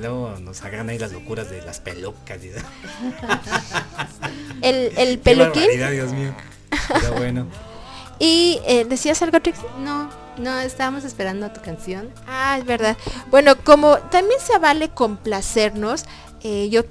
[0.00, 2.38] luego nos agarran ahí las locuras de las pelucas.
[2.44, 2.50] y-
[4.62, 5.68] El, el peluquín.
[5.92, 6.34] Dios mío.
[7.00, 7.46] Pero bueno.
[8.20, 9.58] Y eh, decías algo, Trix.
[9.80, 10.08] No,
[10.38, 12.10] no, estábamos esperando tu canción.
[12.28, 12.96] Ah, es verdad.
[13.28, 16.04] Bueno, como también se vale complacernos,
[16.44, 16.82] eh, yo,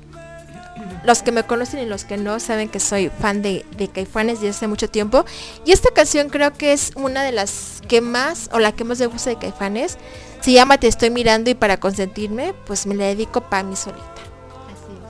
[1.05, 4.41] los que me conocen y los que no saben que soy fan de, de Caifanes
[4.41, 5.23] desde hace mucho tiempo.
[5.65, 8.99] Y esta canción creo que es una de las que más, o la que más
[8.99, 9.97] me gusta de Caifanes.
[10.43, 14.03] Se llama Te estoy mirando y para consentirme, pues me la dedico para mí solita.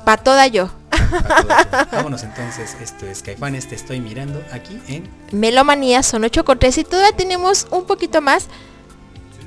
[0.05, 0.69] Para toda yo.
[1.91, 6.77] Vámonos entonces, esto es Caifanes, te estoy mirando aquí en Melomanía son 8 con 3
[6.77, 8.47] y todavía tenemos un poquito más.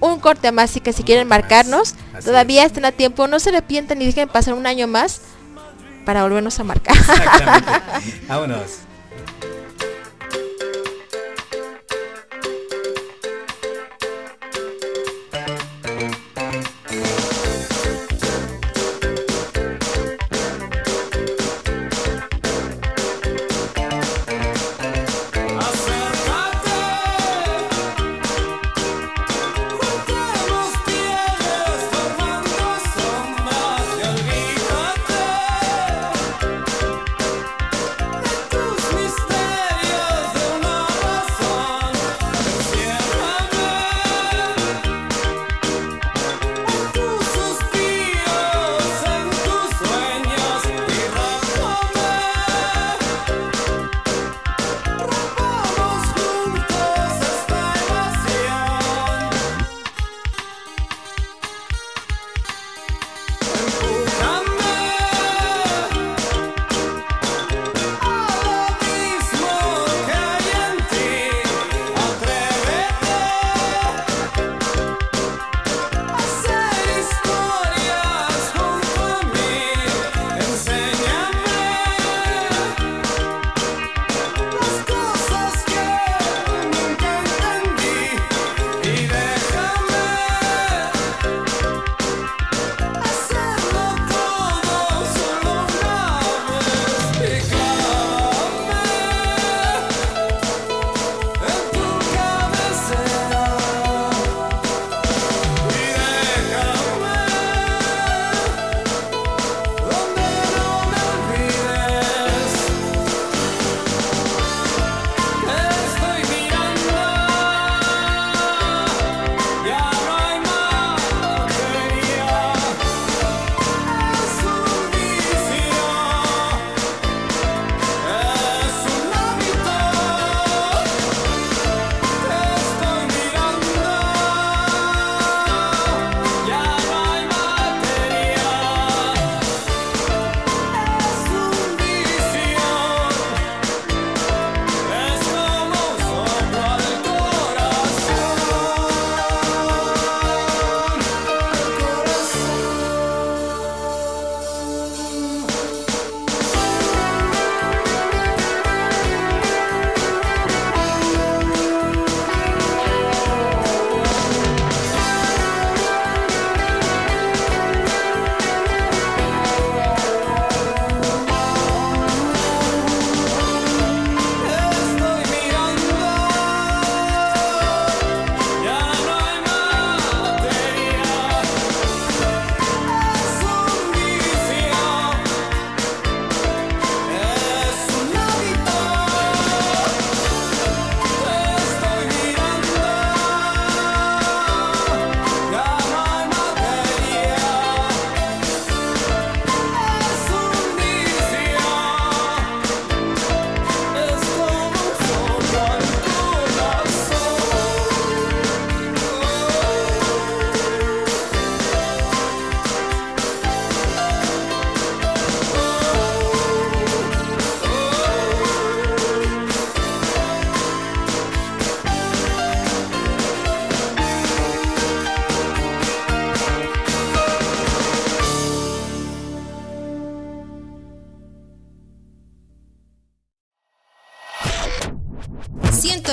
[0.00, 1.94] Un corte más, así que si quieren marcarnos,
[2.24, 3.28] todavía están a tiempo.
[3.28, 5.20] No se arrepientan y dejen pasar un año más
[6.04, 6.96] para volvernos a marcar.
[6.96, 7.70] Exactamente.
[8.28, 8.85] Vámonos.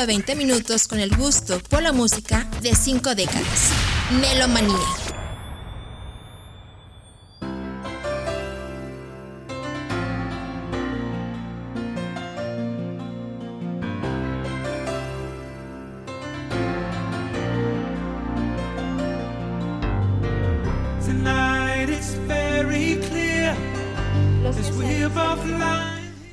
[0.06, 3.72] 120 minutos con el gusto por la música de 5 décadas.
[4.20, 4.76] Melomanía.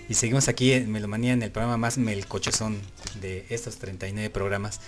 [0.08, 2.80] Y seguimos aquí en Melomanía en el programa más melcochezón
[3.20, 4.80] de estos 39 programas.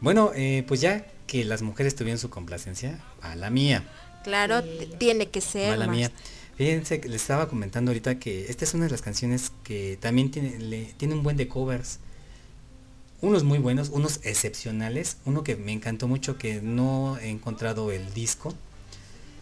[0.00, 3.84] Bueno, eh, pues ya que las mujeres tuvieron su complacencia, a la mía.
[4.24, 4.62] Claro,
[4.98, 5.70] tiene que ser.
[5.70, 5.96] Mala más.
[5.96, 6.10] mía.
[6.56, 10.30] Fíjense que les estaba comentando ahorita que esta es una de las canciones que también
[10.30, 11.98] tiene, le- tiene un buen de covers.
[13.20, 15.16] Unos muy buenos, unos excepcionales.
[15.24, 18.54] Uno que me encantó mucho que no he encontrado el disco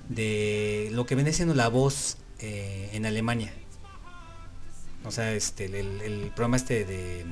[0.09, 3.53] de lo que viene siendo la voz eh, en Alemania.
[5.05, 7.25] O sea, este, el programa este de...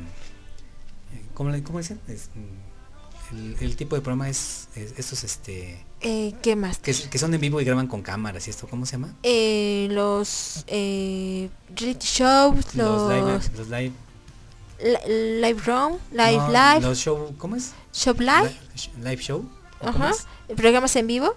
[1.35, 2.01] ¿Cómo, le- cómo dicen?
[2.09, 6.79] Es, mm, el, el tipo de programa es, es- estos este Eh, ¿Qué más?
[6.79, 9.15] que, que son en vivo y graban con cámaras y esto, ¿cómo se llama?
[9.23, 13.93] Eh, los eh, reality shows, los, Los live, los live,
[14.83, 17.73] li- live room, live no, live, los show, ¿cómo es?
[17.93, 19.49] shop live, Li- Live show.
[19.81, 20.15] ¿o cómo ajá,
[20.57, 21.35] programas en vivo.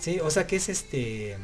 [0.00, 1.36] Sí, o sea que es este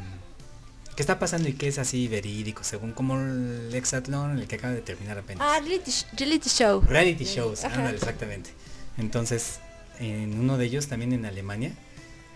[1.00, 4.74] que está pasando y que es así verídico, según como el Exatlón, el que acaba
[4.74, 5.42] de terminar apenas.
[5.48, 6.82] Ah, reality, reality show.
[6.86, 8.50] Reality shows, ándale, exactamente.
[8.98, 9.60] Entonces,
[9.98, 11.72] en uno de ellos también en Alemania,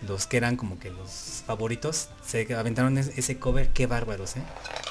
[0.07, 4.41] los que eran como que los favoritos, se aventaron es- ese cover, qué bárbaros, ¿eh?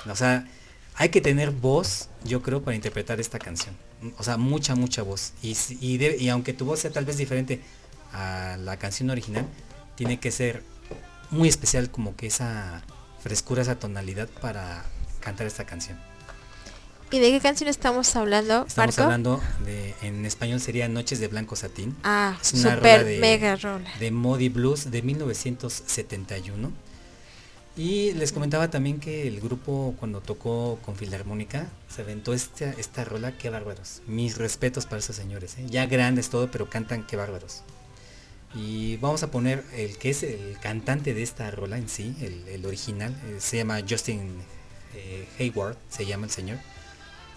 [0.08, 0.46] O sea,
[0.94, 3.76] hay que tener voz, yo creo, para interpretar esta canción.
[4.18, 5.32] O sea, mucha, mucha voz.
[5.42, 7.60] Y, si- y, de- y aunque tu voz sea tal vez diferente
[8.12, 9.46] a la canción original,
[9.96, 10.62] tiene que ser
[11.30, 12.84] muy especial como que esa
[13.24, 14.84] frescura, esa tonalidad para
[15.20, 15.98] cantar esta canción.
[17.10, 19.02] ¿Y de qué canción estamos hablando, Estamos Marco?
[19.02, 21.96] hablando de, en español sería Noches de Blanco Satín.
[22.04, 23.90] Ah, Es una super rola de, mega rola.
[23.98, 26.70] de Modi Blues de 1971.
[27.76, 33.04] Y les comentaba también que el grupo cuando tocó con Filarmónica se aventó esta, esta
[33.04, 34.00] rola, qué bárbaros.
[34.06, 35.66] Mis respetos para esos señores, ¿eh?
[35.68, 37.62] ya grandes todo, pero cantan qué bárbaros.
[38.54, 42.46] Y vamos a poner el que es el cantante de esta rola en sí, el,
[42.48, 44.40] el original, eh, se llama Justin
[44.94, 46.58] eh, Hayward, se llama el señor.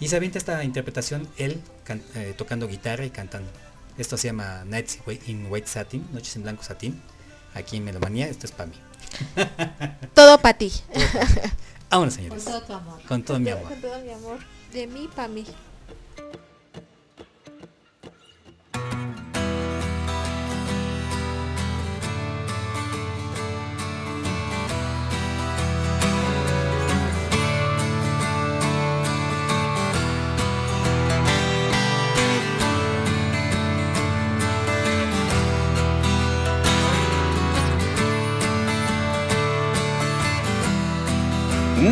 [0.00, 3.50] Y se avienta esta interpretación él can- eh, tocando guitarra y cantando.
[3.98, 7.02] Esto se llama Nights in White Satin, Noches en Blanco Satín.
[7.54, 8.76] Aquí en Melomanía, esto es para mí.
[10.14, 10.70] Todo para ti.
[11.90, 12.44] Vámonos señores.
[12.44, 13.02] Con todo tu amor.
[13.08, 13.68] Con todo mi amor.
[13.68, 14.38] Con todo mi amor.
[14.72, 15.44] De mí para mí.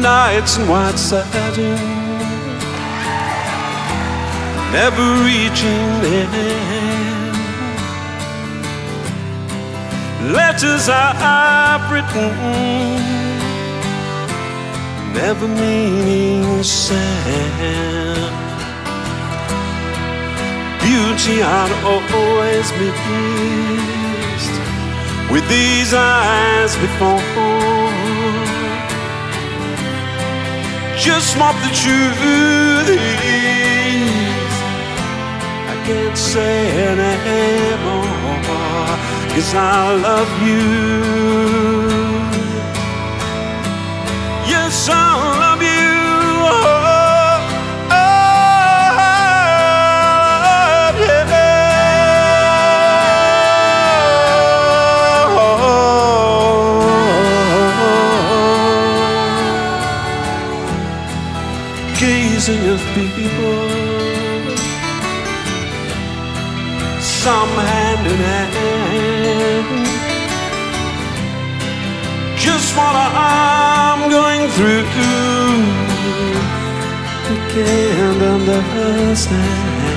[0.01, 1.77] Nights in white satin,
[4.73, 7.37] never reaching end.
[10.33, 12.33] Letters I've written,
[15.15, 18.35] never meaning send.
[20.81, 24.57] Beauty I'd always missed
[25.31, 27.76] with these eyes before
[30.97, 32.91] just what the truth is.
[35.73, 38.43] I can't say anymore,
[39.35, 40.65] cause I love you.
[44.49, 44.95] Yes, I
[45.41, 45.76] love you.
[78.23, 79.97] Understand.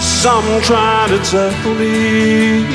[0.00, 2.66] Some try to tell me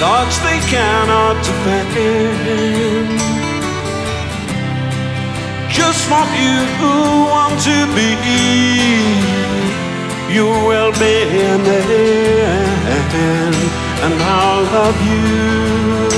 [0.00, 3.20] thoughts they cannot defend.
[5.70, 6.56] Just what you
[7.32, 8.10] want to be,
[10.34, 11.16] you will be
[11.48, 11.80] in the
[12.98, 13.56] end,
[14.04, 16.09] and I'll love you.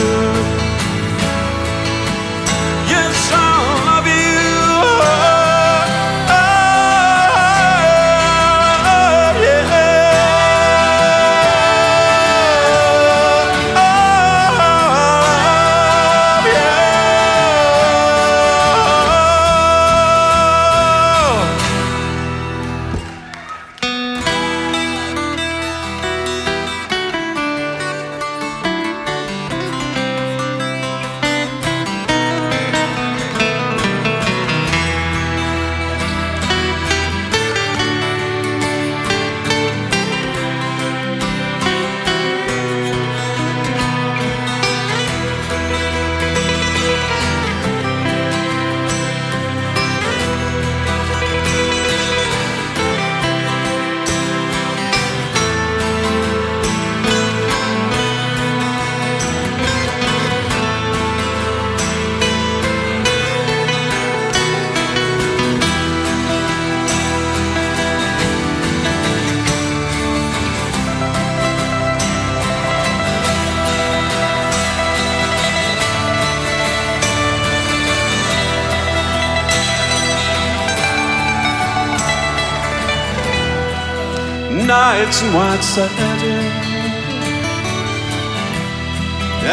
[85.21, 86.45] In white satin,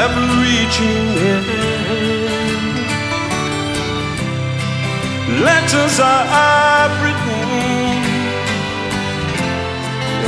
[0.03, 1.43] ever reaching in.
[5.43, 8.01] Letters I've written,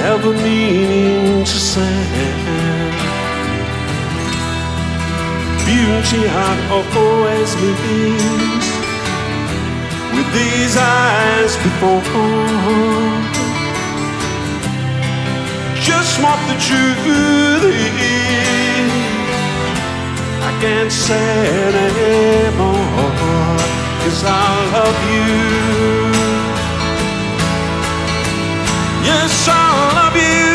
[0.01, 2.51] never meaning to send.
[5.66, 8.66] Beauty had always means
[10.14, 13.31] with these eyes before.
[15.84, 18.92] Just what the truth is,
[20.43, 23.10] I can't say it anymore,
[24.03, 24.30] cause I
[24.76, 25.32] love you.
[29.03, 30.50] Yes, I love you.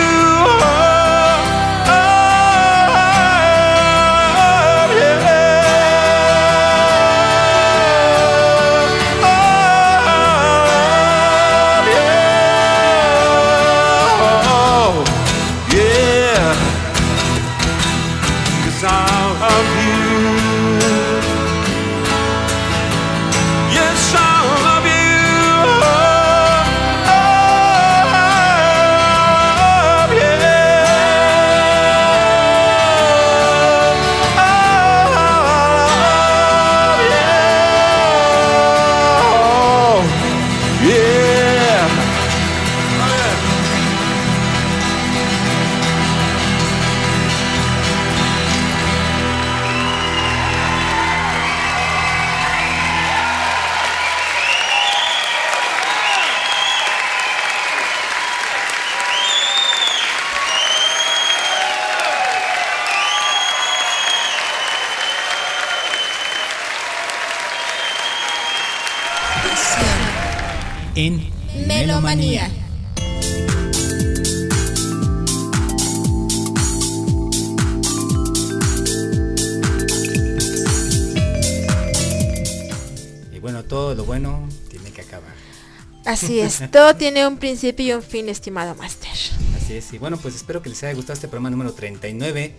[86.73, 89.11] todo tiene un principio y un fin, estimado Master.
[89.57, 92.55] Así es, y bueno, pues espero que les haya gustado este programa número 39,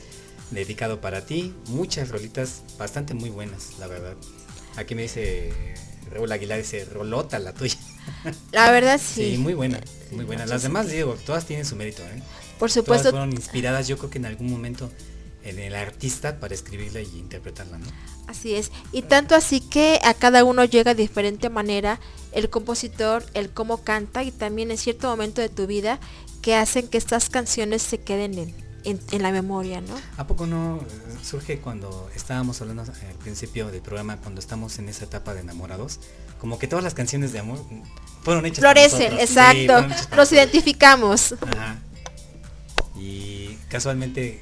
[0.52, 1.53] dedicado para ti.
[1.68, 4.16] Muchas rolitas bastante muy buenas, la verdad.
[4.76, 5.52] Aquí me dice
[6.11, 7.77] Raúl Aguilar, dice rolota la tuya.
[8.53, 9.32] La verdad sí.
[9.32, 10.45] Sí, muy buena, muy buena.
[10.45, 12.22] Las demás, digo, todas tienen su mérito, ¿eh?
[12.58, 13.10] Por supuesto.
[13.10, 14.90] Todas fueron inspiradas, yo creo que en algún momento
[15.48, 17.88] en el artista para escribirla y interpretarla, ¿no?
[18.27, 18.72] Así es.
[18.92, 22.00] Y tanto así que a cada uno llega de diferente manera
[22.34, 26.00] el compositor, el cómo canta y también en cierto momento de tu vida
[26.42, 29.95] que hacen que estas canciones se queden en, en- en la memoria, ¿no?
[30.17, 34.90] ¿A poco no eh, surge cuando estábamos hablando al principio del programa, cuando estamos en
[34.90, 36.00] esa etapa de enamorados?
[36.40, 37.59] Como que todas las canciones de amor
[38.24, 39.14] fueron hechas para Florecen.
[39.14, 39.66] Sí, exacto.
[39.66, 41.34] fueron hechas para Nos identificamos.
[41.42, 41.80] Ajá.
[43.00, 44.40] Y casualmente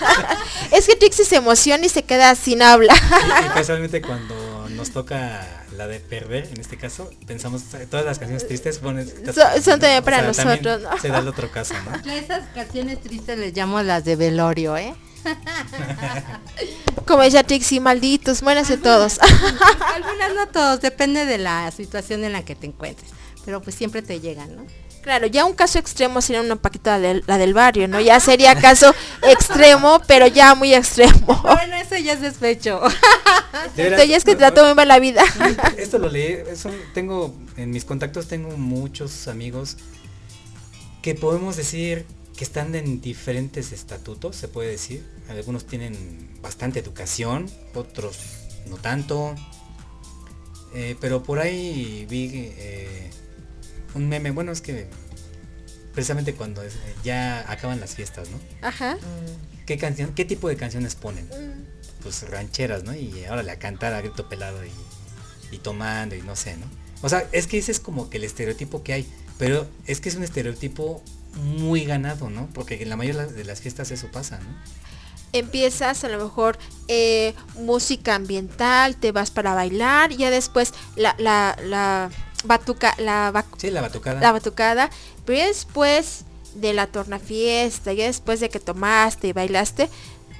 [0.72, 2.94] Es que Trixie se emociona y se queda sin habla.
[2.94, 8.46] Y casualmente cuando nos toca la de perder, en este caso, pensamos todas las canciones
[8.46, 10.98] tristes escritas Son- para son también O para también nosotros, ¿no?
[11.00, 12.02] Se da el otro caso, ¿no?
[12.02, 14.94] Yo esas canciones tristes les llamo las de velorio, ¿eh?
[17.06, 19.18] Como ella Trixie, malditos, muéranse todos.
[19.20, 23.10] Algunas no todos, depende de la situación en la que te encuentres.
[23.44, 24.66] Pero pues siempre te llegan, ¿no?
[25.02, 28.00] Claro, ya un caso extremo sería una paquita de la del barrio, ¿no?
[28.00, 31.42] Ya sería caso extremo, pero ya muy extremo.
[31.42, 32.80] Bueno, eso ya es despecho.
[33.76, 35.22] Entonces ya es que no, trató muy mal la vida.
[35.76, 39.76] Esto lo leí, eso tengo en mis contactos tengo muchos amigos
[41.02, 45.04] que podemos decir que están en diferentes estatutos, se puede decir.
[45.28, 48.18] Algunos tienen bastante educación, otros
[48.68, 49.34] no tanto.
[50.74, 53.10] Eh, pero por ahí vi eh,
[53.94, 54.86] un meme, bueno, es que
[55.94, 58.38] precisamente cuando es- ya acaban las fiestas, ¿no?
[58.66, 58.96] Ajá.
[59.66, 61.28] ¿Qué canción, qué tipo de canciones ponen?
[62.02, 62.94] Pues rancheras, ¿no?
[62.94, 64.70] Y ahora a cantar a grito pelado y,
[65.50, 66.66] y tomando y no sé, ¿no?
[67.02, 70.08] O sea, es que ese es como que el estereotipo que hay, pero es que
[70.08, 71.02] es un estereotipo
[71.34, 72.48] muy ganado, ¿no?
[72.54, 74.48] Porque en la mayoría de las fiestas eso pasa, ¿no?
[75.32, 76.58] Empiezas a lo mejor
[76.88, 82.10] eh, música ambiental, te vas para bailar, y ya después la, la, la
[82.48, 84.20] batuca, la, ba- Sí, la batucada.
[84.20, 84.90] la batucada,
[85.24, 86.24] pero ya después
[86.56, 89.88] de la tornafiesta, ya después de que tomaste y bailaste,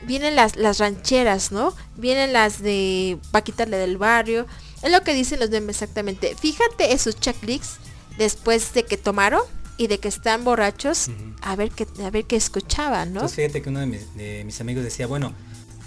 [0.07, 1.75] vienen las, las rancheras, ¿no?
[1.97, 4.47] Vienen las de Paquita la del barrio.
[4.83, 6.35] Es lo que dicen los memes exactamente.
[6.41, 7.77] Fíjate esos checklists
[8.17, 9.43] después de que tomaron
[9.77, 11.09] y de que están borrachos,
[11.43, 13.21] a ver qué, a ver qué escuchaban, ¿no?
[13.21, 15.33] Entonces fíjate que uno de mis, de mis amigos decía, bueno,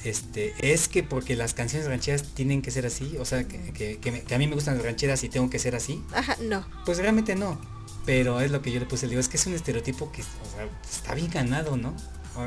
[0.03, 3.97] este, es que porque las canciones rancheras tienen que ser así, o sea, que, que-
[3.99, 6.01] que me- que a mí me gustan las rancheras y tengo que ser así.
[6.13, 6.65] Ajá, no.
[6.85, 7.59] Pues realmente no.
[8.05, 10.21] Pero es lo que yo le puse, le digo, es que es un estereotipo que
[10.21, 11.95] o sea, está bien ganado, ¿no?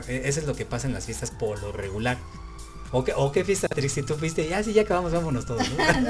[0.09, 2.19] E- Eso es lo que pasa en las fiestas por lo regular.
[2.93, 4.49] ¿O qué, o qué fiesta triste tú fuiste?
[4.49, 5.63] Ya, sí, ya acabamos, vámonos todos.
[5.69, 5.85] ¿no?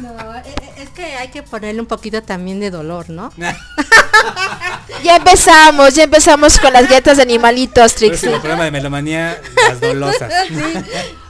[0.00, 0.40] No, no, e-
[0.76, 3.32] e- es que hay que ponerle un poquito también de dolor, ¿no?
[5.02, 8.08] Ya empezamos, ya empezamos con las dietas de animalitos, Trixie.
[8.28, 10.32] Próximo programa de Melomanía, las dolosas.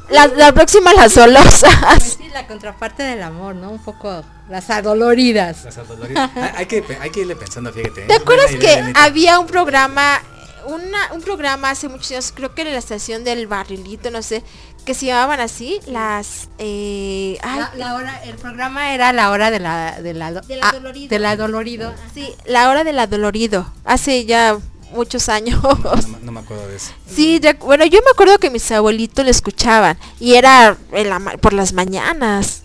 [0.09, 1.75] La, la próxima las dolosas.
[1.97, 3.71] Pues sí, la contraparte del amor, ¿no?
[3.73, 5.65] Un poco las adoloridas.
[5.65, 6.31] Las adoloridas.
[6.37, 8.03] Hay, hay que, hay que irle pensando, fíjate.
[8.03, 8.07] ¿eh?
[8.07, 10.23] ¿Te acuerdas que había un programa,
[10.67, 14.43] una, un programa hace muchos años, creo que en la estación del barrilito, no sé,
[14.85, 16.49] que se llamaban así, las...
[16.59, 20.69] eh, ay, La, la hora, el programa era la hora de la, de la, ah,
[20.70, 21.09] adolorido.
[21.09, 21.95] del adolorido.
[22.15, 24.59] Sí, la hora del adolorido, hace ya
[24.93, 25.61] muchos años.
[25.62, 26.93] No, me- no me acuerdo de eso.
[27.12, 31.53] Sí, bueno, yo me acuerdo que mis abuelitos lo escuchaban y era en la por
[31.53, 32.62] las mañanas.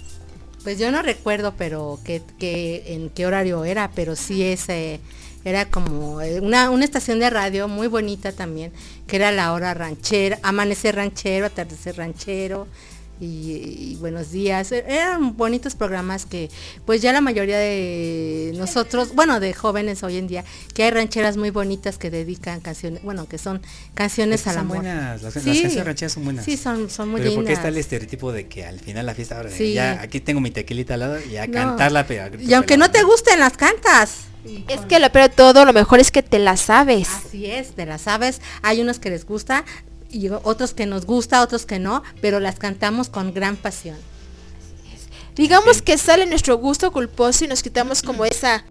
[0.64, 5.00] Pues yo no recuerdo, pero que, que en qué horario era, pero sí ese
[5.44, 8.72] era como eh, una, una estación de radio muy bonita también,
[9.08, 12.68] que era la hora ranchera, amanecer ranchero, atardecer ranchero
[13.22, 14.72] y, y buenos días.
[14.72, 16.50] E- Eran bonitos programas que
[16.86, 20.44] pues ya la mayoría de nosotros, bueno, de jóvenes hoy en día,
[20.74, 23.62] que hay rancheras muy bonitas que dedican canciones, bueno, que son
[23.94, 24.78] canciones Es que al son amor.
[24.78, 25.52] buenas, las, las Sí.
[25.52, 26.44] canciones rancheras son buenas.
[26.46, 27.60] Sí, son, son muy Pero ¿por qué lindas.
[27.60, 29.74] está el estereotipo de que al final la fiesta, ahora Sí.
[29.74, 31.54] ya aquí tengo mi tequilita al lado y a No.
[31.54, 34.22] cantarla pero Y aunque no te gusten las cantas.
[34.68, 37.08] Es que lo peor de todo, lo mejor es que te la sabes.
[37.10, 38.42] Así es, te las sabes.
[38.64, 39.64] Hay unos que les gusta
[40.12, 43.98] y otros que nos gusta, otros que no, pero las cantamos con gran pasión.
[45.36, 48.64] Digamos que sale nuestro gusto culposo y nos quitamos como esa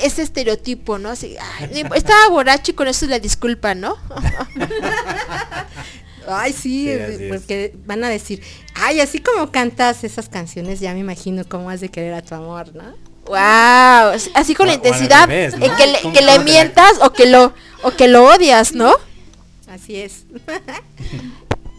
[0.00, 1.08] ese estereotipo, ¿no?
[1.10, 3.96] Así, "Ay, estaba borracho y con eso es la disculpa, ¿no?
[6.28, 7.32] Ay, sí, Sí, eh, así es.
[7.32, 8.40] porque van a decir,
[8.76, 12.36] ay, así como cantas esas canciones, ya me imagino cómo has de querer a tu
[12.36, 12.84] amor, ¿no?
[13.26, 15.66] Wow, así con O- la intensidad revés, ¿no?
[15.66, 18.94] en que le, ¿Cómo- que le mientas o que lo o que lo odias, ¿no?
[19.72, 20.26] Así es.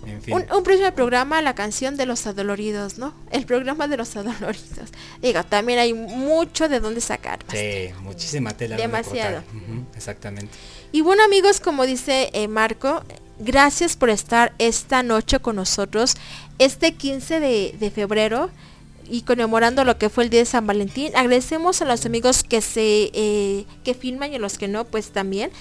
[0.06, 0.34] En fin.
[0.34, 3.14] Un, un próximo programa, la canción de los adoloridos, ¿no?
[3.32, 4.90] El programa de los adoloridos.
[5.22, 7.40] Digo, también hay mucho de dónde sacar.
[7.50, 8.76] Sí, muchísima tela.
[8.76, 9.44] Demasiado.
[9.44, 9.56] cortar.
[9.56, 10.52] Ujú, exactamente.
[10.92, 13.06] Y bueno amigos, como dice eh, Marco,
[13.40, 16.16] gracias por estar esta noche con nosotros,
[16.60, 18.50] este 15 de, de febrero
[19.10, 21.16] y conmemorando lo que fue el día de San Valentín.
[21.16, 25.12] Agradecemos a los amigos que se eh, que filman y a los que no, pues
[25.12, 25.52] también.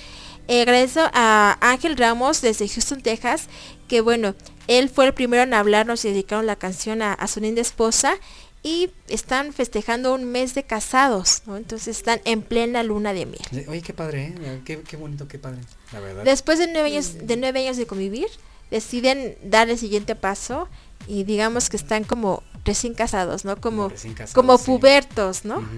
[0.49, 3.49] Eh, agradezco a Ángel Ramos desde Houston, Texas,
[3.89, 4.35] que bueno,
[4.69, 8.15] él fue el primero en hablarnos y dedicaron la canción a, a su linda esposa
[8.63, 11.57] y están festejando un mes de casados, ¿no?
[11.57, 13.67] Entonces están en plena luna de miel.
[13.69, 14.61] Oye, qué padre, ¿eh?
[14.65, 15.59] Qué, qué bonito, qué padre.
[15.93, 16.23] La verdad.
[16.23, 18.29] Después de nueve años de nueve años de convivir,
[18.71, 20.69] deciden dar el siguiente paso
[21.09, 23.61] y digamos que están como recién casados, ¿no?
[23.61, 24.67] Como recién casados, como sí.
[24.67, 25.69] pubertos, ¿no?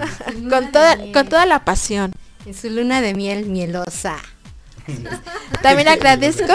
[0.51, 2.12] Con toda con toda la pasión.
[2.44, 4.18] En su luna de miel mielosa.
[5.63, 6.53] También agradezco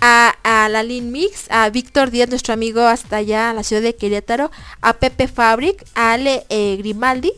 [0.00, 3.82] a, a la Lin Mix, a Víctor Díaz, nuestro amigo hasta allá, a la ciudad
[3.82, 4.50] de Querétaro,
[4.80, 7.32] a Pepe Fabric, a Ale eh, Grimaldi,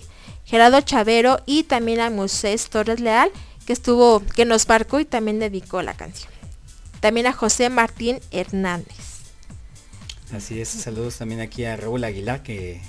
[0.45, 3.31] Gerardo Chavero y también a Moisés Torres Leal,
[3.67, 6.33] que estuvo, que nos marcó y también dedicó la canción.
[7.01, 8.97] También a José Martín Hernández.
[10.33, 12.81] Así es, saludos también aquí a Raúl Aguilar que eh,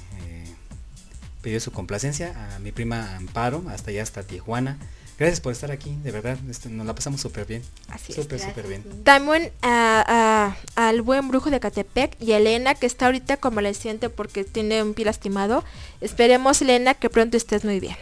[1.41, 4.77] pidió su complacencia, a mi prima Amparo, hasta allá hasta Tijuana.
[5.21, 7.61] Gracias por estar aquí, de verdad, este, nos la pasamos súper bien.
[7.89, 8.83] Así es, Súper, súper bien.
[9.03, 14.09] También a- a- al buen brujo de Catepec y a Elena que está ahorita convaleciente
[14.09, 15.63] porque tiene un pie lastimado.
[16.01, 17.95] Esperemos Elena que pronto estés muy bien.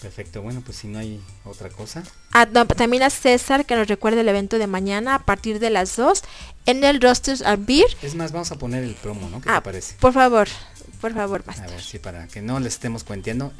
[0.00, 2.04] Perfecto, bueno, pues si no hay otra cosa.
[2.30, 5.70] A- no, también a César que nos recuerda el evento de mañana a partir de
[5.70, 6.22] las 2
[6.64, 7.88] en el Rosters and Beer.
[8.02, 9.40] Es más, vamos a poner el promo, ¿no?
[9.40, 9.96] ¿Qué Ah, te parece?
[9.98, 10.46] Por favor,
[11.00, 11.70] por favor, A Master.
[11.70, 13.52] ver, sí, para que no les estemos cuenteando,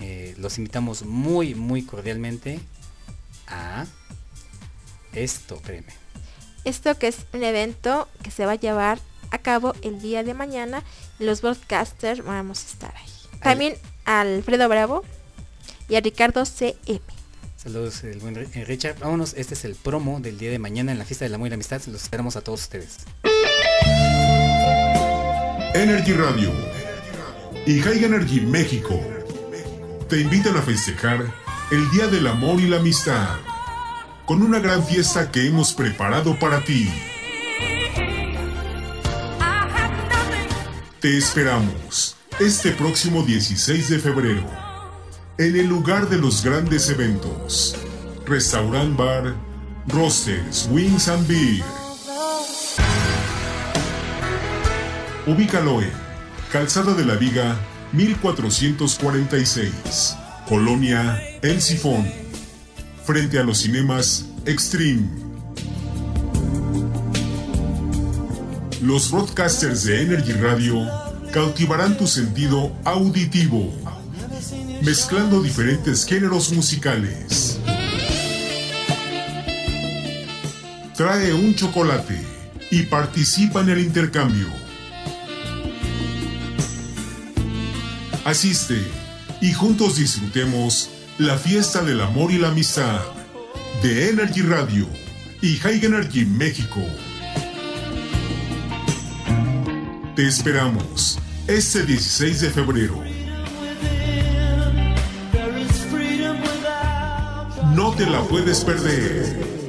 [0.00, 2.60] eh, los invitamos muy, muy cordialmente
[3.46, 3.86] a
[5.12, 5.92] esto, créeme.
[6.64, 8.98] Esto que es un evento que se va a llevar
[9.30, 10.82] a cabo el día de mañana.
[11.18, 13.38] Los broadcasters vamos a estar ahí.
[13.42, 15.04] También a Alfredo Bravo
[15.88, 17.00] y a Ricardo CM.
[17.56, 18.98] Saludos, el buen eh, Richard.
[18.98, 21.50] Vámonos, este es el promo del día de mañana en la fiesta del amor y
[21.50, 21.82] la amistad.
[21.86, 22.98] Los esperamos a todos ustedes.
[25.74, 26.52] Energy Radio
[27.66, 28.98] y High Energy México
[30.10, 31.24] te invitan a festejar
[31.70, 33.28] el Día del Amor y la Amistad
[34.26, 36.90] con una gran fiesta que hemos preparado para ti.
[40.98, 44.42] Te esperamos este próximo 16 de febrero
[45.38, 47.76] en el lugar de los grandes eventos,
[48.26, 49.36] Restaurant Bar,
[49.86, 51.64] Rosters, Wings and Beer.
[55.28, 55.92] Ubícalo en
[56.50, 57.56] Calzada de la Viga
[57.92, 60.16] 1446
[60.48, 62.06] Colonia El Sifón,
[63.04, 65.06] frente a los cinemas Extreme.
[68.82, 70.88] Los broadcasters de Energy Radio
[71.32, 73.72] cautivarán tu sentido auditivo,
[74.82, 77.58] mezclando diferentes géneros musicales.
[80.96, 82.20] Trae un chocolate
[82.70, 84.59] y participa en el intercambio.
[88.24, 88.76] Asiste
[89.40, 93.00] y juntos disfrutemos la fiesta del amor y la amistad
[93.82, 94.86] de Energy Radio
[95.40, 96.80] y High Energy México.
[100.14, 103.02] Te esperamos este 16 de febrero.
[107.74, 109.59] No te la puedes perder.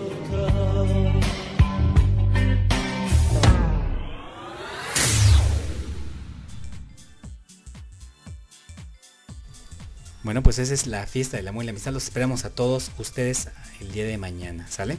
[10.24, 11.92] Bueno, pues esa es la fiesta del amor y la amistad.
[11.94, 13.48] Los esperamos a todos ustedes
[13.80, 14.98] el día de mañana, ¿sale?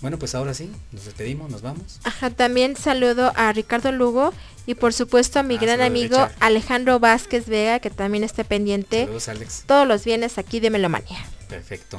[0.00, 1.98] Bueno, pues ahora sí, nos despedimos, nos vamos.
[2.04, 4.32] Ajá, también saludo a Ricardo Lugo
[4.64, 6.36] y por supuesto a mi Ah, gran amigo Richard.
[6.40, 9.64] Alejandro Vázquez Vega, que también esté pendiente Saludos, Alex.
[9.66, 11.18] todos los viernes aquí de Melomanía.
[11.48, 11.98] Perfecto.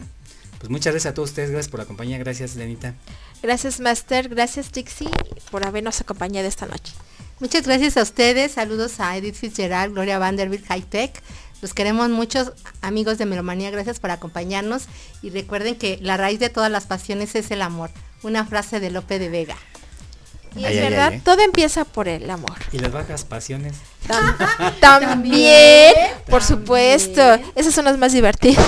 [0.59, 2.95] Pues muchas gracias a todos ustedes, gracias por la compañía, gracias Lenita.
[3.43, 5.09] Gracias Master, gracias Trixie
[5.51, 6.93] por habernos acompañado esta noche.
[7.41, 11.21] Muchas gracias a ustedes, saludos a Edith Fitzgerald, Gloria Vanderbilt, High Tech.
[11.61, 14.83] Los queremos muchos amigos de Melomanía, gracias por acompañarnos
[15.21, 17.91] y recuerden que la raíz de todas las pasiones es el amor.
[18.23, 19.55] Una frase de Lope de Vega.
[20.55, 21.21] Y Ay, es ay, verdad, ay, ¿eh?
[21.23, 22.55] todo empieza por el amor.
[22.71, 23.75] Y las bajas pasiones.
[24.07, 25.93] Tam- también,
[26.27, 27.21] por supuesto,
[27.55, 28.67] esas son las más divertidas.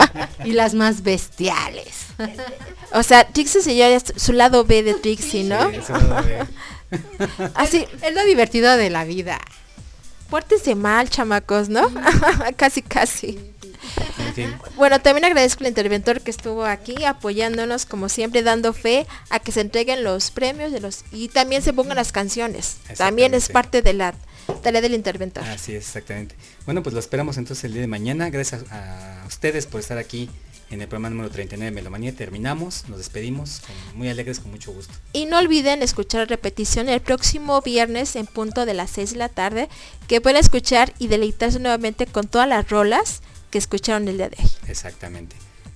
[0.44, 2.06] y las más bestiales.
[2.92, 5.70] o sea, Trixie se lleva su lado B de Trixie, ¿no?
[5.70, 6.46] Sí, su lado B.
[7.54, 9.38] Así, es lo divertido de la vida.
[10.30, 11.90] Pórtense mal, chamacos, ¿no?
[12.56, 13.38] casi, casi.
[14.76, 19.52] Bueno, también agradezco al interventor que estuvo aquí apoyándonos como siempre, dando fe a que
[19.52, 22.76] se entreguen los premios de los y también se pongan las canciones.
[22.96, 24.14] También es parte de la
[24.62, 25.44] tarea del interventor.
[25.44, 26.34] así es, exactamente.
[26.64, 28.30] Bueno, pues lo esperamos entonces el día de mañana.
[28.30, 30.30] Gracias a ustedes por estar aquí
[30.70, 32.14] en el programa número 39 de Melomanía.
[32.14, 34.92] Terminamos, nos despedimos, con- muy alegres, con mucho gusto.
[35.12, 39.28] Y no olviden escuchar repetición el próximo viernes en punto de las 6 de la
[39.28, 39.68] tarde,
[40.08, 44.36] que pueden escuchar y deleitarse nuevamente con todas las rolas que escucharon el día de
[44.42, 44.50] hoy.
[44.68, 45.34] Exactamente.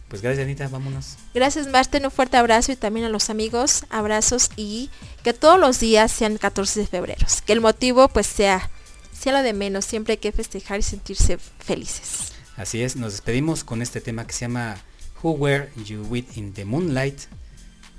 [0.09, 1.17] Pues gracias Anita, vámonos.
[1.35, 4.91] Gracias Marten, un fuerte abrazo y también a los amigos, abrazos y
[5.25, 7.27] que todos los días sean 14 de febrero.
[7.47, 8.71] Que el motivo pues sea,
[9.19, 12.33] sea lo de menos, siempre hay que festejar y sentirse felices.
[12.57, 14.77] Así es, nos despedimos con este tema que se llama
[15.23, 17.21] Who Were You With in the Moonlight.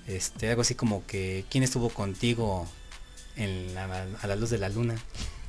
[0.07, 2.67] Este, algo así como que quién estuvo contigo
[3.35, 4.95] en la- a la luz de la luna.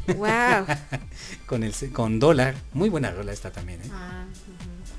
[0.08, 0.66] Wow.
[1.46, 3.88] con el con dólar, muy buena rola esta también, ¿eh?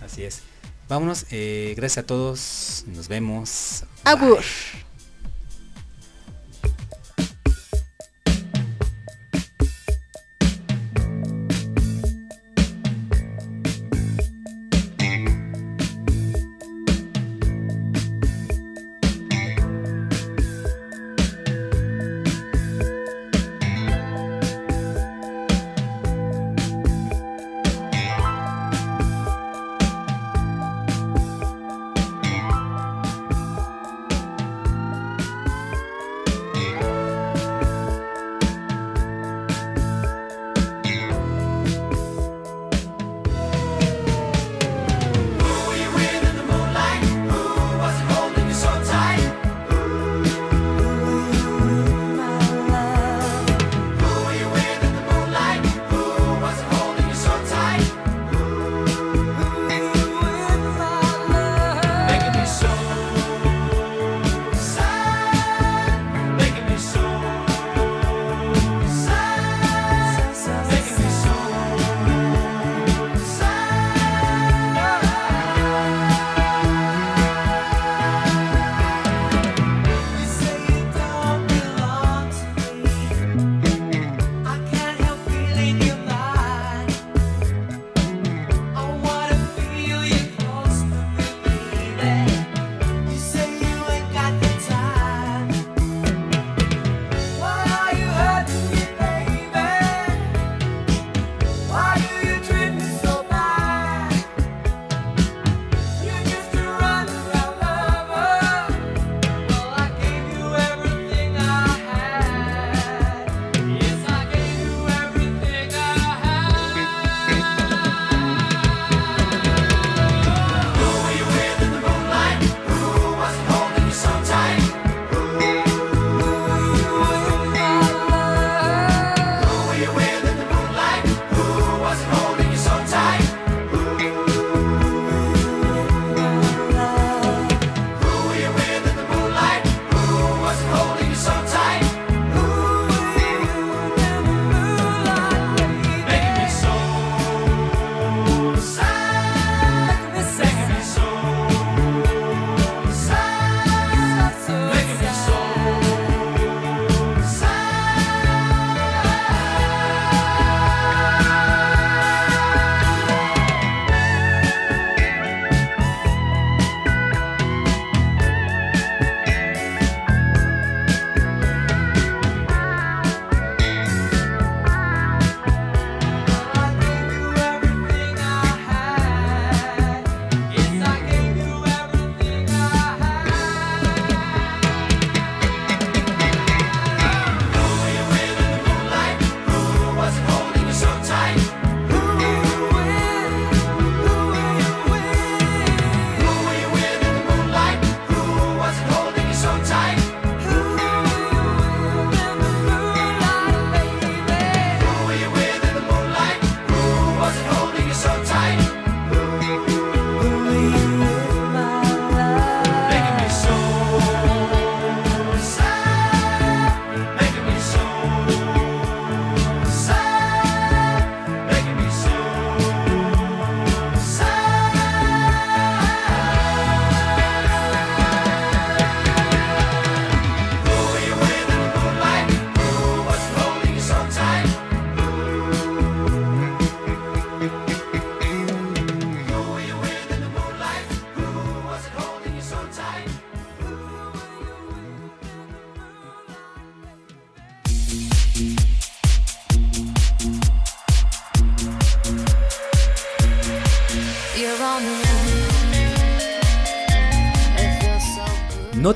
[0.05, 0.41] Así es.
[0.89, 3.83] Vámonos, eh, gracias a todos, nos vemos.
[4.05, 4.41] Abur.